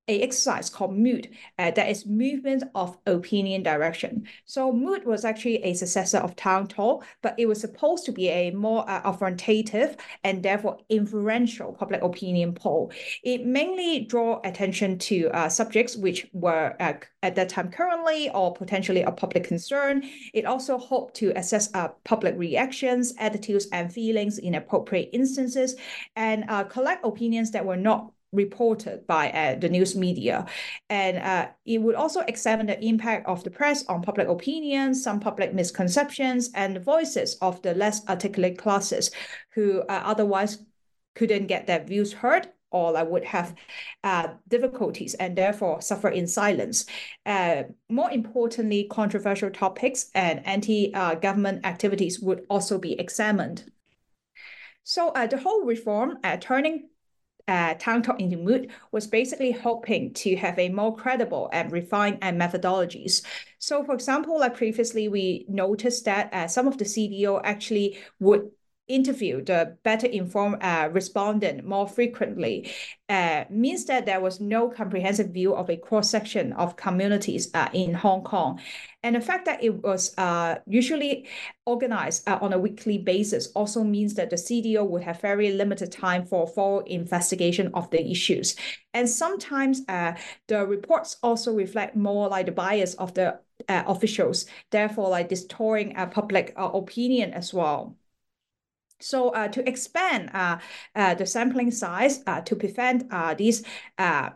a 0.09 0.21
exercise 0.21 0.69
called 0.69 0.97
mood 0.97 1.29
uh, 1.59 1.71
that 1.71 1.89
is 1.89 2.07
movement 2.07 2.65
of 2.75 2.99
opinion 3.07 3.63
direction. 3.63 4.27
So 4.47 4.73
mood 4.73 5.05
was 5.05 5.25
actually 5.25 5.63
a 5.63 5.75
successor 5.75 6.19
of 6.19 6.35
town 6.35 6.67
talk, 6.67 7.05
but 7.23 7.35
it 7.39 7.47
was 7.47 7.61
supposed 7.61 8.05
to 8.07 8.13
be 8.13 8.29
a 8.29 8.51
more 8.51 8.89
uh, 8.89 9.17
and 10.25 10.43
therefore 10.43 10.79
influential 10.89 11.73
public 11.73 12.03
opinion 12.03 12.53
poll. 12.55 12.93
It 13.23 13.47
mainly 13.47 14.01
draw 14.01 14.41
attention 14.43 14.99
to 14.99 15.29
uh, 15.29 15.49
subjects 15.49 15.97
which 15.97 16.27
were 16.33 16.75
uh, 16.81 16.95
at 17.23 17.37
that 17.37 17.49
time 17.49 17.71
currently 17.71 18.29
or 18.31 18.53
potentially 18.53 19.03
a 19.03 19.13
public 19.13 19.45
concern. 19.45 20.03
It 20.35 20.45
also 20.47 20.79
hoped 20.79 21.15
to 21.17 21.33
assess 21.37 21.73
uh, 21.75 21.89
public 22.05 22.37
reactions, 22.37 23.15
attitudes, 23.19 23.69
and 23.73 23.93
feelings 23.93 24.39
in 24.39 24.57
appropriate 24.57 25.11
instances 25.13 25.77
and 26.17 26.45
uh, 26.49 26.65
collect 26.65 27.05
opinions 27.05 27.53
that 27.53 27.65
were 27.65 27.77
not 27.77 28.13
reported 28.33 29.07
by 29.07 29.31
uh, 29.31 29.59
the 29.59 29.69
news 29.69 29.95
media. 29.95 30.47
And 30.89 31.19
uh, 31.19 31.49
it 31.65 31.79
would 31.79 31.95
also 31.95 32.21
examine 32.21 32.67
the 32.67 32.83
impact 32.85 33.27
of 33.29 33.45
the 33.45 33.51
press 33.51 33.85
on 33.87 34.03
public 34.03 34.29
opinion, 34.29 34.95
some 34.95 35.21
public 35.21 35.55
misconceptions, 35.55 36.51
and 36.55 36.77
the 36.77 36.81
voices 36.81 37.37
of 37.43 37.61
the 37.63 37.75
less 37.75 38.07
articulate 38.09 38.59
classes 38.59 39.11
who 39.55 39.81
uh, 39.83 40.03
otherwise 40.05 40.59
couldn't 41.15 41.47
get 41.47 41.67
their 41.67 41.85
views 41.85 42.13
heard 42.13 42.49
or 42.71 42.93
like 42.93 43.09
would 43.09 43.25
have 43.25 43.55
uh, 44.03 44.29
difficulties 44.49 45.15
and 45.15 45.37
therefore 45.37 45.83
suffer 45.83 46.09
in 46.09 46.27
silence. 46.27 46.87
Uh, 47.27 47.65
more 47.91 48.11
importantly, 48.11 48.85
controversial 48.91 49.51
topics 49.51 50.11
and 50.15 50.45
anti-government 50.47 51.65
activities 51.67 52.19
would 52.21 52.47
also 52.49 52.79
be 52.79 52.99
examined. 52.99 53.71
So 54.85 55.11
uh, 55.11 55.27
the 55.27 55.39
whole 55.39 55.65
reform, 55.65 56.19
uh, 56.25 56.39
turning 56.41 56.89
uh, 57.49 57.75
Town 57.75 58.03
Talk 58.03 58.21
into 58.21 58.37
Mood 58.37 58.71
was 58.93 59.07
basically 59.07 59.53
hoping 59.53 60.15
to 60.15 60.37
have 60.37 60.59
a 60.59 60.69
more 60.69 60.97
credible 60.97 61.51
and 61.53 61.73
refined 61.73 62.19
and 62.23 62.41
methodologies. 62.41 63.25
So, 63.59 63.85
for 63.85 63.95
example, 63.95 64.39
like 64.39 64.57
previously, 64.57 65.09
we 65.09 65.45
noticed 65.49 66.05
that 66.05 66.33
uh, 66.33 66.49
some 66.49 66.69
of 66.69 66.79
the 66.79 66.85
CDO 66.85 67.41
actually 67.45 67.99
would 68.21 68.51
interview 68.93 69.43
the 69.43 69.77
better 69.83 70.07
informed 70.07 70.63
uh, 70.63 70.89
respondent 70.93 71.65
more 71.65 71.89
frequently 71.89 72.71
uh, 73.09 73.45
means 73.51 73.85
that 73.87 74.07
there 74.07 74.21
was 74.21 74.41
no 74.41 74.69
comprehensive 74.69 75.31
view 75.31 75.55
of 75.55 75.69
a 75.69 75.77
cross 75.77 76.11
section 76.11 76.53
of 76.55 76.77
communities 76.77 77.51
uh, 77.55 77.69
in 77.73 77.95
Hong 77.95 78.23
Kong. 78.23 78.61
And 79.03 79.17
the 79.17 79.21
fact 79.21 79.47
that 79.47 79.63
it 79.63 79.83
was 79.83 80.15
uh, 80.17 80.57
usually 80.67 81.29
organized 81.67 82.29
uh, 82.29 82.39
on 82.41 82.53
a 82.53 82.59
weekly 82.59 82.99
basis 82.99 83.49
also 83.49 83.83
means 83.83 84.15
that 84.15 84.31
the 84.31 84.37
CDO 84.37 84.89
would 84.89 85.03
have 85.03 85.21
very 85.21 85.53
limited 85.53 85.91
time 85.91 86.25
for 86.25 86.47
full 86.47 86.81
investigation 86.81 87.71
of 87.75 87.91
the 87.91 88.01
issues. 88.11 88.57
And 88.95 89.09
sometimes 89.09 89.83
uh, 89.89 90.15
the 90.49 90.67
reports 90.67 91.17
also 91.23 91.53
reflect 91.53 91.97
more 91.97 92.29
like 92.29 92.47
the 92.47 92.53
bias 92.53 92.95
of 92.95 93.15
the 93.15 93.41
officials, 93.69 94.47
therefore 94.71 95.09
like 95.09 95.29
distorting 95.29 95.95
public 96.11 96.53
opinion 96.57 97.33
as 97.33 97.55
well. 97.55 97.97
So 99.03 99.31
uh, 99.31 99.49
to 99.49 99.69
expand 99.69 100.31
uh, 100.33 100.59
uh, 100.95 101.15
the 101.15 101.27
sampling 101.27 101.71
size 101.71 102.23
uh, 102.27 102.41
to 102.43 102.57
prevent 102.57 103.05
uh, 103.11 103.35
these 103.35 103.65
uh, 103.99 104.31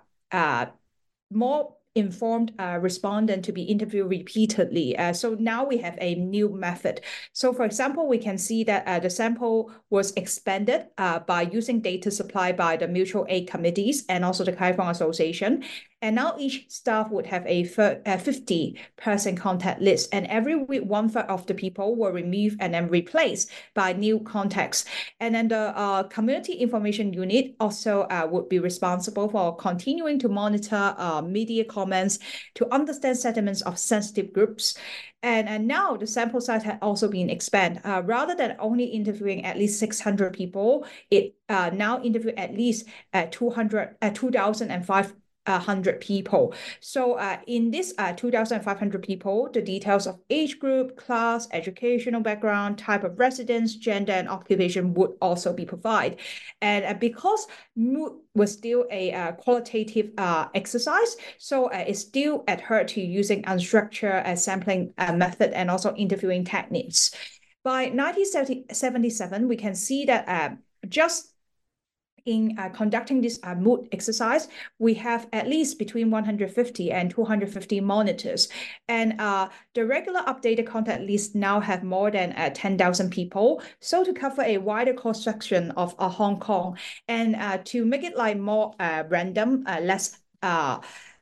more 1.31 1.75
informed 1.95 2.53
respondent 2.59 3.43
to 3.43 3.53
be 3.53 3.63
interviewed 3.63 4.11
repeatedly. 4.11 4.95
So 5.15 5.35
now 5.41 5.65
we 5.65 5.79
have 5.79 5.97
a 5.99 6.15
new 6.15 6.51
method. 6.51 7.01
So 7.33 7.55
for 7.55 7.65
example, 7.65 8.07
we 8.07 8.19
can 8.19 8.37
see 8.37 8.65
that 8.65 9.03
the 9.03 9.09
sample 9.09 9.73
was 9.89 10.13
expanded 10.13 10.89
by 10.99 11.49
using 11.51 11.81
data 11.81 12.11
supplied 12.11 12.59
by 12.59 12.77
the 12.77 12.87
mutual 12.87 13.25
aid 13.31 13.49
committees 13.49 14.05
and 14.11 14.27
also 14.27 14.45
the 14.45 14.53
Kaifong 14.53 14.91
Association. 14.91 15.65
And 16.03 16.17
now 16.17 16.37
each 16.39 16.67
staff 16.69 17.11
would 17.11 17.27
have 17.27 17.47
a 17.47 17.65
50 17.65 18.79
person 18.97 19.35
contact 19.35 19.81
list. 19.81 20.11
And 20.13 20.27
every 20.27 20.55
week, 20.55 20.85
one 20.85 21.09
third 21.09 21.25
of 21.27 21.47
the 21.47 21.55
people 21.55 21.97
were 21.97 22.13
removed 22.13 22.59
and 22.61 22.75
then 22.75 22.89
replaced 22.89 23.51
by 23.75 23.95
new 23.95 24.21
contacts. 24.21 24.85
And 25.21 25.35
then 25.35 25.49
the 25.49 25.77
uh, 25.77 26.03
community 26.05 26.53
information 26.53 27.15
unit 27.15 27.57
also 27.59 28.03
uh, 28.03 28.29
would 28.31 28.49
be 28.51 28.59
responsible 28.59 29.31
for 29.31 29.57
continuing 29.57 30.19
to 30.19 30.29
monitor 30.29 30.95
uh, 30.99 31.23
media 31.23 31.65
comments 31.65 32.19
to 32.55 32.73
understand 32.73 33.17
sentiments 33.17 33.63
of 33.63 33.79
sensitive 33.79 34.35
groups. 34.35 34.77
And, 35.23 35.49
and 35.49 35.67
now 35.67 35.97
the 35.97 36.07
sample 36.07 36.41
size 36.41 36.63
had 36.63 36.79
also 36.83 37.09
been 37.09 37.31
expanded. 37.31 37.81
Uh, 37.85 38.03
rather 38.05 38.35
than 38.35 38.57
only 38.59 38.85
interviewing 38.85 39.45
at 39.45 39.57
least 39.57 39.81
600 39.81 40.35
people, 40.35 40.87
it 41.11 41.35
uh, 41.49 41.71
now 41.73 42.03
interview 42.03 42.33
at 42.37 42.55
least 42.55 42.87
uh, 43.15 43.27
200, 43.31 43.97
uh, 44.03 44.11
2,005 44.11 45.15
100 45.47 46.01
people. 46.01 46.55
So 46.81 47.15
uh, 47.15 47.39
in 47.47 47.71
this 47.71 47.95
uh, 47.99 48.13
2,500 48.13 49.03
people, 49.03 49.49
the 49.53 49.63
details 49.63 50.07
of 50.07 50.19
age 50.31 50.59
group, 50.59 50.97
class, 50.97 51.49
educational 51.53 52.21
background, 52.21 52.79
type 52.79 53.05
of 53.05 53.19
residence, 53.19 53.77
gender, 53.77 54.13
and 54.13 54.29
occupation 54.29 54.95
would 54.95 55.13
also 55.21 55.53
be 55.53 55.65
provided. 55.65 56.19
And 56.61 56.85
uh, 56.85 56.95
because 56.95 57.47
mood 57.75 58.13
was 58.35 58.53
still 58.53 58.87
a 58.91 59.13
uh, 59.13 59.33
qualitative 59.33 60.11
uh, 60.19 60.49
exercise, 60.55 61.17
so 61.39 61.67
uh, 61.67 61.85
it 61.87 61.97
still 61.97 62.45
adhered 62.49 62.89
to 62.89 63.01
using 63.01 63.43
unstructured 63.43 64.27
uh, 64.27 64.37
sampling 64.37 64.93
uh, 64.99 65.13
method 65.13 65.53
and 65.53 65.71
also 65.71 65.95
interviewing 65.95 66.45
techniques. 66.45 67.15
By 67.63 67.91
1977, 67.91 69.49
we 69.49 69.57
can 69.57 69.75
see 69.75 70.05
that 70.05 70.29
uh, 70.29 70.55
just 70.89 71.33
in 72.27 72.57
uh, 72.59 72.69
conducting 72.69 73.21
this 73.21 73.39
uh, 73.43 73.55
mood 73.55 73.89
exercise, 73.93 74.49
we 74.79 74.95
have 74.95 75.27
at 75.33 75.49
least 75.49 75.79
between 75.79 76.11
150 76.11 76.93
and 76.93 77.11
250 77.11 77.81
monitors. 77.81 78.49
And 78.89 79.21
uh, 79.21 79.49
the 79.75 79.87
regular 79.87 80.21
updated 80.23 80.67
contact 80.67 81.03
list 81.03 81.35
now 81.35 81.61
have 81.61 81.83
more 81.83 82.11
than 82.11 82.33
uh, 82.33 82.51
10,000 82.53 83.11
people. 83.11 83.63
So 83.81 84.05
to 84.05 84.13
cover 84.13 84.43
a 84.43 84.59
wider 84.59 84.93
cross 84.93 85.25
section 85.25 85.71
of 85.73 85.95
uh, 85.99 86.09
Hong 86.09 86.39
Kong 86.39 86.77
and 87.09 87.37
uh, 87.37 87.59
to 87.65 87.85
make 87.85 88.03
it 88.03 88.17
like 88.17 88.39
more 88.39 88.75
random, 88.79 89.65
less 89.65 90.19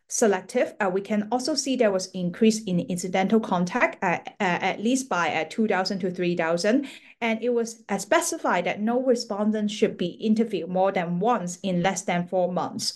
selective, 0.09 0.75
uh, 0.81 0.91
we 0.93 1.01
can 1.01 1.29
also 1.33 1.55
see 1.55 1.77
there 1.77 1.91
was 1.91 2.11
increase 2.13 2.63
in 2.65 2.81
incidental 2.81 3.41
contact 3.41 4.03
uh, 4.03 4.19
uh, 4.27 4.35
at 4.39 4.81
least 4.81 5.09
by 5.09 5.35
uh, 5.35 5.45
2,000 5.49 5.99
to 6.01 6.11
3,000. 6.11 6.87
And 7.21 7.43
it 7.43 7.51
was 7.51 7.83
specified 7.99 8.67
that 8.67 8.81
no 8.81 9.03
respondent 9.03 9.71
should 9.71 9.97
be 9.97 10.07
interviewed 10.07 10.69
more 10.69 10.93
than 10.93 11.21
once 11.21 11.59
in 11.63 11.83
less 11.83 12.03
than 12.03 12.27
four 12.27 12.53
months. 12.53 12.93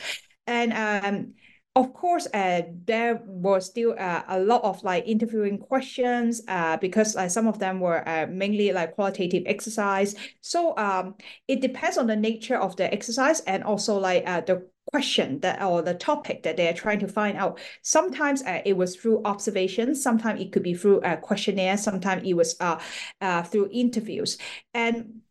And 0.47 0.73
um, 0.73 1.35
of 1.77 1.95
course, 1.95 2.27
uh, 2.35 2.63
there 2.87 3.23
was 3.25 3.67
still 3.67 3.95
uh, 3.99 4.23
a 4.29 4.41
lot 4.41 4.65
of 4.65 4.83
like 4.83 5.07
interviewing 5.07 5.59
questions 5.59 6.43
uh, 6.49 6.77
because 6.77 7.17
some 7.33 7.47
of 7.47 7.59
them 7.59 7.79
were 7.81 8.03
mainly 8.31 8.73
like 8.73 8.95
qualitative 8.95 9.45
exercise. 9.47 10.17
So 10.41 10.77
um, 10.77 11.15
it 11.47 11.61
depends 11.61 11.97
on 11.97 12.07
the 12.07 12.17
nature 12.17 12.57
of 12.57 12.77
the 12.77 12.93
exercise 12.93 13.41
and 13.41 13.63
also 13.63 13.99
like 13.99 14.25
the 14.47 14.69
question 14.93 15.41
that 15.41 15.63
or 15.63 15.83
the 15.83 15.95
topic 15.95 16.43
that 16.43 16.57
they're 16.57 16.75
trying 16.75 16.99
to 17.01 17.09
find 17.09 17.37
out. 17.37 17.59
Sometimes 17.83 18.43
uh, 18.43 18.63
it 18.65 18.77
was 18.77 18.97
through 18.97 19.23
observations, 19.25 20.03
sometimes 20.03 20.41
it 20.41 20.53
could 20.53 20.63
be 20.63 20.75
through 20.75 21.01
a 21.01 21.17
questionnaire, 21.17 21.77
sometimes 21.77 22.23
it 22.27 22.35
was 22.35 22.57
uh, 22.61 22.81
uh, 23.21 23.43
through 23.43 23.69
interviews. 23.73 24.39
And 24.75 25.23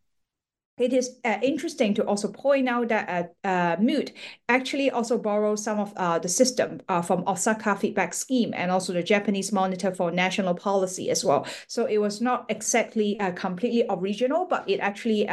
it 0.77 0.93
is 0.93 1.17
uh, 1.25 1.37
interesting 1.41 1.93
to 1.95 2.05
also 2.05 2.27
point 2.27 2.69
out 2.69 2.89
that 2.89 3.33
uh, 3.43 3.47
uh, 3.47 3.77
Mood 3.79 4.11
actually 4.47 4.91
also 4.91 5.17
borrows 5.17 5.63
some 5.63 5.79
of 5.79 5.91
uh, 5.97 6.19
the 6.19 6.29
system 6.29 6.79
uh, 6.87 7.01
from 7.01 7.23
Osaka 7.27 7.75
feedback 7.75 8.13
scheme 8.13 8.53
and 8.55 8.69
also 8.69 8.93
the 8.93 9.01
Japanese 9.01 9.51
monitor 9.51 9.91
for 9.91 10.11
national 10.11 10.53
policy 10.53 11.09
as 11.09 11.25
well. 11.25 11.47
So 11.67 11.85
it 11.85 11.97
was 11.97 12.21
not 12.21 12.45
exactly 12.49 13.19
uh, 13.19 13.31
completely 13.31 13.85
original, 13.89 14.45
but 14.45 14.69
it 14.69 14.79
actually 14.79 15.27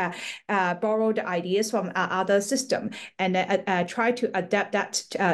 borrowed 0.48 1.18
ideas 1.18 1.70
from 1.70 1.92
other 1.94 2.40
system 2.40 2.90
and 3.18 3.36
uh, 3.36 3.84
tried 3.84 4.16
to 4.18 4.30
adapt 4.36 4.72
that 4.72 4.92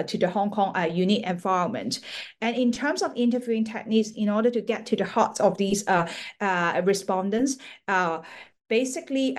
to 0.09 0.19
the 0.19 0.29
Hong 0.29 0.51
Kong 0.51 0.75
unique 0.91 1.25
environment. 1.27 2.01
And 2.41 2.57
in 2.57 2.73
terms 2.73 3.03
of 3.03 3.13
interviewing 3.15 3.65
techniques, 3.65 4.11
in 4.17 4.29
order 4.29 4.51
to 4.51 4.61
get 4.61 4.87
to 4.87 4.97
the 4.97 5.05
heart 5.05 5.41
of 5.41 5.57
these 5.57 5.85
respondents, 6.85 7.59
basically 8.69 9.37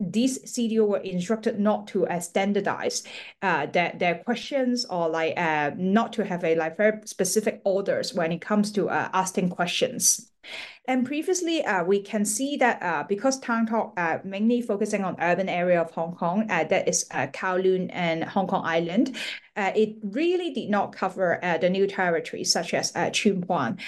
these 0.00 0.38
CDO 0.40 0.86
were 0.88 0.98
instructed 0.98 1.60
not 1.60 1.86
to 1.88 2.06
uh, 2.06 2.20
standardize 2.20 3.02
uh, 3.42 3.66
their, 3.66 3.94
their 3.98 4.14
questions 4.16 4.86
or 4.86 5.08
like 5.08 5.38
uh, 5.38 5.70
not 5.76 6.12
to 6.14 6.24
have 6.24 6.42
a 6.42 6.54
like 6.56 6.76
very 6.76 7.00
specific 7.04 7.60
orders 7.64 8.14
when 8.14 8.32
it 8.32 8.40
comes 8.40 8.72
to 8.72 8.88
uh, 8.88 9.10
asking 9.12 9.50
questions. 9.50 10.30
And 10.86 11.06
previously, 11.06 11.64
uh, 11.64 11.84
we 11.84 12.00
can 12.00 12.24
see 12.24 12.56
that 12.56 12.82
uh, 12.82 13.04
because 13.08 13.38
Town 13.38 13.66
Talk 13.66 13.92
uh, 13.96 14.18
mainly 14.24 14.62
focusing 14.62 15.04
on 15.04 15.14
urban 15.20 15.48
area 15.48 15.80
of 15.80 15.90
Hong 15.92 16.16
Kong, 16.16 16.50
uh, 16.50 16.64
that 16.64 16.88
is 16.88 17.06
uh, 17.10 17.26
Kowloon 17.28 17.90
and 17.92 18.24
Hong 18.24 18.46
Kong 18.46 18.64
Island, 18.64 19.16
uh, 19.56 19.70
it 19.76 19.96
really 20.02 20.52
did 20.52 20.70
not 20.70 20.92
cover 20.92 21.38
the 21.60 21.70
new 21.70 21.86
territories 21.86 22.52
such 22.52 22.74
as 22.74 22.94
uh, 22.96 23.10
Tsuen 23.10 23.46
Wan. 23.46 23.78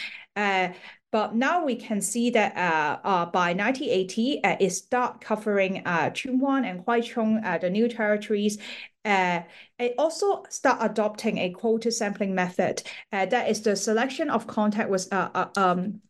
But 1.12 1.34
now 1.34 1.62
we 1.62 1.76
can 1.76 2.00
see 2.00 2.30
that 2.30 2.56
uh, 2.56 2.98
uh, 3.04 3.26
by 3.26 3.52
1980, 3.52 4.42
uh, 4.42 4.56
it 4.58 4.70
start 4.70 5.20
covering 5.20 5.82
Tsuen 5.84 6.64
and 6.64 7.44
uh, 7.44 7.58
the 7.58 7.68
new 7.68 7.86
territories. 7.86 8.56
Uh, 9.04 9.42
it 9.78 9.94
also 9.98 10.44
start 10.48 10.78
adopting 10.80 11.36
a 11.36 11.50
quota 11.50 11.92
sampling 11.92 12.34
method. 12.34 12.82
Uh, 13.12 13.26
that 13.26 13.50
is 13.50 13.60
the 13.60 13.76
selection 13.76 14.30
of 14.30 14.46
contact 14.46 14.88
was 14.88 15.12
uh, 15.12 15.28
uh, 15.34 15.48
um, 15.56 16.00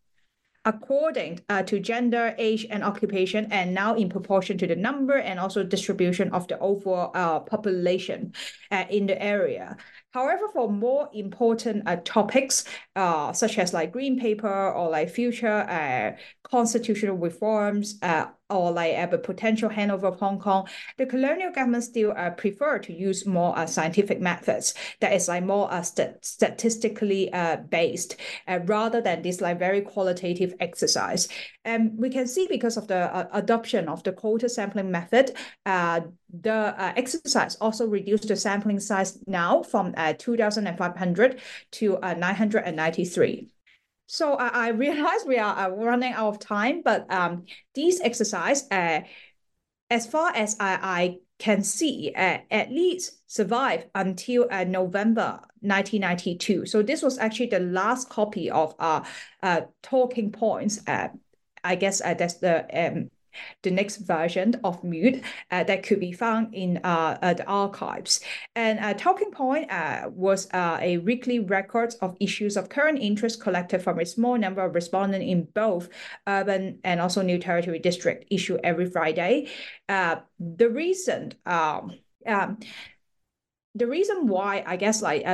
according 0.65 1.41
to 1.67 1.81
gender, 1.81 2.37
age, 2.39 2.65
and 2.71 2.85
occupation, 2.85 3.51
and 3.51 3.75
now 3.75 3.97
in 3.97 4.09
proportion 4.09 4.57
to 4.57 4.69
the 4.69 4.77
number 4.77 5.17
and 5.17 5.41
also 5.41 5.65
distribution 5.65 6.31
of 6.31 6.47
the 6.47 6.57
overall 6.61 7.41
population 7.41 8.33
in 8.89 9.07
the 9.07 9.21
area. 9.21 9.77
However, 10.13 10.49
for 10.53 10.71
more 10.71 11.09
important 11.13 11.85
uh, 11.87 11.97
topics, 12.05 12.65
uh, 12.97 13.33
such 13.33 13.59
as 13.59 13.73
like 13.73 13.93
green 13.93 14.19
paper 14.19 14.71
or 14.71 14.91
like 14.91 15.09
future 15.11 15.49
uh, 15.49 16.17
constitutional 16.43 17.17
reforms, 17.17 17.99
uh, 18.03 18.27
or 18.53 18.71
like 18.71 18.95
a 18.97 19.19
potential 19.19 19.71
handover 19.71 20.05
of 20.05 20.19
Hong 20.21 20.39
Kong, 20.39 20.69
the 20.99 21.07
colonial 21.07 21.53
government 21.53 21.85
still 21.85 22.13
uh, 22.17 22.31
prefer 22.31 22.79
to 22.81 22.93
use 22.93 23.27
more 23.27 23.59
uh, 23.59 23.67
scientific 23.67 24.21
methods 24.21 24.75
that 25.01 25.13
is 25.13 25.29
like 25.29 25.45
more 25.45 25.73
uh, 25.73 25.83
st 25.83 26.25
statistically 26.25 27.33
uh, 27.33 27.57
based 27.57 28.17
uh, 28.49 28.59
rather 28.67 29.01
than 29.01 29.23
this 29.23 29.41
like 29.41 29.59
very 29.59 29.81
qualitative 29.81 30.55
exercise. 30.61 31.29
And 31.65 31.97
we 31.97 32.11
can 32.11 32.27
see 32.27 32.47
because 32.49 32.77
of 32.77 32.89
the 32.89 33.15
uh, 33.15 33.29
adoption 33.33 33.89
of 33.89 34.03
the 34.03 34.13
quota 34.13 34.49
sampling 34.49 34.91
method, 34.91 35.37
uh, 35.65 36.01
the 36.33 36.53
uh, 36.53 36.93
exercise 36.97 37.57
also 37.57 37.87
reduced 37.87 38.29
the 38.29 38.37
sampling 38.37 38.81
size 38.81 39.19
now 39.27 39.63
from 39.63 39.95
uh, 39.97 40.15
2,500 40.19 41.41
to 41.73 41.99
uh, 41.99 42.15
993. 42.15 43.49
So 44.07 44.35
I, 44.35 44.49
I 44.49 44.69
realize 44.69 45.25
we 45.27 45.39
are 45.39 45.57
uh, 45.57 45.69
running 45.71 46.13
out 46.13 46.29
of 46.29 46.39
time, 46.39 46.83
but 46.85 47.11
um, 47.13 47.45
these 47.75 48.01
exercise, 48.01 48.65
uh, 48.71 49.01
as 49.91 50.07
far 50.07 50.35
as 50.35 50.57
I, 50.59 50.79
I 50.83 51.17
can 51.39 51.63
see, 51.63 52.13
uh, 52.17 52.39
at 52.51 52.71
least 52.71 53.19
survive 53.27 53.87
until 53.95 54.47
uh, 54.51 54.65
November 54.65 55.41
1992. 55.61 56.67
So 56.67 56.83
this 56.83 57.03
was 57.03 57.19
actually 57.19 57.47
the 57.47 57.61
last 57.61 58.09
copy 58.09 58.51
of 58.51 58.75
our 58.79 59.05
uh, 59.43 59.63
talking 59.83 60.33
points. 60.33 60.81
Uh, 60.87 61.09
I 61.65 61.77
guess 61.77 62.01
uh, 62.01 62.15
that's 62.15 62.35
the 62.39 62.67
um, 62.73 63.11
the 63.63 63.71
next 63.71 63.99
version 63.99 64.55
of 64.65 64.83
Mood 64.85 65.23
uh, 65.51 65.65
that 65.65 65.83
could 65.83 66.01
be 66.01 66.13
found 66.13 66.55
in 66.55 66.79
uh, 66.85 67.19
uh 67.23 67.35
the 67.35 67.47
archives. 67.47 68.21
And 68.55 68.79
uh, 68.79 68.95
Talking 68.95 69.31
Point 69.31 69.71
uh, 69.71 70.11
was 70.11 70.49
uh, 70.53 70.79
a 70.81 70.99
weekly 70.99 71.41
record 71.41 71.95
of 72.01 72.17
issues 72.21 72.57
of 72.57 72.69
current 72.69 72.99
interest 73.01 73.41
collected 73.41 73.83
from 73.83 73.99
a 73.99 74.07
small 74.07 74.37
number 74.39 74.65
of 74.65 74.75
respondents 74.75 75.27
in 75.27 75.49
both 75.55 75.89
urban 76.27 76.79
and 76.85 77.01
also 77.01 77.23
New 77.23 77.39
Territory 77.39 77.79
District 77.79 78.25
issue 78.31 78.59
every 78.63 78.87
Friday. 78.91 79.49
the 79.89 80.69
reason 80.71 81.33
um, 81.47 81.93
um, 82.27 82.59
the 83.75 83.87
reason 83.87 84.27
why 84.27 84.63
I 84.67 84.77
guess 84.77 85.03
like 85.03 85.25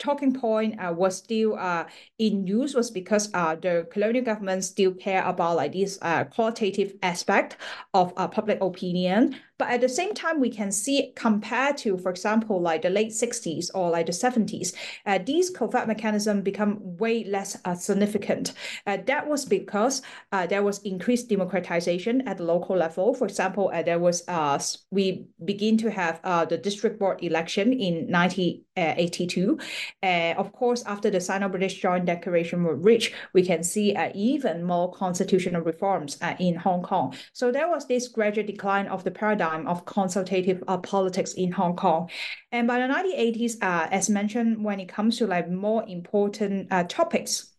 talking 0.00 0.32
point 0.32 0.80
uh, 0.80 0.92
was 0.92 1.16
still 1.16 1.56
uh, 1.56 1.84
in 2.18 2.46
use 2.46 2.74
was 2.74 2.90
because 2.90 3.30
uh, 3.34 3.54
the 3.54 3.86
colonial 3.92 4.24
government 4.24 4.64
still 4.64 4.92
care 4.92 5.22
about 5.24 5.56
like 5.56 5.72
this 5.72 5.98
uh, 6.02 6.24
qualitative 6.24 6.94
aspect 7.02 7.56
of 7.94 8.12
uh, 8.16 8.26
public 8.26 8.58
opinion 8.60 9.36
but 9.60 9.68
at 9.68 9.82
the 9.82 9.90
same 9.90 10.14
time, 10.14 10.40
we 10.40 10.48
can 10.48 10.72
see 10.72 11.12
compared 11.14 11.76
to, 11.76 11.98
for 11.98 12.08
example, 12.08 12.62
like 12.62 12.80
the 12.80 12.88
late 12.88 13.10
60s 13.10 13.70
or 13.74 13.90
like 13.90 14.06
the 14.06 14.12
70s, 14.12 14.72
uh, 15.04 15.18
these 15.18 15.50
covert 15.50 15.86
mechanisms 15.86 16.42
become 16.42 16.78
way 16.80 17.24
less 17.24 17.58
uh, 17.66 17.74
significant. 17.74 18.54
Uh, 18.86 18.96
that 19.04 19.28
was 19.28 19.44
because 19.44 20.00
uh, 20.32 20.46
there 20.46 20.62
was 20.62 20.78
increased 20.78 21.28
democratization 21.28 22.26
at 22.26 22.38
the 22.38 22.42
local 22.42 22.74
level. 22.74 23.12
For 23.12 23.26
example, 23.26 23.70
uh, 23.74 23.82
there 23.82 23.98
was 23.98 24.26
uh, 24.28 24.58
we 24.90 25.26
begin 25.44 25.76
to 25.76 25.90
have 25.90 26.22
the 26.48 26.56
district 26.56 26.98
board 26.98 27.22
election 27.22 27.74
in 27.74 28.10
1982. 28.10 29.58
of 30.38 30.52
course, 30.52 30.82
after 30.86 31.10
the 31.10 31.20
Sino-British 31.20 31.82
Joint 31.82 32.06
Declaration 32.06 32.64
was 32.64 32.78
reached, 32.80 33.12
we 33.34 33.42
can 33.44 33.62
see 33.62 33.94
even 34.14 34.64
more 34.64 34.90
constitutional 34.92 35.60
reforms 35.60 36.18
in 36.38 36.54
Hong 36.56 36.82
Kong. 36.82 37.14
So 37.34 37.52
there 37.52 37.68
was 37.68 37.86
this 37.86 38.08
gradual 38.08 38.46
decline 38.46 38.86
of 38.86 39.04
the 39.04 39.10
paradigm 39.10 39.49
paradigm 39.50 39.68
of 39.68 39.84
consultative 39.84 40.62
uh, 40.68 40.78
politics 40.78 41.34
in 41.34 41.52
Hong 41.52 41.76
Kong. 41.76 42.10
And 42.52 42.66
by 42.66 42.78
the 42.78 42.92
1980s, 42.92 43.56
uh, 43.62 43.88
as 43.90 44.08
mentioned, 44.08 44.64
when 44.64 44.80
it 44.80 44.88
comes 44.88 45.18
to 45.18 45.26
like 45.26 45.50
more 45.50 45.84
important 45.86 46.68
uh, 46.70 46.84
topics 46.84 47.52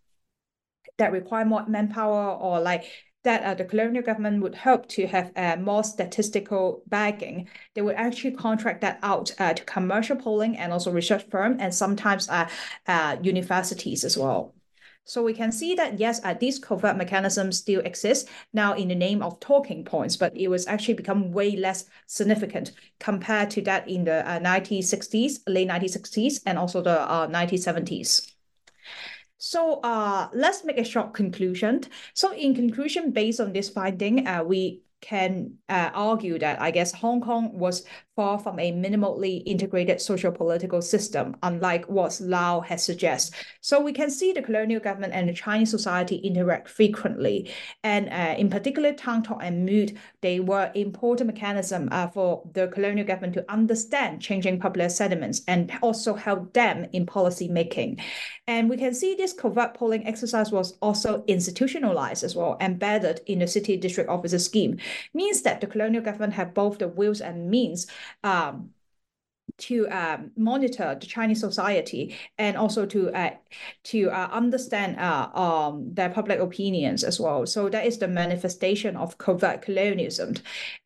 that 0.97 1.11
require 1.11 1.45
more 1.45 1.65
manpower 1.67 2.35
or 2.35 2.59
like 2.59 2.85
that 3.23 3.43
uh, 3.43 3.53
the 3.53 3.65
colonial 3.65 4.03
government 4.03 4.41
would 4.41 4.55
hope 4.55 4.87
to 4.87 5.05
have 5.05 5.31
uh, 5.35 5.55
more 5.55 5.83
statistical 5.83 6.81
backing, 6.87 7.47
they 7.75 7.81
would 7.81 7.95
actually 7.95 8.31
contract 8.31 8.81
that 8.81 8.97
out 9.03 9.31
uh, 9.39 9.53
to 9.53 9.63
commercial 9.63 10.15
polling 10.15 10.57
and 10.57 10.73
also 10.73 10.91
research 10.91 11.23
firm 11.29 11.57
and 11.59 11.73
sometimes 11.73 12.27
uh, 12.29 12.49
uh, 12.87 13.17
universities 13.21 14.03
as 14.03 14.17
well. 14.17 14.55
So 15.03 15.23
we 15.23 15.33
can 15.33 15.51
see 15.51 15.75
that, 15.75 15.99
yes, 15.99 16.21
uh, 16.23 16.35
these 16.35 16.59
covert 16.59 16.95
mechanisms 16.95 17.57
still 17.57 17.81
exist 17.81 18.29
now 18.53 18.75
in 18.75 18.87
the 18.87 18.95
name 18.95 19.21
of 19.21 19.39
talking 19.39 19.83
points, 19.83 20.15
but 20.15 20.35
it 20.37 20.47
was 20.47 20.67
actually 20.67 20.93
become 20.93 21.31
way 21.31 21.55
less 21.55 21.85
significant 22.07 22.71
compared 22.99 23.49
to 23.51 23.61
that 23.63 23.89
in 23.89 24.03
the 24.03 24.25
uh, 24.29 24.39
1960s, 24.39 25.39
late 25.47 25.67
1960s, 25.67 26.41
and 26.45 26.57
also 26.57 26.81
the 26.81 27.01
uh, 27.01 27.27
1970s. 27.27 28.31
So 29.37 29.79
uh, 29.81 30.29
let's 30.33 30.63
make 30.63 30.77
a 30.77 30.83
short 30.83 31.15
conclusion. 31.15 31.81
So 32.13 32.31
in 32.31 32.53
conclusion, 32.53 33.11
based 33.11 33.39
on 33.39 33.53
this 33.53 33.69
finding, 33.69 34.27
uh, 34.27 34.43
we 34.43 34.81
can 35.01 35.55
uh, 35.67 35.89
argue 35.93 36.39
that 36.39 36.61
I 36.61 36.71
guess 36.71 36.93
Hong 36.93 37.21
Kong 37.21 37.57
was 37.57 37.83
far 38.15 38.37
from 38.37 38.59
a 38.59 38.71
minimally 38.71 39.41
integrated 39.45 39.99
social 39.99 40.31
political 40.31 40.81
system, 40.81 41.35
unlike 41.43 41.85
what 41.89 42.19
Lau 42.21 42.61
has 42.61 42.83
suggested. 42.83 43.35
So 43.61 43.81
we 43.81 43.93
can 43.93 44.09
see 44.11 44.31
the 44.31 44.41
colonial 44.41 44.79
government 44.79 45.13
and 45.13 45.27
the 45.27 45.33
Chinese 45.33 45.71
society 45.71 46.17
interact 46.17 46.69
frequently. 46.69 47.51
And 47.83 48.09
uh, 48.09 48.35
in 48.37 48.49
particular, 48.49 48.93
Town 48.93 49.23
Talk 49.23 49.39
and 49.41 49.65
Mood, 49.65 49.97
they 50.21 50.39
were 50.39 50.71
important 50.75 51.27
mechanism 51.27 51.89
uh, 51.91 52.07
for 52.07 52.43
the 52.53 52.67
colonial 52.67 53.07
government 53.07 53.33
to 53.33 53.51
understand 53.51 54.21
changing 54.21 54.59
popular 54.59 54.89
sentiments 54.89 55.41
and 55.47 55.71
also 55.81 56.13
help 56.13 56.53
them 56.53 56.85
in 56.93 57.05
policy 57.05 57.47
making. 57.47 57.99
And 58.47 58.69
we 58.69 58.77
can 58.77 58.93
see 58.93 59.15
this 59.15 59.33
covert 59.33 59.73
polling 59.73 60.05
exercise 60.05 60.51
was 60.51 60.77
also 60.81 61.23
institutionalized 61.27 62.23
as 62.23 62.35
well, 62.35 62.57
embedded 62.59 63.21
in 63.25 63.39
the 63.39 63.47
city 63.47 63.77
district 63.77 64.09
officer 64.09 64.39
scheme, 64.39 64.77
means 65.13 65.41
that 65.43 65.61
the 65.61 65.67
colonial 65.67 66.03
government 66.03 66.33
have 66.33 66.53
both 66.53 66.79
the 66.79 66.87
wills 66.87 67.21
and 67.21 67.49
means 67.49 67.87
um, 68.23 68.71
to 69.57 69.87
um, 69.89 70.31
monitor 70.35 70.97
the 70.99 71.05
Chinese 71.05 71.39
society 71.39 72.15
and 72.37 72.57
also 72.57 72.85
to 72.85 73.11
uh, 73.11 73.31
to 73.83 74.09
uh, 74.09 74.29
understand 74.31 74.99
uh, 74.99 75.29
um, 75.33 75.93
their 75.93 76.09
public 76.09 76.39
opinions 76.39 77.03
as 77.03 77.19
well. 77.19 77.45
So 77.45 77.69
that 77.69 77.85
is 77.85 77.97
the 77.97 78.07
manifestation 78.07 78.95
of 78.95 79.17
covert 79.17 79.61
colonialism. 79.61 80.35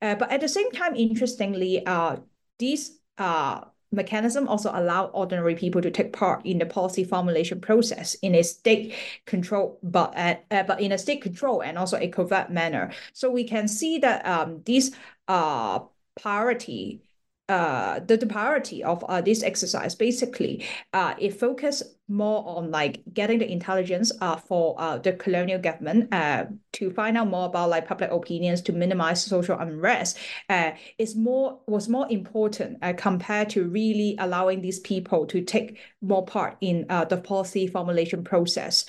Uh, 0.01 0.15
but 0.15 0.31
at 0.31 0.41
the 0.41 0.49
same 0.49 0.71
time, 0.71 0.95
interestingly, 0.95 1.85
uh, 1.85 2.17
these 2.59 2.99
uh, 3.17 3.61
mechanism 3.95 4.47
also 4.47 4.71
allow 4.73 5.05
ordinary 5.07 5.55
people 5.55 5.81
to 5.81 5.91
take 5.91 6.13
part 6.13 6.45
in 6.45 6.59
the 6.59 6.65
policy 6.65 7.03
formulation 7.03 7.59
process 7.61 8.15
in 8.15 8.35
a 8.35 8.43
state 8.43 8.93
control, 9.25 9.79
but 9.83 10.13
uh, 10.17 10.35
uh, 10.51 10.63
but 10.63 10.81
in 10.81 10.91
a 10.91 10.97
state 10.97 11.21
control 11.21 11.61
and 11.61 11.77
also 11.77 11.97
a 11.97 12.07
covert 12.07 12.49
manner. 12.49 12.91
So 13.13 13.31
we 13.31 13.43
can 13.45 13.67
see 13.67 13.99
that 13.99 14.25
um, 14.25 14.61
these 14.65 14.95
uh, 15.27 15.79
priority 16.21 17.01
uh, 17.49 17.99
the, 17.99 18.17
the 18.17 18.25
priority 18.25 18.83
of 18.83 19.03
uh, 19.05 19.21
this 19.21 19.43
exercise 19.43 19.95
basically 19.95 20.65
uh, 20.93 21.13
it 21.19 21.39
focused 21.39 21.83
more 22.07 22.43
on 22.47 22.69
like 22.69 23.01
getting 23.13 23.39
the 23.39 23.51
intelligence 23.51 24.11
uh, 24.21 24.35
for 24.35 24.75
uh, 24.79 24.97
the 24.97 25.13
colonial 25.13 25.59
government 25.59 26.13
uh, 26.13 26.45
to 26.71 26.91
find 26.91 27.17
out 27.17 27.27
more 27.27 27.45
about 27.45 27.69
like 27.69 27.87
public 27.87 28.11
opinions 28.11 28.61
to 28.61 28.71
minimize 28.71 29.23
social 29.23 29.57
unrest. 29.57 30.17
Uh, 30.49 30.71
is 30.99 31.15
more 31.15 31.59
was 31.67 31.89
more 31.89 32.07
important 32.11 32.77
uh, 32.81 32.93
compared 32.93 33.49
to 33.49 33.67
really 33.67 34.15
allowing 34.19 34.61
these 34.61 34.79
people 34.79 35.25
to 35.25 35.41
take 35.41 35.79
more 36.01 36.25
part 36.25 36.57
in 36.61 36.85
uh, 36.89 37.05
the 37.05 37.17
policy 37.17 37.65
formulation 37.65 38.23
process 38.23 38.85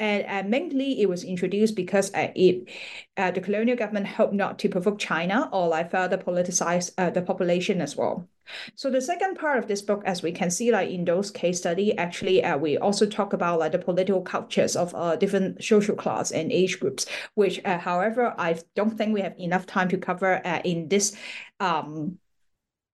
and 0.00 0.24
uh, 0.26 0.48
mainly 0.48 1.00
it 1.00 1.08
was 1.08 1.22
introduced 1.22 1.76
because 1.76 2.12
uh, 2.14 2.32
it 2.34 2.68
uh, 3.16 3.30
the 3.30 3.40
colonial 3.40 3.76
government 3.76 4.06
hoped 4.06 4.32
not 4.32 4.58
to 4.58 4.68
provoke 4.68 4.98
China 4.98 5.48
or 5.52 5.68
like 5.68 5.90
further 5.90 6.18
politicize 6.18 6.94
the 7.14 7.22
population 7.22 7.80
as 7.80 7.96
well. 7.96 8.26
So 8.74 8.90
the 8.90 9.00
second 9.00 9.36
part 9.36 9.58
of 9.58 9.68
this 9.68 9.82
book, 9.82 10.02
as 10.04 10.22
we 10.22 10.32
can 10.32 10.50
see, 10.50 10.72
like 10.72 10.90
in 10.90 11.04
those 11.04 11.30
case 11.30 11.58
study, 11.58 11.96
actually, 11.96 12.42
uh, 12.42 12.56
we 12.56 12.78
also 12.78 13.06
talk 13.06 13.32
about 13.32 13.60
like 13.60 13.72
the 13.72 13.78
political 13.78 14.22
cultures 14.22 14.74
of 14.76 14.94
uh, 14.94 15.16
different 15.16 15.62
social 15.62 15.94
class 15.94 16.32
and 16.32 16.50
age 16.50 16.80
groups, 16.80 17.06
which, 17.34 17.60
uh, 17.64 17.78
however, 17.78 18.34
I 18.38 18.58
don't 18.74 18.96
think 18.96 19.14
we 19.14 19.20
have 19.20 19.38
enough 19.38 19.66
time 19.66 19.88
to 19.90 19.98
cover 19.98 20.34
in 20.64 20.88
this 20.88 21.16
um, 21.60 22.18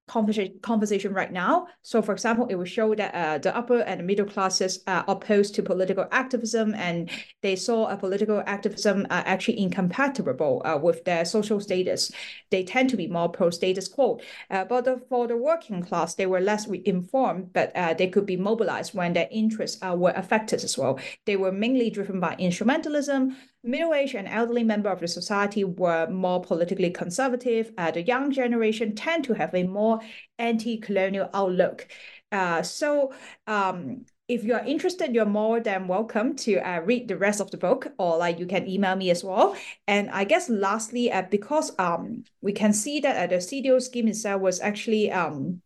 conversation 0.08 0.58
conversation 0.62 1.12
right 1.12 1.32
now. 1.32 1.66
So, 1.82 2.00
for 2.02 2.12
example, 2.12 2.46
it 2.48 2.54
will 2.54 2.64
show 2.64 2.94
that 2.94 3.14
uh, 3.14 3.38
the 3.38 3.56
upper 3.56 3.80
and 3.80 4.06
middle 4.06 4.26
classes 4.26 4.80
are 4.86 5.04
opposed 5.08 5.54
to 5.56 5.62
political 5.62 6.06
activism, 6.10 6.74
and 6.74 7.10
they 7.42 7.56
saw 7.56 7.88
a 7.88 7.96
political 7.96 8.42
activism 8.46 9.06
uh, 9.10 9.22
actually 9.26 9.60
incompatible 9.60 10.62
uh, 10.64 10.78
with 10.80 11.04
their 11.04 11.24
social 11.24 11.60
status. 11.60 12.12
They 12.50 12.62
tend 12.64 12.90
to 12.90 12.96
be 12.96 13.08
more 13.08 13.28
pro 13.28 13.50
status 13.50 13.88
quo. 13.88 14.20
Uh, 14.50 14.64
but 14.64 14.84
the, 14.84 15.02
for 15.08 15.26
the 15.26 15.36
working 15.36 15.82
class, 15.82 16.14
they 16.14 16.26
were 16.26 16.40
less 16.40 16.66
informed, 16.66 17.52
but 17.52 17.72
uh, 17.74 17.94
they 17.94 18.08
could 18.08 18.26
be 18.26 18.36
mobilized 18.36 18.94
when 18.94 19.12
their 19.12 19.28
interests 19.30 19.82
uh, 19.82 19.94
were 19.96 20.12
affected 20.14 20.62
as 20.62 20.78
well. 20.78 20.98
They 21.24 21.36
were 21.36 21.52
mainly 21.52 21.90
driven 21.90 22.20
by 22.20 22.36
instrumentalism, 22.36 23.34
Middle-aged 23.66 24.14
and 24.14 24.28
elderly 24.28 24.62
members 24.62 24.92
of 24.92 25.00
the 25.00 25.08
society 25.08 25.64
were 25.64 26.06
more 26.08 26.40
politically 26.40 26.90
conservative. 26.90 27.72
Uh, 27.76 27.90
the 27.90 28.02
young 28.02 28.30
generation 28.30 28.94
tend 28.94 29.24
to 29.24 29.34
have 29.34 29.52
a 29.54 29.64
more 29.64 30.00
anti-colonial 30.38 31.28
outlook. 31.34 31.88
Uh, 32.30 32.62
so 32.62 33.12
um, 33.48 34.06
if 34.28 34.44
you're 34.44 34.60
interested, 34.60 35.12
you're 35.12 35.24
more 35.24 35.58
than 35.58 35.88
welcome 35.88 36.36
to 36.36 36.58
uh, 36.58 36.80
read 36.80 37.08
the 37.08 37.16
rest 37.16 37.40
of 37.40 37.50
the 37.50 37.56
book, 37.56 37.88
or 37.98 38.16
like 38.16 38.38
you 38.38 38.46
can 38.46 38.68
email 38.68 38.94
me 38.94 39.10
as 39.10 39.24
well. 39.24 39.56
And 39.88 40.10
I 40.10 40.22
guess 40.22 40.48
lastly, 40.48 41.10
uh, 41.10 41.22
because 41.22 41.72
um, 41.78 42.22
we 42.40 42.52
can 42.52 42.72
see 42.72 43.00
that 43.00 43.16
uh, 43.16 43.26
the 43.26 43.40
CDO 43.40 43.82
scheme 43.82 44.06
itself 44.06 44.42
was 44.42 44.60
actually 44.60 45.10
um, 45.10 45.60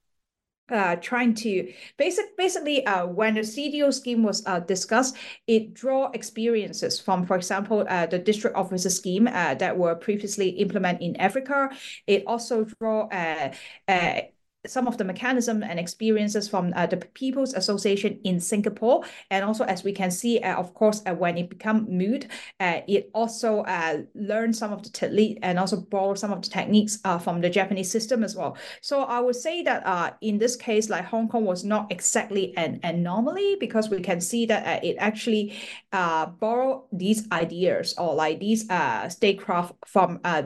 uh, 0.71 0.97
trying 0.97 1.35
to 1.35 1.73
basic 1.97 2.37
basically 2.37 2.87
uh, 2.87 3.07
when 3.07 3.35
the 3.35 3.41
CDO 3.41 3.91
scheme 3.93 4.23
was 4.23 4.45
uh, 4.47 4.61
discussed, 4.61 5.17
it 5.47 5.75
draw 5.75 6.11
experiences 6.13 7.01
from, 7.01 7.27
for 7.27 7.37
example, 7.37 7.87
uh, 7.89 8.07
the 8.07 8.19
district 8.19 8.57
officer 8.57 8.91
scheme 8.91 9.27
uh, 9.29 9.55
that 9.55 9.77
were 9.77 9.95
previously 9.95 10.51
implemented 10.51 11.03
in 11.03 11.17
Africa. 11.17 11.71
It 12.07 12.25
also 12.27 12.65
draw 12.65 13.09
uh, 13.09 13.53
uh, 13.89 14.21
some 14.67 14.87
of 14.87 14.99
the 14.99 15.05
mechanism 15.05 15.63
and 15.63 15.79
experiences 15.79 16.49
from 16.49 16.73
uh, 16.77 16.87
the 16.87 16.97
People's 16.97 17.55
Association 17.55 18.21
in 18.25 18.41
Singapore. 18.41 19.05
And 19.31 19.45
also, 19.45 19.65
as 19.65 19.85
we 19.85 19.93
can 19.93 20.11
see, 20.11 20.41
uh, 20.41 20.57
of 20.57 20.75
course, 20.75 21.03
uh, 21.07 21.15
when 21.15 21.39
it 21.39 21.49
become 21.49 21.87
mood, 21.89 22.29
uh, 22.61 22.81
it 22.87 23.11
also 23.15 23.61
uh, 23.63 24.03
learned 24.15 24.57
some 24.57 24.73
of 24.73 24.83
the 24.83 24.91
technique 24.91 25.39
and 25.43 25.59
also 25.59 25.79
borrow 25.79 26.15
some 26.15 26.33
of 26.33 26.43
the 26.43 26.49
techniques 26.49 26.99
uh, 27.05 27.19
from 27.19 27.41
the 27.41 27.51
Japanese 27.51 27.91
system 27.91 28.23
as 28.23 28.37
well. 28.37 28.57
So 28.81 29.03
I 29.03 29.21
would 29.21 29.37
say 29.37 29.63
that 29.63 29.87
uh, 29.87 30.13
in 30.21 30.39
this 30.39 30.57
case, 30.57 30.91
like 30.91 31.05
Hong 31.07 31.29
Kong 31.29 31.45
was 31.45 31.65
not 31.65 31.91
exactly 31.91 32.57
an 32.57 32.81
anomaly 32.83 33.57
because 33.61 33.89
we 33.89 34.01
can 34.01 34.21
see 34.21 34.47
that 34.47 34.67
uh, 34.67 34.87
it 34.87 34.97
actually 34.99 35.55
uh, 35.93 36.27
borrow 36.27 36.87
these 36.93 37.27
ideas 37.33 37.95
or 37.99 38.15
like 38.15 38.41
these 38.41 38.69
uh, 38.71 39.09
statecraft 39.09 39.75
from 39.87 40.21
uh, 40.25 40.43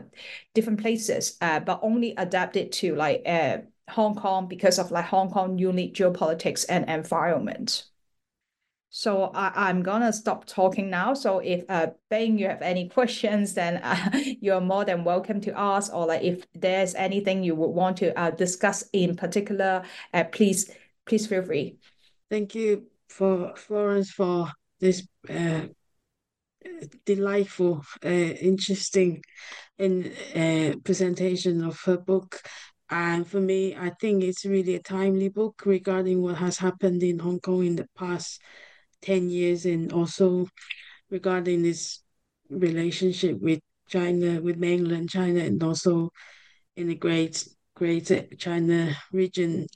different 0.55 0.81
places, 0.81 1.37
uh, 1.41 1.61
but 1.61 1.81
only 1.83 2.15
adapted 2.17 2.73
to 2.73 2.95
like 2.95 3.23
uh, 3.27 3.59
Hong 3.91 4.15
Kong 4.15 4.49
because 4.49 4.79
of 4.79 4.91
like 4.91 5.07
Hong 5.07 5.31
Kong 5.31 5.59
unique 5.59 5.95
geopolitics 5.95 6.65
and 6.69 6.89
environment. 6.89 7.85
So 8.91 9.33
I, 9.35 9.69
I'm 9.69 9.83
gonna 9.83 10.13
stop 10.13 10.47
talking 10.47 10.89
now. 10.89 11.15
So 11.15 11.41
if 11.41 11.65
uh 11.69 11.89
Bing, 12.11 12.39
you 12.39 12.47
have 12.47 12.63
any 12.63 12.89
questions, 12.89 13.55
then 13.55 13.79
uh, 13.79 14.11
you're 14.41 14.61
more 14.61 14.85
than 14.85 15.05
welcome 15.05 15.41
to 15.43 15.59
ask. 15.59 15.93
Or 15.93 16.07
like 16.07 16.23
if 16.23 16.45
there's 16.55 16.95
anything 16.95 17.43
you 17.43 17.57
would 17.57 17.71
want 17.71 17.97
to 17.99 18.17
uh, 18.19 18.31
discuss 18.31 18.85
in 18.93 19.17
particular, 19.17 19.83
uh, 20.13 20.25
please 20.25 20.71
please 21.07 21.27
feel 21.27 21.43
free. 21.43 21.79
Thank 22.31 22.55
you 22.55 22.87
for 23.09 23.55
Florence 23.57 24.11
for 24.11 24.51
this 24.81 25.07
uh, 25.29 25.63
delightful, 27.05 27.85
uh, 28.05 28.09
interesting, 28.09 29.23
in 29.79 30.13
uh, 30.35 30.77
presentation 30.85 31.65
of 31.65 31.81
her 31.83 31.99
book. 31.99 32.41
And 32.91 33.27
for 33.27 33.41
me, 33.41 33.75
I 33.75 33.91
think 34.01 34.23
it's 34.23 34.45
really 34.45 34.75
a 34.75 34.83
timely 34.83 35.29
book 35.29 35.63
regarding 35.65 36.23
what 36.23 36.37
has 36.37 36.59
happened 36.59 37.03
in 37.03 37.19
Hong 37.19 37.41
Kong 37.41 37.65
in 37.65 37.77
the 37.77 37.87
past 37.97 38.41
10 39.03 39.31
years 39.31 39.65
and 39.65 39.93
also 39.93 40.47
regarding 41.11 41.63
this 41.63 42.01
relationship 42.51 43.41
with 43.41 43.61
China, 43.89 44.41
with 44.41 44.57
mainland 44.57 45.11
China, 45.11 45.41
and 45.41 45.63
also 45.63 46.11
in 46.77 46.89
the 46.89 46.95
great, 46.95 47.47
great 47.75 48.39
China 48.39 48.95
region. 49.13 49.67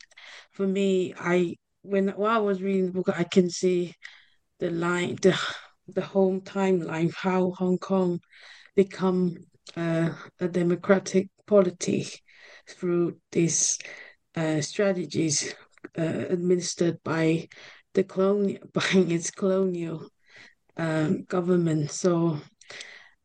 For 0.53 0.67
me, 0.67 1.15
I 1.19 1.57
when 1.83 2.09
while 2.11 2.37
I 2.37 2.39
was 2.39 2.63
reading 2.63 2.87
the 2.87 2.93
book, 2.93 3.09
I 3.09 3.25
can 3.25 3.51
see 3.51 3.95
the 4.59 4.71
line, 4.71 5.17
the 5.23 5.39
the 5.89 6.03
whole 6.03 6.41
timeline, 6.41 7.13
how 7.15 7.53
Hong 7.53 7.79
Kong 7.79 8.21
become 8.77 9.37
uh, 9.77 10.11
a 10.41 10.49
democratic 10.49 11.29
polity 11.47 12.07
through 12.69 13.17
these 13.33 13.79
uh, 14.37 14.61
strategies 14.61 15.55
uh, 15.99 16.27
administered 16.31 16.99
by 17.05 17.49
the 17.95 18.05
colonial 18.05 18.61
by 18.73 18.83
its 18.95 19.31
colonial 19.31 20.09
um, 20.77 21.25
government. 21.25 21.91
So 21.91 22.39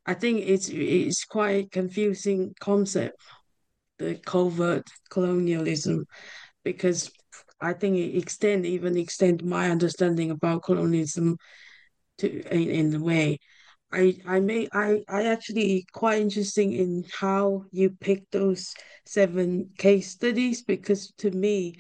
I 0.06 0.14
think 0.14 0.46
it's 0.46 0.70
it's 0.70 1.26
quite 1.26 1.72
confusing 1.72 2.54
concept, 2.60 3.16
the 4.00 4.16
covert 4.16 4.88
colonialism, 5.10 6.06
because 6.64 7.12
I 7.62 7.74
think 7.74 7.98
it 7.98 8.18
extend 8.18 8.66
even 8.66 8.98
extend 8.98 9.44
my 9.44 9.72
understanding 9.72 10.32
about 10.32 10.64
colonialism 10.64 11.38
to 12.20 12.28
in, 12.54 12.70
in 12.70 12.96
a 12.96 13.04
way. 13.04 13.40
I 13.94 14.18
I 14.26 14.40
may 14.40 14.68
I 14.74 15.04
I 15.08 15.26
actually 15.28 15.86
quite 15.94 16.22
interesting 16.22 16.74
in 16.74 17.06
how 17.20 17.66
you 17.72 17.92
pick 17.92 18.30
those 18.32 18.74
seven 19.06 19.70
case 19.78 20.12
studies 20.12 20.64
because 20.64 21.12
to 21.20 21.32
me 21.32 21.76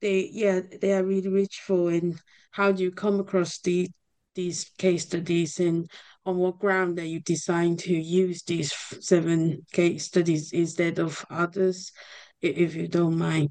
they 0.00 0.30
yeah 0.32 0.60
they 0.80 0.92
are 0.92 1.04
really 1.04 1.28
rich 1.28 1.60
for 1.66 1.92
in 1.92 2.18
how 2.50 2.72
do 2.72 2.82
you 2.82 2.90
come 2.90 3.20
across 3.20 3.58
the 3.60 3.88
these 4.34 4.70
case 4.78 5.04
studies 5.04 5.60
and 5.60 5.88
on 6.26 6.36
what 6.38 6.58
ground 6.58 6.98
that 6.98 7.06
you 7.06 7.20
decide 7.20 7.78
to 7.78 7.94
use 7.94 8.42
these 8.42 8.72
seven 9.00 9.64
case 9.72 10.06
studies 10.06 10.52
instead 10.52 10.98
of 10.98 11.24
others 11.30 11.92
if 12.42 12.74
you 12.74 12.88
don't 12.88 13.16
mind 13.16 13.50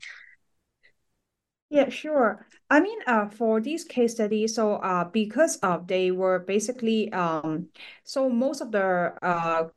yeah, 1.73 1.89
sure. 1.89 2.45
I 2.69 2.79
mean, 2.81 2.99
uh, 3.07 3.29
for 3.29 3.59
these 3.59 3.83
case 3.83 4.13
studies, 4.13 4.55
so 4.55 4.75
uh, 4.75 5.05
because 5.05 5.57
uh, 5.63 5.79
they 5.85 6.11
were 6.11 6.39
basically 6.39 7.11
um, 7.11 7.69
so 8.03 8.29
most 8.29 8.61
of 8.61 8.71
the 8.71 9.13
uh, 9.23 9.69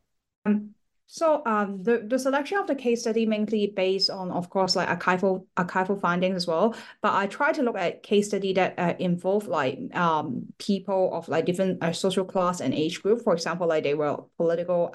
um, 0.47 0.75
so 1.07 1.43
um, 1.47 1.83
the 1.85 2.05
the 2.09 2.19
selection 2.19 2.59
of 2.59 2.67
the 2.67 2.75
case 2.75 3.03
study 3.03 3.27
mainly 3.27 3.69
based 3.77 4.11
on, 4.11 4.31
of 4.31 4.51
course, 4.51 4.77
like 4.77 4.89
archival 4.89 5.47
archival 5.57 6.01
findings 6.01 6.37
as 6.37 6.47
well. 6.47 6.75
But 7.03 7.15
I 7.15 7.29
try 7.29 7.53
to 7.53 7.63
look 7.63 7.77
at 7.77 8.03
case 8.03 8.29
study 8.29 8.53
that 8.55 8.79
uh, 8.79 8.95
involve 8.99 9.49
like 9.49 9.79
um 9.97 10.47
people 10.59 11.15
of 11.15 11.29
like 11.29 11.47
different 11.47 11.83
uh, 11.83 11.93
social 11.93 12.27
class 12.27 12.61
and 12.61 12.75
age 12.75 13.03
group. 13.03 13.23
For 13.23 13.35
example, 13.35 13.69
like 13.69 13.85
they 13.85 13.95
were 13.95 14.19
political 14.39 14.91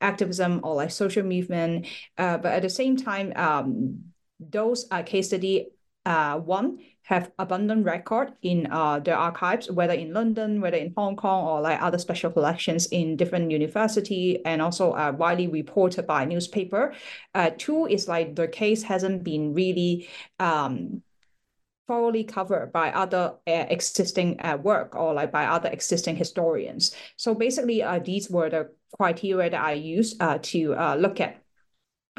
activism 0.00 0.60
or 0.64 0.74
like 0.76 0.90
social 0.90 1.22
movement. 1.22 1.86
Uh, 2.18 2.38
but 2.38 2.52
at 2.52 2.62
the 2.62 2.70
same 2.70 2.96
time, 2.96 3.32
um, 3.36 4.04
those 4.38 4.86
uh, 4.90 5.02
case 5.02 5.28
study 5.28 5.68
uh, 6.06 6.38
one 6.38 6.78
have 7.02 7.32
abundant 7.38 7.84
record 7.84 8.32
in 8.42 8.68
uh, 8.70 9.00
the 9.00 9.12
archives, 9.12 9.70
whether 9.70 9.94
in 9.94 10.12
London, 10.12 10.60
whether 10.60 10.76
in 10.76 10.92
Hong 10.96 11.16
Kong, 11.16 11.46
or 11.46 11.60
like 11.60 11.82
other 11.82 11.98
special 11.98 12.30
collections 12.30 12.86
in 12.86 13.16
different 13.16 13.50
university, 13.50 14.44
and 14.44 14.62
also 14.62 14.92
uh, 14.92 15.12
widely 15.16 15.48
reported 15.48 16.06
by 16.06 16.24
newspaper. 16.24 16.94
Uh, 17.34 17.50
two 17.58 17.86
is 17.86 18.06
like 18.06 18.36
the 18.36 18.46
case 18.46 18.82
hasn't 18.82 19.24
been 19.24 19.54
really 19.54 20.08
um, 20.38 21.02
thoroughly 21.90 22.22
covered 22.22 22.70
by 22.72 22.92
other 22.92 23.34
uh, 23.48 23.66
existing 23.68 24.40
uh, 24.40 24.56
work 24.62 24.94
or 24.94 25.12
like 25.12 25.32
by 25.32 25.46
other 25.46 25.68
existing 25.70 26.14
historians. 26.14 26.94
So 27.16 27.34
basically, 27.34 27.82
uh, 27.82 27.98
these 27.98 28.30
were 28.30 28.48
the 28.48 28.70
criteria 28.96 29.50
that 29.50 29.60
I 29.60 29.72
used 29.72 30.22
uh, 30.22 30.38
to 30.54 30.74
uh, 30.76 30.94
look 30.94 31.20
at 31.20 31.42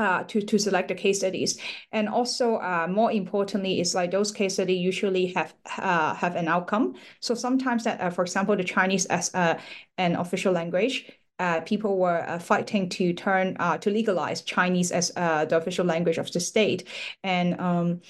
uh, 0.02 0.24
to 0.24 0.41
to 0.41 0.58
select 0.58 0.88
the 0.88 0.95
case 0.95 1.20
studies, 1.20 1.60
and 1.91 2.10
also 2.10 2.56
uh, 2.56 2.88
more 2.89 3.12
importantly, 3.12 3.80
is 3.80 3.95
like 3.95 4.12
those 4.12 4.32
case 4.34 4.54
studies 4.54 4.80
usually 4.80 5.28
have 5.36 5.54
uh, 5.78 6.14
have 6.16 6.36
an 6.36 6.47
outcome. 6.47 6.95
So 7.20 7.36
sometimes 7.36 7.84
that, 7.84 8.02
uh, 8.02 8.10
for 8.10 8.24
example, 8.24 8.56
the 8.56 8.64
Chinese 8.64 9.06
as 9.10 9.34
uh, 9.36 9.56
an 9.97 10.16
official 10.16 10.54
language, 10.54 11.12
uh, 11.39 11.62
people 11.62 11.97
were 11.97 12.22
uh, 12.28 12.39
fighting 12.39 12.89
to 12.89 13.14
turn 13.14 13.56
uh, 13.60 13.78
to 13.78 13.89
legalize 13.89 14.41
Chinese 14.41 14.91
as 14.91 15.12
uh, 15.16 15.45
the 15.45 15.58
official 15.58 15.86
language 15.86 16.20
of 16.20 16.32
the 16.32 16.39
state, 16.39 16.88
and 17.24 17.60
um, 17.60 18.02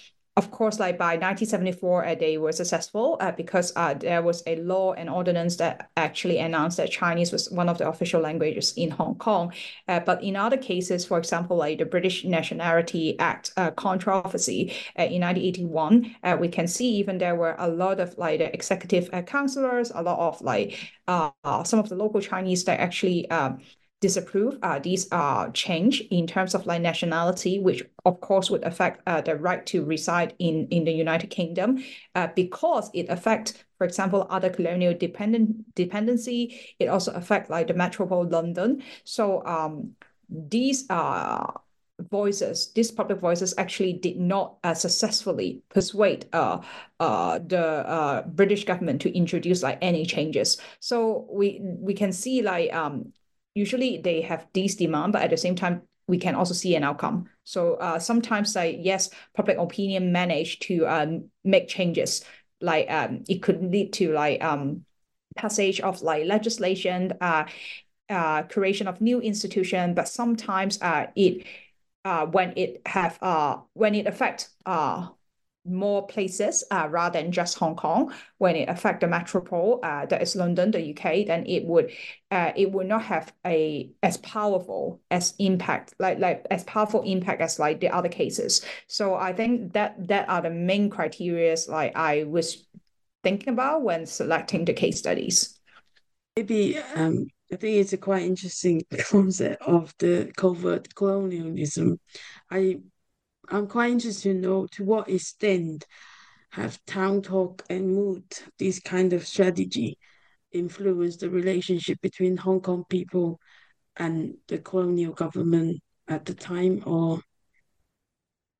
of 0.41 0.49
course, 0.49 0.79
like 0.79 0.97
by 0.97 1.17
1974, 1.17 2.05
uh, 2.05 2.15
they 2.15 2.39
were 2.39 2.51
successful 2.51 3.17
uh, 3.19 3.31
because 3.31 3.71
uh, 3.75 3.93
there 3.93 4.23
was 4.23 4.41
a 4.47 4.55
law 4.55 4.93
and 4.93 5.07
ordinance 5.07 5.57
that 5.57 5.91
actually 5.95 6.39
announced 6.39 6.77
that 6.77 6.89
Chinese 6.89 7.31
was 7.31 7.51
one 7.51 7.69
of 7.69 7.77
the 7.77 7.87
official 7.87 8.19
languages 8.21 8.73
in 8.75 8.89
Hong 8.89 9.13
Kong. 9.15 9.53
Uh, 9.87 9.99
but 9.99 10.23
in 10.23 10.35
other 10.35 10.57
cases, 10.57 11.05
for 11.05 11.19
example, 11.19 11.57
like 11.57 11.77
the 11.77 11.85
British 11.85 12.25
Nationality 12.25 13.19
Act 13.19 13.51
uh, 13.55 13.69
controversy 13.69 14.73
uh, 14.97 15.03
in 15.03 15.21
1981, 15.21 16.15
we 16.39 16.47
can 16.47 16.67
see 16.67 16.89
even 16.95 17.19
there 17.19 17.35
were 17.35 17.55
a 17.59 17.67
lot 17.67 17.99
of 17.99 18.17
like 18.17 18.39
the 18.39 18.51
executive 18.51 19.11
councillors, 19.27 19.91
a 19.93 20.01
lot 20.01 20.17
of 20.17 20.41
like 20.41 20.75
some 21.07 21.79
of 21.79 21.87
the 21.87 21.95
local 21.95 22.19
Chinese 22.19 22.63
that 22.63 22.79
actually 22.79 23.29
um, 23.29 23.59
disapprove 24.01 24.57
uh, 24.63 24.79
these 24.79 25.07
uh, 25.11 25.49
change 25.51 26.01
in 26.09 26.27
terms 26.27 26.53
of 26.53 26.65
like 26.65 26.81
nationality, 26.81 27.59
which 27.59 27.83
of 28.03 28.19
course 28.19 28.49
would 28.49 28.63
affect 28.63 29.01
uh, 29.07 29.21
the 29.21 29.35
right 29.35 29.65
to 29.67 29.85
reside 29.85 30.33
in, 30.39 30.67
in 30.69 30.83
the 30.83 30.91
United 30.91 31.27
Kingdom 31.29 31.83
uh, 32.15 32.27
because 32.35 32.89
it 32.93 33.07
affects, 33.09 33.53
for 33.77 33.85
example, 33.85 34.27
other 34.29 34.49
colonial 34.49 34.93
dependent 34.93 35.73
dependency. 35.75 36.75
It 36.79 36.87
also 36.87 37.13
affects 37.13 37.49
like 37.49 37.67
the 37.67 37.75
metropole 37.75 38.27
London. 38.27 38.83
So 39.03 39.45
um, 39.45 39.91
these 40.29 40.85
are 40.89 41.61
voices, 42.09 42.71
these 42.73 42.91
public 42.91 43.19
voices 43.19 43.53
actually 43.59 43.93
did 43.93 44.17
not 44.17 44.57
uh, 44.63 44.73
successfully 44.73 45.61
persuade 45.69 46.27
uh, 46.33 46.59
uh, 46.99 47.37
the 47.37 47.63
uh, 47.63 48.23
British 48.23 48.65
government 48.65 49.01
to 49.01 49.15
introduce 49.15 49.61
like 49.61 49.77
any 49.81 50.05
changes. 50.07 50.57
So 50.79 51.27
we 51.31 51.59
we 51.61 51.93
can 51.93 52.11
see 52.11 52.41
like 52.41 52.73
um, 52.73 53.13
usually 53.53 53.97
they 53.97 54.21
have 54.21 54.47
these 54.53 54.75
demand, 54.75 55.13
but 55.13 55.21
at 55.21 55.29
the 55.29 55.37
same 55.37 55.55
time, 55.55 55.81
we 56.07 56.17
can 56.17 56.35
also 56.35 56.53
see 56.53 56.75
an 56.75 56.83
outcome. 56.83 57.29
So 57.43 57.75
uh, 57.75 57.99
sometimes, 57.99 58.55
like 58.55 58.77
yes, 58.79 59.09
public 59.33 59.57
opinion 59.57 60.11
manage 60.11 60.59
to 60.59 60.85
um, 60.87 61.29
make 61.43 61.67
changes. 61.67 62.23
Like 62.59 62.89
um, 62.91 63.23
it 63.27 63.41
could 63.41 63.61
lead 63.63 63.93
to 63.93 64.11
like 64.13 64.43
um, 64.43 64.85
passage 65.35 65.79
of 65.79 66.01
like 66.01 66.25
legislation, 66.25 67.13
uh, 67.21 67.45
uh, 68.09 68.43
creation 68.43 68.87
of 68.87 69.01
new 69.01 69.21
institution. 69.21 69.93
But 69.93 70.07
sometimes, 70.07 70.81
uh, 70.81 71.07
it 71.15 71.45
uh, 72.03 72.25
when 72.25 72.53
it 72.57 72.81
have 72.85 73.17
uh, 73.21 73.57
when 73.73 73.95
it 73.95 74.07
affect 74.07 74.49
uh 74.65 75.09
more 75.65 76.07
places 76.07 76.63
uh, 76.71 76.87
rather 76.89 77.21
than 77.21 77.31
just 77.31 77.57
Hong 77.57 77.75
Kong. 77.75 78.13
When 78.37 78.55
it 78.55 78.69
affect 78.69 79.01
the 79.01 79.07
metropole, 79.07 79.79
uh, 79.83 80.05
that 80.07 80.21
is 80.21 80.35
London, 80.35 80.71
the 80.71 80.81
UK, 80.81 81.25
then 81.25 81.45
it 81.45 81.65
would 81.65 81.91
uh, 82.31 82.51
it 82.55 82.71
would 82.71 82.87
not 82.87 83.03
have 83.03 83.33
a 83.45 83.91
as 84.01 84.17
powerful 84.17 85.01
as 85.11 85.33
impact 85.39 85.93
like 85.99 86.19
like 86.19 86.45
as 86.49 86.63
powerful 86.63 87.01
impact 87.03 87.41
as 87.41 87.59
like 87.59 87.79
the 87.79 87.89
other 87.89 88.09
cases. 88.09 88.65
So 88.87 89.15
I 89.15 89.33
think 89.33 89.73
that 89.73 90.07
that 90.07 90.29
are 90.29 90.41
the 90.41 90.49
main 90.49 90.89
criterias 90.89 91.69
like 91.69 91.95
I 91.95 92.23
was 92.23 92.65
thinking 93.23 93.53
about 93.53 93.83
when 93.83 94.05
selecting 94.05 94.65
the 94.65 94.73
case 94.73 94.97
studies. 94.97 95.59
Maybe 96.35 96.77
um, 96.95 97.27
I 97.51 97.57
think 97.57 97.77
it's 97.77 97.93
a 97.93 97.97
quite 97.97 98.23
interesting 98.23 98.81
concept 99.09 99.61
of 99.61 99.93
the 99.99 100.31
covert 100.37 100.95
colonialism. 100.95 101.99
I 102.49 102.79
I'm 103.51 103.67
quite 103.67 103.91
interested 103.91 104.33
to 104.33 104.47
know 104.47 104.67
to 104.71 104.85
what 104.85 105.09
extent 105.09 105.85
have 106.51 106.83
town 106.85 107.21
talk 107.21 107.63
and 107.69 107.89
mood, 107.89 108.23
this 108.57 108.79
kind 108.79 109.11
of 109.11 109.27
strategy, 109.27 109.97
influenced 110.53 111.19
the 111.19 111.29
relationship 111.29 111.99
between 112.01 112.37
Hong 112.37 112.61
Kong 112.61 112.85
people 112.89 113.39
and 113.97 114.35
the 114.47 114.57
colonial 114.59 115.13
government 115.13 115.81
at 116.07 116.23
the 116.25 116.33
time, 116.33 116.83
or 116.85 117.21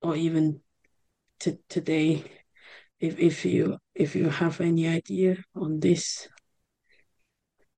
or 0.02 0.16
even 0.18 0.62
to 1.39 1.58
today, 1.70 2.26
if 3.00 3.18
if 3.18 3.46
you 3.46 3.78
if 3.96 4.16
you 4.16 4.28
have 4.30 4.60
any 4.60 4.88
idea 4.88 5.38
on 5.56 5.80
this. 5.80 6.28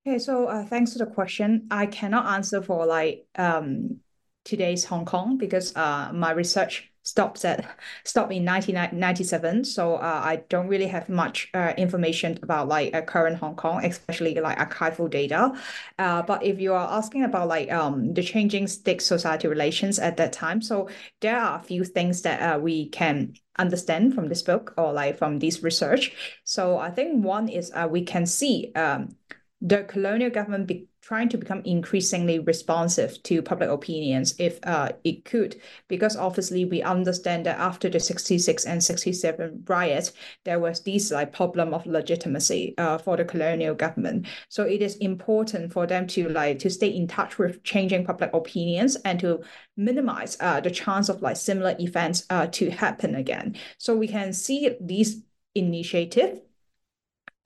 Okay, 0.05 0.17
so 0.17 0.47
uh, 0.47 0.65
thanks 0.65 0.93
for 0.93 0.99
the 0.99 1.05
question. 1.05 1.67
I 1.69 1.85
cannot 1.85 2.25
answer 2.25 2.61
for 2.61 2.87
like 2.87 3.25
um 3.35 3.99
today's 4.45 4.85
Hong 4.85 5.05
Kong 5.05 5.37
because 5.37 5.75
uh 5.75 6.11
my 6.11 6.31
research 6.31 6.92
stops 7.03 7.43
at 7.45 7.65
stopped 8.05 8.31
in 8.31 8.45
1997 8.45 9.63
so 9.63 9.95
uh, 9.95 10.21
i 10.23 10.37
don't 10.49 10.67
really 10.67 10.87
have 10.87 11.09
much 11.09 11.49
uh, 11.53 11.73
information 11.77 12.39
about 12.41 12.67
like 12.67 12.95
uh, 12.95 13.01
current 13.01 13.37
hong 13.37 13.55
kong 13.55 13.83
especially 13.85 14.33
like 14.35 14.57
archival 14.57 15.09
data. 15.09 15.51
Uh, 15.99 16.21
but 16.21 16.43
if 16.43 16.59
you 16.59 16.73
are 16.73 16.97
asking 16.97 17.23
about 17.23 17.47
like 17.47 17.71
um 17.71 18.13
the 18.13 18.23
changing 18.23 18.67
state 18.67 19.01
society 19.01 19.47
relations 19.47 19.99
at 19.99 20.17
that 20.17 20.31
time 20.33 20.61
so 20.61 20.89
there 21.21 21.37
are 21.37 21.59
a 21.59 21.63
few 21.63 21.83
things 21.83 22.21
that 22.21 22.41
uh, 22.41 22.59
we 22.59 22.87
can 22.89 23.33
understand 23.59 24.13
from 24.15 24.29
this 24.29 24.41
book 24.41 24.73
or 24.77 24.93
like 24.93 25.17
from 25.17 25.39
this 25.39 25.61
research. 25.61 26.15
So 26.43 26.77
i 26.77 26.89
think 26.89 27.23
one 27.23 27.49
is 27.49 27.71
uh, 27.75 27.87
we 27.89 28.03
can 28.03 28.25
see 28.25 28.71
um 28.75 29.15
the 29.63 29.83
colonial 29.85 30.29
government 30.29 30.67
be 30.67 30.87
trying 31.01 31.29
to 31.29 31.37
become 31.37 31.61
increasingly 31.63 32.39
responsive 32.39 33.21
to 33.23 33.41
public 33.41 33.69
opinions 33.69 34.35
if 34.37 34.59
uh, 34.63 34.89
it 35.05 35.23
could, 35.23 35.55
because 35.87 36.17
obviously 36.17 36.65
we 36.65 36.81
understand 36.81 37.45
that 37.45 37.57
after 37.59 37.89
the 37.89 37.99
66 37.99 38.65
and 38.65 38.83
67 38.83 39.63
riots, 39.67 40.11
there 40.43 40.59
was 40.59 40.81
this 40.83 41.11
like 41.11 41.31
problem 41.31 41.73
of 41.73 41.85
legitimacy 41.85 42.73
uh, 42.77 42.97
for 42.97 43.15
the 43.15 43.23
colonial 43.23 43.73
government. 43.73 44.27
So 44.49 44.63
it 44.63 44.81
is 44.81 44.97
important 44.97 45.71
for 45.71 45.87
them 45.87 46.07
to 46.07 46.27
like 46.27 46.59
to 46.59 46.69
stay 46.69 46.89
in 46.89 47.07
touch 47.07 47.37
with 47.37 47.63
changing 47.63 48.05
public 48.05 48.31
opinions 48.33 48.97
and 48.97 49.17
to 49.21 49.41
minimize 49.77 50.35
uh, 50.41 50.59
the 50.59 50.71
chance 50.71 51.07
of 51.07 51.21
like 51.21 51.37
similar 51.37 51.75
events 51.79 52.25
uh, 52.29 52.47
to 52.47 52.69
happen 52.69 53.15
again. 53.15 53.55
So 53.77 53.95
we 53.95 54.09
can 54.09 54.33
see 54.33 54.71
these 54.81 55.21
initiative 55.55 56.41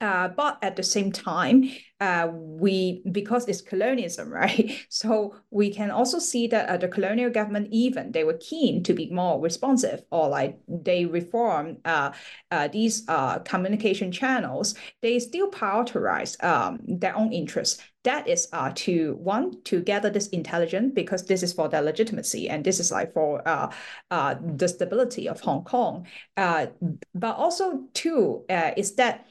uh, 0.00 0.28
but 0.28 0.58
at 0.62 0.76
the 0.76 0.82
same 0.82 1.10
time, 1.10 1.70
uh, 2.00 2.28
we 2.32 3.02
because 3.10 3.48
it's 3.48 3.60
colonialism, 3.60 4.28
right? 4.32 4.86
So 4.88 5.34
we 5.50 5.72
can 5.72 5.90
also 5.90 6.20
see 6.20 6.46
that 6.48 6.68
uh, 6.68 6.76
the 6.76 6.88
colonial 6.88 7.30
government, 7.30 7.68
even 7.72 8.12
they 8.12 8.22
were 8.22 8.38
keen 8.40 8.84
to 8.84 8.94
be 8.94 9.10
more 9.10 9.40
responsive, 9.40 10.02
or 10.10 10.28
like 10.28 10.58
they 10.68 11.04
reform 11.04 11.78
uh, 11.84 12.12
uh, 12.52 12.68
these 12.68 13.04
uh, 13.08 13.40
communication 13.40 14.12
channels. 14.12 14.76
They 15.02 15.18
still 15.18 15.50
prioritize 15.50 16.42
um, 16.44 16.78
their 16.86 17.16
own 17.16 17.32
interests. 17.32 17.82
That 18.04 18.28
is 18.28 18.48
to 18.76 19.14
one 19.16 19.60
to 19.64 19.82
gather 19.82 20.08
this 20.08 20.28
intelligence 20.28 20.92
because 20.94 21.26
this 21.26 21.42
is 21.42 21.52
for 21.52 21.68
their 21.68 21.82
legitimacy 21.82 22.48
and 22.48 22.64
this 22.64 22.80
is 22.80 22.92
like 22.92 23.12
for 23.12 23.42
the 24.08 24.68
stability 24.68 25.28
of 25.28 25.40
Hong 25.40 25.64
Kong. 25.64 26.06
But 26.36 27.36
also 27.36 27.82
two 27.92 28.44
is 28.48 28.94
that 28.94 29.26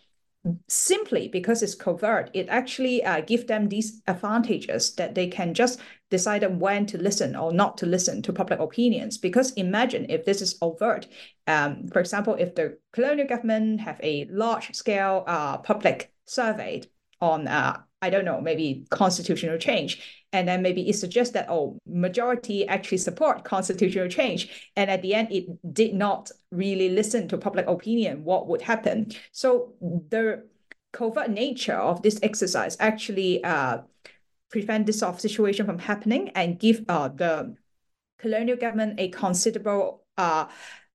simply 0.67 1.27
because 1.27 1.63
it's 1.63 1.75
covert, 1.75 2.29
it 2.33 2.47
actually 2.49 3.03
uh, 3.03 3.21
gives 3.21 3.45
them 3.45 3.69
these 3.69 4.01
advantages 4.07 4.93
that 4.95 5.15
they 5.15 5.27
can 5.27 5.53
just 5.53 5.79
decide 6.09 6.43
when 6.59 6.85
to 6.85 6.97
listen 6.97 7.35
or 7.35 7.51
not 7.51 7.77
to 7.77 7.85
listen 7.85 8.21
to 8.21 8.33
public 8.33 8.59
opinions. 8.59 9.17
Because 9.17 9.51
imagine 9.53 10.05
if 10.09 10.25
this 10.25 10.41
is 10.41 10.57
overt, 10.61 11.07
um, 11.47 11.87
for 11.87 11.99
example, 11.99 12.35
if 12.35 12.55
the 12.55 12.77
colonial 12.93 13.27
government 13.27 13.81
have 13.81 13.99
a 14.03 14.25
large 14.31 14.73
scale 14.73 15.23
uh, 15.27 15.57
public 15.57 16.11
survey 16.25 16.81
on 17.19 17.47
uh, 17.47 17.81
I 18.01 18.09
don't 18.09 18.25
know, 18.25 18.39
maybe 18.39 18.85
constitutional 18.89 19.57
change. 19.57 20.16
And 20.33 20.47
then 20.47 20.61
maybe 20.61 20.87
it 20.89 20.93
suggests 20.93 21.33
that, 21.33 21.47
oh, 21.49 21.77
majority 21.87 22.67
actually 22.67 22.97
support 22.97 23.43
constitutional 23.43 24.09
change. 24.09 24.71
And 24.75 24.91
at 24.91 25.01
the 25.01 25.13
end, 25.13 25.31
it 25.31 25.45
did 25.73 25.93
not 25.93 26.31
really 26.51 26.89
listen 26.89 27.27
to 27.29 27.37
public 27.37 27.67
opinion, 27.67 28.23
what 28.23 28.47
would 28.47 28.61
happen. 28.61 29.11
So 29.31 29.73
the 29.81 30.47
covert 30.91 31.29
nature 31.29 31.75
of 31.75 32.01
this 32.01 32.19
exercise 32.21 32.75
actually 32.79 33.43
uh, 33.43 33.79
prevent 34.51 34.85
this 34.85 34.99
sort 34.99 35.13
of 35.13 35.21
situation 35.21 35.65
from 35.65 35.79
happening 35.79 36.29
and 36.29 36.59
give 36.59 36.83
uh, 36.89 37.07
the 37.09 37.55
colonial 38.19 38.57
government 38.57 38.99
a 38.99 39.09
considerable 39.09 40.03
uh, 40.17 40.47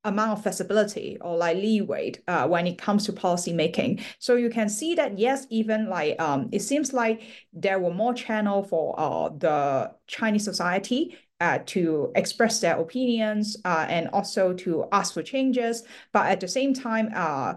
amount 0.05 0.32
of 0.32 0.42
flexibility 0.42 1.16
or 1.20 1.36
like 1.36 1.57
leeway 1.57 2.12
uh, 2.26 2.46
when 2.48 2.66
it 2.66 2.78
comes 2.78 3.05
to 3.07 3.12
policy 3.12 3.53
making. 3.53 4.00
So 4.18 4.34
you 4.36 4.50
can 4.50 4.68
see 4.68 4.94
that 4.96 5.18
yes, 5.18 5.46
even 5.50 5.88
like 5.88 6.20
um, 6.20 6.48
it 6.53 6.61
seems 6.61 6.92
like 6.92 7.22
there 7.53 7.78
were 7.78 7.94
more 7.94 8.14
channel 8.14 8.62
for 8.64 8.98
uh, 8.98 9.28
the 9.28 9.92
Chinese 10.07 10.44
society 10.44 11.16
uh, 11.40 11.59
to 11.66 12.12
express 12.14 12.61
their 12.61 12.78
opinions 12.78 13.57
uh, 13.64 13.86
and 13.88 14.09
also 14.12 14.53
to 14.55 14.86
ask 14.92 15.14
for 15.14 15.22
changes. 15.22 15.82
But 16.12 16.26
at 16.26 16.40
the 16.40 16.48
same 16.48 16.74
time, 16.74 17.11
uh, 17.14 17.55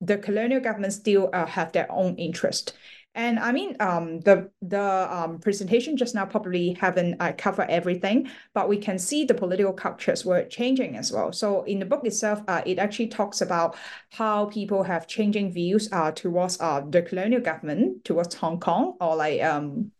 the 0.00 0.18
colonial 0.18 0.60
government 0.60 0.92
still 0.92 1.30
uh, 1.32 1.46
have 1.46 1.72
their 1.72 1.90
own 1.90 2.16
interest. 2.16 2.74
And 3.16 3.38
I 3.38 3.50
mean, 3.50 3.76
um, 3.80 4.20
the 4.20 4.50
the 4.60 5.08
um, 5.10 5.38
presentation 5.38 5.96
just 5.96 6.14
now 6.14 6.26
probably 6.26 6.74
haven't 6.74 7.16
uh, 7.18 7.32
covered 7.36 7.70
everything, 7.70 8.28
but 8.52 8.68
we 8.68 8.76
can 8.76 8.98
see 8.98 9.24
the 9.24 9.32
political 9.32 9.72
cultures 9.72 10.26
were 10.26 10.44
changing 10.44 10.96
as 10.98 11.10
well. 11.10 11.32
So 11.32 11.62
in 11.62 11.78
the 11.78 11.86
book 11.86 12.04
itself, 12.04 12.42
uh, 12.46 12.60
it 12.66 12.78
actually 12.78 13.08
talks 13.08 13.40
about 13.40 13.74
how 14.12 14.46
people 14.46 14.82
have 14.82 15.06
changing 15.06 15.50
views 15.50 15.88
uh, 15.92 16.12
towards 16.12 16.60
uh, 16.60 16.82
the 16.90 17.00
colonial 17.00 17.40
government, 17.40 18.04
towards 18.04 18.34
Hong 18.34 18.60
Kong, 18.60 18.96
or 19.00 19.16
like 19.16 19.42
um, 19.42 19.92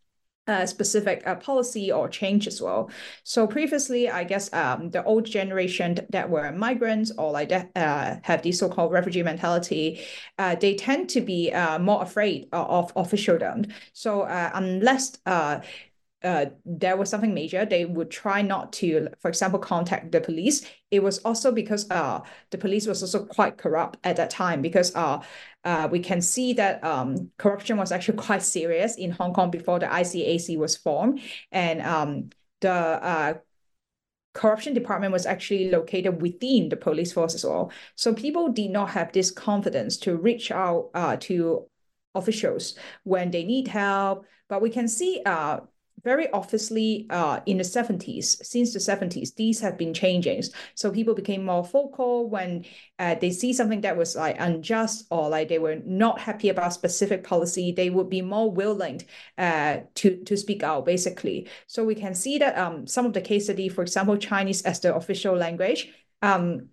uh, 0.47 0.67
specific 0.67 1.23
uh, 1.27 1.35
policy 1.37 1.91
or 1.91 2.09
change 2.09 2.47
as 2.47 2.61
well. 2.61 2.91
So 3.25 3.47
previously, 3.47 4.09
I 4.09 4.25
guess 4.25 4.53
um, 4.53 4.91
the 4.91 5.03
old 5.05 5.25
generation 5.25 5.99
that 6.11 6.31
were 6.31 6.53
migrants 6.53 7.13
or 7.19 7.33
like 7.33 7.49
that 7.49 7.71
uh, 7.77 8.17
have 8.23 8.43
the 8.43 8.53
so-called 8.53 8.93
refugee 8.93 9.23
mentality, 9.23 10.01
uh, 10.39 10.55
they 10.55 10.75
tend 10.75 11.09
to 11.11 11.21
be 11.21 11.53
uh, 11.53 11.79
more 11.79 12.03
afraid 12.03 12.49
of, 12.53 12.93
of 12.97 13.07
officialdom. 13.07 13.67
So 13.93 14.23
uh, 14.23 14.51
unless 14.55 15.19
uh, 16.23 16.47
there 16.65 16.97
was 16.97 17.11
something 17.11 17.35
major, 17.35 17.65
they 17.65 17.85
would 17.85 18.11
try 18.11 18.43
not 18.43 18.73
to, 18.73 19.09
for 19.21 19.29
example, 19.29 19.59
contact 19.59 20.13
the 20.13 20.21
police. 20.21 20.67
It 20.91 21.03
was 21.03 21.19
also 21.19 21.53
because 21.53 21.91
uh, 21.91 22.21
the 22.51 22.59
police 22.59 22.87
was 22.87 23.03
also 23.03 23.25
quite 23.25 23.59
corrupt 23.59 23.99
at 24.03 24.17
that 24.17 24.31
time 24.31 24.63
because 24.63 24.95
uh, 24.97 25.23
uh, 25.65 25.89
we 25.91 26.01
can 26.01 26.21
see 26.21 26.55
that 26.55 26.83
um, 26.83 27.31
corruption 27.39 27.77
was 27.77 27.93
actually 27.93 28.19
quite 28.27 28.43
serious 28.43 28.97
in 28.97 29.11
Hong 29.11 29.35
Kong 29.35 29.51
before 29.51 29.79
the 29.79 29.87
ICAC 29.87 30.57
was 30.57 30.77
formed. 30.77 31.21
And 31.53 31.83
um, 31.83 32.31
the 32.61 32.73
uh, 32.73 33.35
corruption 34.33 34.75
department 34.75 35.13
was 35.13 35.27
actually 35.27 35.71
located 35.71 36.21
within 36.23 36.69
the 36.69 36.77
police 36.77 37.13
force 37.13 37.35
as 37.35 37.45
well. 37.45 37.71
So 37.95 38.15
people 38.15 38.49
did 38.49 38.71
not 38.71 38.91
have 38.91 39.13
this 39.13 39.31
confidence 39.31 39.97
to 39.99 40.17
reach 40.17 40.51
out 40.51 40.91
uh, 40.95 41.17
to 41.21 41.67
officials 42.15 42.77
when 43.05 43.31
they 43.31 43.45
need 43.45 43.69
help. 43.69 44.25
But 44.49 44.63
we 44.63 44.71
can 44.71 44.89
see 44.89 45.23
uh, 45.27 45.61
very 46.07 46.31
obviously 46.31 47.05
uh, 47.11 47.41
in 47.47 47.59
the 47.59 47.65
70s, 47.65 48.39
since 48.47 48.73
the 48.73 48.79
70s, 48.79 49.35
these 49.35 49.61
have 49.61 49.77
been 49.77 49.93
changing. 49.93 50.45
So 50.77 50.93
people 50.93 51.15
became 51.15 51.45
more 51.45 51.65
vocal 51.65 52.31
when 52.31 52.65
uh, 53.01 53.17
they 53.17 53.33
see 53.33 53.53
something 53.53 53.81
that 53.81 53.97
was 53.97 54.15
like 54.15 54.37
unjust 54.39 55.07
or 55.11 55.29
like 55.29 55.49
they 55.49 55.59
were 55.59 55.81
not 55.85 56.21
happy 56.21 56.49
about 56.49 56.73
specific 56.73 57.25
policy, 57.25 57.73
they 57.73 57.91
would 57.91 58.09
be 58.09 58.23
more 58.23 58.49
willing 58.49 59.03
uh, 59.37 59.79
to, 59.97 60.23
to 60.23 60.37
speak 60.37 60.63
out, 60.63 60.87
basically. 60.87 61.49
So 61.67 61.85
we 61.85 61.97
can 61.97 62.15
see 62.15 62.39
that 62.39 62.57
um, 62.57 62.87
some 62.87 63.05
of 63.05 63.13
the 63.13 63.21
case 63.21 63.47
study, 63.47 63.69
for 63.69 63.83
example, 63.83 64.17
Chinese 64.17 64.63
as 64.63 64.79
the 64.79 64.95
official 64.95 65.35
language, 65.35 65.93
um, 66.23 66.69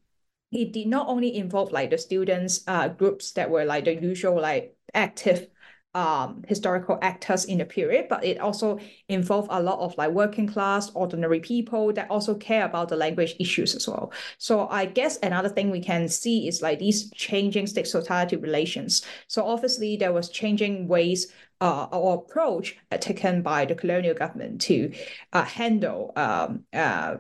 it 0.52 0.72
did 0.74 0.88
not 0.88 1.08
only 1.08 1.36
involve 1.36 1.72
like 1.72 1.90
the 1.90 1.98
students 1.98 2.64
uh, 2.68 2.88
groups 2.88 3.32
that 3.32 3.50
were 3.50 3.66
like 3.66 3.86
the 3.86 3.96
usual 3.96 4.40
like 4.40 4.78
active 4.94 5.48
um, 5.96 6.44
historical 6.48 6.98
actors 7.02 7.46
in 7.46 7.60
the 7.60 7.66
period, 7.66 8.08
but 8.10 8.24
it 8.24 8.40
also 8.40 8.80
involved 9.10 9.50
a 9.52 9.62
lot 9.62 9.80
of 9.80 9.96
like 9.98 10.12
working 10.12 10.48
class, 10.48 10.92
ordinary 10.96 11.40
people 11.40 11.94
that 11.94 12.10
also 12.10 12.34
care 12.36 12.66
about 12.66 12.90
the 12.90 12.96
language 12.96 13.36
issues 13.40 13.76
as 13.76 13.88
well. 13.88 14.12
So 14.38 14.68
I 14.70 14.86
guess 14.86 15.18
another 15.22 15.50
thing 15.50 15.70
we 15.70 15.82
can 15.82 16.08
see 16.08 16.48
is 16.48 16.62
like 16.62 16.80
these 16.80 17.12
changing 17.12 17.68
state 17.68 17.88
society 17.88 18.36
relations. 18.36 19.06
So 19.28 19.46
obviously 19.46 19.98
there 19.98 20.14
was 20.14 20.30
changing 20.30 20.88
ways 20.88 21.32
uh, 21.62 21.86
or 21.92 22.16
approach 22.16 22.78
uh, 22.92 22.98
taken 22.98 23.42
by 23.42 23.66
the 23.66 23.76
colonial 23.76 24.16
government 24.16 24.62
to 24.62 24.92
uh, 25.32 25.44
handle 25.44 26.12
um, 26.16 26.64
uh, 26.74 27.18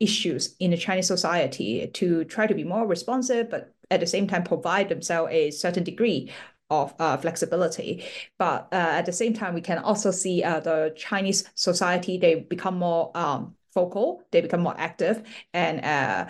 issues 0.00 0.56
in 0.58 0.72
the 0.72 0.76
Chinese 0.76 1.06
society 1.06 1.86
to 1.94 2.24
try 2.24 2.46
to 2.46 2.54
be 2.54 2.64
more 2.64 2.86
responsive, 2.86 3.48
but 3.48 3.72
at 3.90 4.00
the 4.00 4.06
same 4.06 4.26
time 4.26 4.42
provide 4.42 4.88
themselves 4.88 5.32
a 5.32 5.50
certain 5.50 5.84
degree 5.84 6.30
of 6.70 6.94
uh, 6.98 7.16
flexibility. 7.16 8.04
But 8.38 8.68
uh, 8.72 8.76
at 8.76 9.06
the 9.06 9.12
same 9.12 9.34
time, 9.34 9.54
we 9.54 9.60
can 9.60 9.78
also 9.78 10.10
see 10.10 10.42
uh, 10.42 10.60
the 10.60 10.92
Chinese 10.96 11.44
society, 11.54 12.18
they 12.18 12.36
become 12.36 12.78
more 12.78 13.16
um, 13.16 13.54
vocal, 13.74 14.22
they 14.32 14.40
become 14.40 14.60
more 14.60 14.74
active. 14.78 15.22
And 15.52 15.84
uh, 15.84 16.26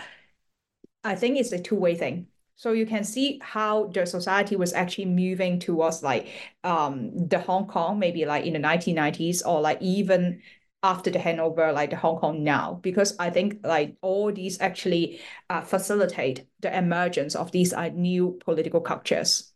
I 1.03 1.15
think 1.15 1.37
it's 1.37 1.51
a 1.51 1.59
two-way 1.59 1.95
thing. 1.95 2.27
So 2.55 2.71
you 2.71 2.85
can 2.87 3.03
see 3.03 3.39
how 3.43 3.87
the 3.87 4.05
society 4.05 4.55
was 4.55 4.73
actually 4.73 5.05
moving 5.05 5.59
towards 5.59 6.01
like 6.01 6.27
um, 6.63 7.11
the 7.27 7.39
Hong 7.39 7.67
Kong, 7.67 7.99
maybe 7.99 8.25
like 8.25 8.45
in 8.45 8.53
the 8.53 8.59
1990s 8.59 9.43
or 9.43 9.61
like 9.61 9.79
even 9.81 10.41
after 10.81 11.09
the 11.11 11.19
handover, 11.19 11.73
like 11.73 11.91
the 11.91 11.95
Hong 11.97 12.17
Kong 12.17 12.43
now, 12.43 12.79
because 12.81 13.15
I 13.19 13.29
think 13.29 13.59
like 13.63 13.97
all 14.01 14.31
these 14.31 14.59
actually 14.59 15.19
uh, 15.49 15.61
facilitate 15.61 16.47
the 16.59 16.75
emergence 16.75 17.35
of 17.35 17.51
these 17.51 17.73
uh, 17.73 17.89
new 17.89 18.39
political 18.43 18.81
cultures. 18.81 19.53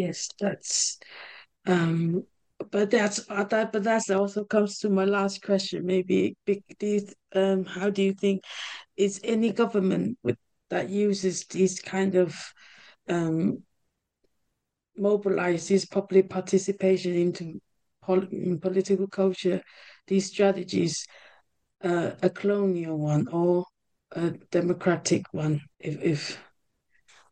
Yes, 0.00 0.28
that's 0.40 0.98
um 1.66 2.24
but 2.72 2.90
that's 2.90 3.18
that 3.26 3.72
but 3.72 3.84
that's 3.84 4.10
also 4.10 4.44
comes 4.44 4.78
to 4.80 4.90
my 4.90 5.04
last 5.04 5.42
question 5.42 5.86
maybe 5.86 6.36
do 6.46 6.86
you, 6.86 7.00
um 7.34 7.64
how 7.64 7.90
do 7.90 8.02
you 8.02 8.14
think 8.14 8.42
is 8.96 9.20
any 9.24 9.52
government 9.52 10.18
with 10.22 10.38
that 10.70 10.88
uses 10.90 11.44
these 11.46 11.80
kind 11.80 12.14
of 12.16 12.36
um 13.08 13.62
mobilizes 14.98 15.88
public 15.90 16.28
participation 16.28 17.14
into 17.14 17.60
pol 18.02 18.20
political 18.60 19.06
culture 19.08 19.60
these 20.06 20.26
strategies 20.26 21.06
uh, 21.84 22.10
a 22.22 22.30
colonial 22.30 22.98
one 22.98 23.26
or 23.28 23.64
a 24.12 24.30
democratic 24.50 25.22
one 25.32 25.60
if 25.78 25.96
if 26.02 26.38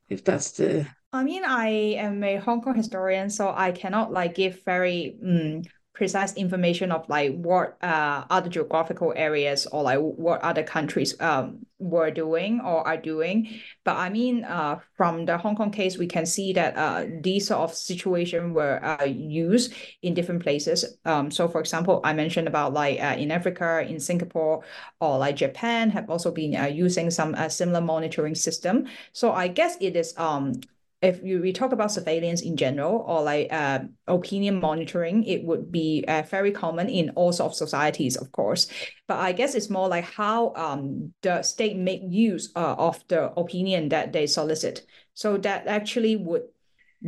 if 0.09 0.25
that's 0.25 0.53
the 0.53 0.87
I 1.13 1.25
mean, 1.25 1.43
I 1.45 1.69
am 1.97 2.23
a 2.23 2.37
Hong 2.37 2.61
Kong 2.61 2.75
historian, 2.75 3.31
so 3.31 3.53
I 3.55 3.73
cannot 3.73 4.13
like 4.13 4.35
give 4.35 4.63
very 4.65 5.17
um, 5.25 5.63
precise 5.95 6.35
information 6.35 6.93
of 6.93 7.09
like 7.09 7.35
what 7.35 7.83
uh, 7.83 8.25
other 8.29 8.51
geographical 8.51 9.15
areas 9.17 9.67
or 9.67 9.85
like 9.85 9.99
what 9.99 10.43
other 10.43 10.63
countries 10.63 11.19
um, 11.21 11.65
were 11.79 12.11
doing 12.11 12.61
or 12.61 12.87
are 12.87 12.99
doing. 12.99 13.49
But 13.85 13.97
I 13.97 14.11
mean, 14.11 14.45
uh, 14.45 14.81
from 14.99 15.25
the 15.25 15.39
Hong 15.39 15.57
Kong 15.57 15.71
case, 15.71 15.97
we 15.97 16.07
can 16.07 16.27
see 16.27 16.53
that 16.53 16.77
uh, 16.77 17.07
these 17.23 17.47
sort 17.49 17.61
of 17.61 17.75
situation 17.75 18.53
were 18.53 18.79
uh, 18.85 19.05
used 19.07 19.73
in 20.03 20.13
different 20.13 20.43
places. 20.43 20.99
Um, 21.07 21.31
so 21.31 21.49
for 21.49 21.61
example, 21.61 22.03
I 22.05 22.13
mentioned 22.13 22.49
about 22.49 22.75
like 22.75 23.01
uh, 23.01 23.17
in 23.19 23.31
Africa, 23.31 23.81
in 23.81 23.99
Singapore, 23.99 24.63
or 25.01 25.17
like 25.17 25.37
Japan 25.37 25.89
have 25.91 26.11
also 26.11 26.31
been 26.31 26.55
uh, 26.55 26.67
using 26.67 27.11
some 27.11 27.35
uh, 27.35 27.49
similar 27.49 27.81
monitoring 27.81 28.35
system. 28.35 28.87
So 29.15 29.33
I 29.33 29.49
guess 29.49 29.79
it 29.81 29.97
is 29.97 30.13
um 30.19 30.53
if 31.01 31.23
you, 31.23 31.41
we 31.41 31.53
talk 31.53 31.73
about 31.73 31.93
surveillance 31.93 32.43
in 32.43 32.57
general 32.57 33.05
or 33.07 33.23
like 33.23 33.53
uh, 33.53 33.81
opinion 34.07 34.61
monitoring, 34.61 35.25
it 35.25 35.45
would 35.45 35.71
be 35.71 36.05
uh, 36.09 36.23
very 36.23 36.51
common 36.51 36.89
in 36.89 37.11
all 37.11 37.33
sorts 37.33 37.61
of 37.61 37.69
societies, 37.69 38.17
of 38.17 38.33
course. 38.33 38.67
But 39.07 39.19
I 39.19 39.33
guess 39.33 39.55
it's 39.55 39.71
more 39.71 39.89
like 39.89 40.05
how 40.05 40.53
um, 40.55 41.13
the 41.23 41.43
state 41.43 41.77
make 41.77 42.03
use 42.05 42.51
uh, 42.57 42.75
of 42.75 43.03
the 43.09 43.31
opinion 43.33 43.91
that 43.91 44.13
they 44.13 44.27
solicit. 44.27 44.87
So 45.15 45.37
that 45.39 45.67
actually 45.67 46.17
would 46.17 46.43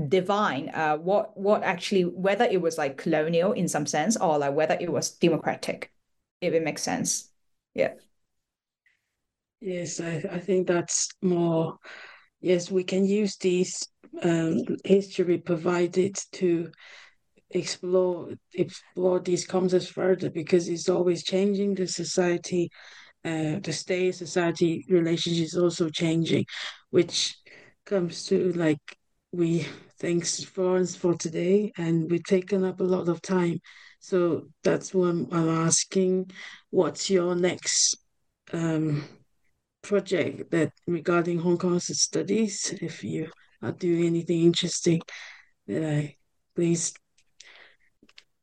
divine 0.09 0.69
uh, 0.73 0.97
what 0.97 1.37
what 1.37 1.65
actually 1.65 2.05
whether 2.05 2.45
it 2.45 2.61
was 2.61 2.79
like 2.79 2.97
colonial 2.97 3.53
in 3.53 3.67
some 3.67 3.87
sense 3.87 4.17
or 4.17 4.39
like 4.39 4.55
whether 4.55 4.77
it 4.81 4.91
was 4.91 5.11
democratic, 5.11 5.93
if 6.41 6.55
it 6.55 6.63
makes 6.63 6.83
sense. 6.83 7.29
Yeah. 7.75 7.95
Yes, 9.61 10.01
I, 10.01 10.25
I 10.31 10.39
think 10.39 10.69
that's 10.69 11.09
more 11.21 11.79
yes, 12.41 12.71
we 12.71 12.85
can 12.85 13.05
use 13.05 13.37
this 13.37 13.87
um, 14.23 14.59
history 14.85 15.39
provided 15.39 16.17
to 16.33 16.71
explore 17.51 18.29
explore 18.55 19.21
these 19.21 19.47
concepts 19.47 19.89
further 19.89 20.31
because 20.31 20.69
it's 20.69 20.89
always 20.89 21.25
changing. 21.25 21.75
The 21.75 21.87
society, 21.87 22.71
uh, 23.25 23.61
the 23.63 23.73
state 23.73 24.15
society 24.15 24.85
relationship 24.89 25.45
is 25.45 25.57
also 25.57 25.89
changing, 25.89 26.47
which 26.91 27.37
comes 27.85 28.27
to 28.27 28.53
like 28.53 28.81
we 29.33 29.67
thanks 29.99 30.43
Florence 30.43 30.97
for 30.97 31.15
today, 31.15 31.73
and 31.77 32.11
we've 32.11 32.25
taken 32.25 32.65
up 32.65 32.81
a 32.81 32.85
lot 32.85 33.09
of 33.09 33.23
time. 33.23 33.61
So 34.01 34.49
that's 34.65 34.95
what 34.95 35.11
I'm, 35.11 35.29
I'm 35.31 35.49
asking. 35.49 36.31
What's 36.71 37.11
your 37.11 37.35
next? 37.35 37.97
Um, 38.53 39.05
project 39.83 40.51
that 40.51 40.73
regarding 40.87 41.39
Hong 41.39 41.59
Kong's 41.59 41.87
studies. 41.99 42.75
If 42.81 43.05
you 43.05 43.31
are 43.63 43.73
doing 43.73 44.07
anything 44.07 44.43
interesting, 44.43 45.01
that 45.67 45.85
I 45.85 46.17
please. 46.55 46.95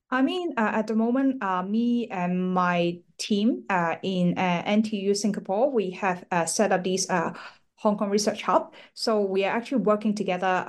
I 0.09 0.21
mean, 0.21 0.53
uh, 0.57 0.71
at 0.73 0.87
the 0.87 0.95
moment, 0.95 1.43
uh, 1.43 1.63
me 1.63 2.07
and 2.07 2.53
my 2.53 2.99
team 3.17 3.63
uh, 3.69 3.95
in 4.03 4.37
uh, 4.37 4.63
NTU 4.65 5.15
Singapore, 5.15 5.69
we 5.69 5.91
have 5.91 6.23
uh, 6.31 6.45
set 6.45 6.71
up 6.71 6.83
this 6.83 7.09
uh, 7.09 7.33
Hong 7.75 7.97
Kong 7.97 8.09
Research 8.09 8.41
Hub. 8.43 8.73
So 8.93 9.21
we 9.21 9.43
are 9.43 9.55
actually 9.55 9.81
working 9.83 10.15
together 10.15 10.63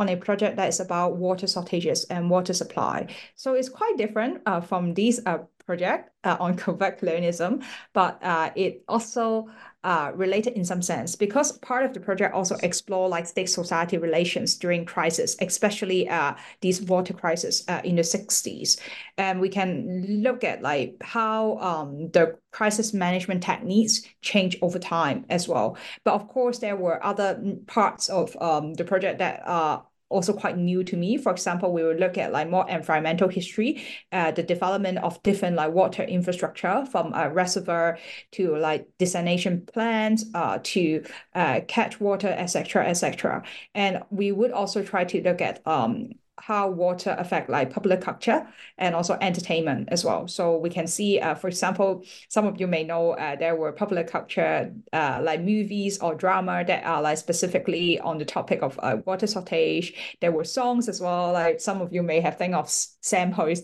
on 0.00 0.08
a 0.08 0.16
project 0.16 0.56
that 0.56 0.68
is 0.68 0.80
about 0.80 1.16
water 1.16 1.46
shortages 1.46 2.04
and 2.04 2.30
water 2.30 2.54
supply. 2.54 3.06
So 3.36 3.54
it's 3.54 3.68
quite 3.68 3.96
different 3.98 4.40
uh, 4.46 4.62
from 4.62 4.94
these 4.94 5.20
uh, 5.26 5.38
project 5.66 6.10
uh, 6.24 6.38
on 6.40 6.56
covert 6.62 6.98
colonialism, 6.98 7.62
but 7.92 8.18
it 8.56 8.82
also 8.88 9.48
uh, 9.82 10.12
related 10.14 10.52
in 10.54 10.64
some 10.64 10.82
sense 10.82 11.16
because 11.16 11.52
part 11.58 11.84
of 11.84 11.94
the 11.94 12.00
project 12.00 12.34
also 12.34 12.56
explore 12.62 13.08
like 13.08 13.26
state 13.26 13.48
society 13.48 13.96
relations 13.96 14.56
during 14.56 14.84
crisis, 14.84 15.36
especially 15.40 16.08
uh, 16.08 16.34
these 16.60 16.82
water 16.82 17.14
crisis 17.14 17.64
uh, 17.68 17.80
in 17.82 17.96
the 17.96 18.02
60s. 18.02 18.78
And 19.16 19.40
we 19.40 19.48
can 19.48 20.22
look 20.22 20.44
at 20.44 20.60
like 20.60 20.96
how 21.00 21.58
um, 21.58 22.10
the 22.10 22.36
crisis 22.50 22.92
management 22.92 23.42
techniques 23.42 24.02
change 24.20 24.58
over 24.60 24.78
time 24.78 25.24
as 25.30 25.48
well. 25.48 25.78
But 26.04 26.14
of 26.14 26.28
course, 26.28 26.58
there 26.58 26.76
were 26.76 27.02
other 27.04 27.40
parts 27.66 28.08
of 28.10 28.36
um, 28.40 28.74
the 28.74 28.84
project 28.84 29.18
that 29.18 29.42
are 29.46 29.86
also 30.10 30.32
quite 30.32 30.58
new 30.58 30.84
to 30.84 30.96
me. 30.96 31.16
For 31.16 31.32
example, 31.32 31.72
we 31.72 31.82
will 31.82 31.94
look 31.94 32.18
at 32.18 32.32
like 32.32 32.50
more 32.50 32.68
environmental 32.68 33.28
history, 33.28 33.82
uh, 34.12 34.32
the 34.32 34.42
development 34.42 34.98
of 34.98 35.22
different 35.22 35.56
like 35.56 35.72
water 35.72 36.02
infrastructure 36.02 36.84
from 36.90 37.14
a 37.14 37.30
reservoir 37.30 37.98
to 38.32 38.56
like 38.56 38.86
desalination 38.98 39.66
plants, 39.72 40.26
uh, 40.34 40.58
to 40.64 41.04
uh, 41.34 41.60
catch 41.66 42.00
water, 42.00 42.28
etc., 42.28 42.86
etc. 42.86 43.42
And 43.74 44.02
we 44.10 44.32
would 44.32 44.52
also 44.52 44.82
try 44.82 45.04
to 45.04 45.22
look 45.22 45.40
at 45.40 45.66
um 45.66 46.10
how 46.40 46.68
water 46.70 47.14
affect 47.18 47.50
like 47.50 47.70
popular 47.70 47.96
culture 47.96 48.46
and 48.78 48.94
also 48.94 49.16
entertainment 49.20 49.88
as 49.92 50.04
well. 50.04 50.26
So 50.26 50.56
we 50.56 50.70
can 50.70 50.86
see, 50.86 51.20
uh, 51.20 51.34
for 51.34 51.48
example, 51.48 52.04
some 52.28 52.46
of 52.46 52.58
you 52.60 52.66
may 52.66 52.82
know 52.82 53.12
uh, 53.12 53.36
there 53.36 53.54
were 53.56 53.72
popular 53.72 54.04
culture 54.04 54.72
uh, 54.92 55.20
like 55.22 55.42
movies 55.42 55.98
or 55.98 56.14
drama 56.14 56.64
that 56.66 56.84
are 56.84 57.02
like 57.02 57.18
specifically 57.18 58.00
on 58.00 58.18
the 58.18 58.24
topic 58.24 58.62
of 58.62 58.78
uh, 58.82 58.96
water 59.04 59.26
shortage. 59.26 60.16
There 60.20 60.32
were 60.32 60.44
songs 60.44 60.88
as 60.88 61.00
well. 61.00 61.32
Like 61.32 61.60
some 61.60 61.82
of 61.82 61.92
you 61.92 62.02
may 62.02 62.20
have 62.20 62.38
think 62.38 62.54
of 62.54 62.70
Sam 62.70 63.32
Hui's 63.32 63.60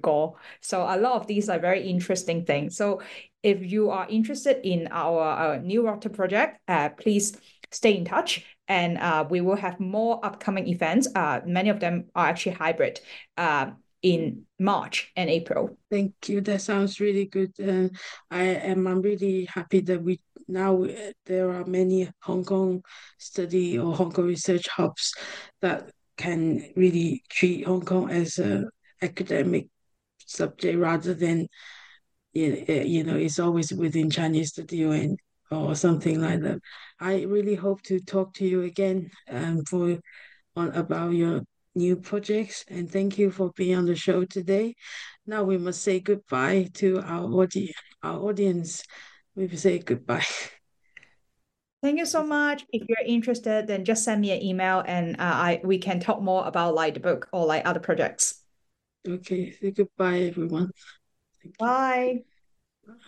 go 0.00 0.36
So 0.60 0.82
a 0.82 0.96
lot 0.96 1.14
of 1.14 1.26
these 1.26 1.48
are 1.48 1.58
very 1.58 1.82
interesting 1.88 2.44
things. 2.44 2.76
So 2.76 3.02
if 3.42 3.60
you 3.60 3.90
are 3.90 4.06
interested 4.08 4.60
in 4.62 4.88
our, 4.92 5.20
our 5.20 5.58
new 5.58 5.82
water 5.82 6.08
project, 6.08 6.60
uh, 6.68 6.90
please 6.90 7.36
stay 7.72 7.96
in 7.96 8.04
touch 8.04 8.44
and 8.68 8.98
uh, 8.98 9.26
we 9.28 9.40
will 9.40 9.56
have 9.56 9.80
more 9.80 10.24
upcoming 10.24 10.68
events. 10.68 11.08
Uh, 11.14 11.40
many 11.44 11.68
of 11.68 11.80
them 11.80 12.06
are 12.14 12.26
actually 12.26 12.52
hybrid 12.52 13.00
uh, 13.36 13.70
in 14.02 14.44
March 14.58 15.12
and 15.16 15.30
April. 15.30 15.76
Thank 15.90 16.14
you. 16.28 16.40
That 16.40 16.60
sounds 16.60 17.00
really 17.00 17.26
good. 17.26 17.52
Uh, 17.60 17.88
I 18.30 18.42
am 18.44 18.86
I'm 18.86 19.02
really 19.02 19.46
happy 19.52 19.80
that 19.80 20.02
we 20.02 20.20
now 20.48 20.84
uh, 20.84 21.12
there 21.26 21.50
are 21.52 21.64
many 21.64 22.10
Hong 22.22 22.44
Kong 22.44 22.82
study 23.18 23.78
or 23.78 23.94
Hong 23.94 24.12
Kong 24.12 24.26
research 24.26 24.68
hubs 24.68 25.12
that 25.60 25.90
can 26.16 26.72
really 26.76 27.22
treat 27.28 27.66
Hong 27.66 27.82
Kong 27.82 28.10
as 28.10 28.38
a 28.38 28.64
academic 29.00 29.68
subject 30.26 30.78
rather 30.78 31.14
than 31.14 31.46
you 32.32 33.04
know 33.04 33.16
it's 33.16 33.38
always 33.38 33.72
within 33.72 34.10
Chinese 34.10 34.50
study 34.50 34.82
and 34.82 35.18
or 35.52 35.74
something 35.74 36.20
like 36.20 36.40
that. 36.40 36.58
I 37.02 37.22
really 37.22 37.56
hope 37.56 37.82
to 37.82 37.98
talk 37.98 38.32
to 38.34 38.46
you 38.46 38.62
again 38.62 39.10
um, 39.28 39.64
for 39.64 39.98
on 40.54 40.70
about 40.70 41.10
your 41.10 41.42
new 41.74 41.96
projects 41.96 42.64
and 42.68 42.88
thank 42.88 43.18
you 43.18 43.32
for 43.32 43.50
being 43.56 43.76
on 43.76 43.86
the 43.86 43.96
show 43.96 44.24
today. 44.24 44.76
Now 45.26 45.42
we 45.42 45.58
must 45.58 45.82
say 45.82 45.98
goodbye 45.98 46.68
to 46.74 47.00
our 47.00 47.24
audi- 47.24 47.74
our 48.04 48.20
audience. 48.20 48.84
We 49.34 49.46
will 49.46 49.56
say 49.56 49.80
goodbye. 49.80 50.26
Thank 51.82 51.98
you 51.98 52.06
so 52.06 52.22
much. 52.22 52.64
If 52.72 52.82
you're 52.88 53.04
interested, 53.04 53.66
then 53.66 53.84
just 53.84 54.04
send 54.04 54.20
me 54.20 54.30
an 54.30 54.40
email 54.40 54.84
and 54.86 55.16
uh, 55.16 55.24
I 55.24 55.60
we 55.64 55.78
can 55.78 55.98
talk 55.98 56.22
more 56.22 56.46
about 56.46 56.76
like 56.76 56.94
the 56.94 57.00
book 57.00 57.28
or 57.32 57.44
like 57.44 57.66
other 57.66 57.80
projects. 57.80 58.44
Okay, 59.08 59.50
say 59.50 59.72
goodbye, 59.72 60.30
everyone. 60.30 60.70
Bye. 61.58 62.22
Bye. 62.86 63.02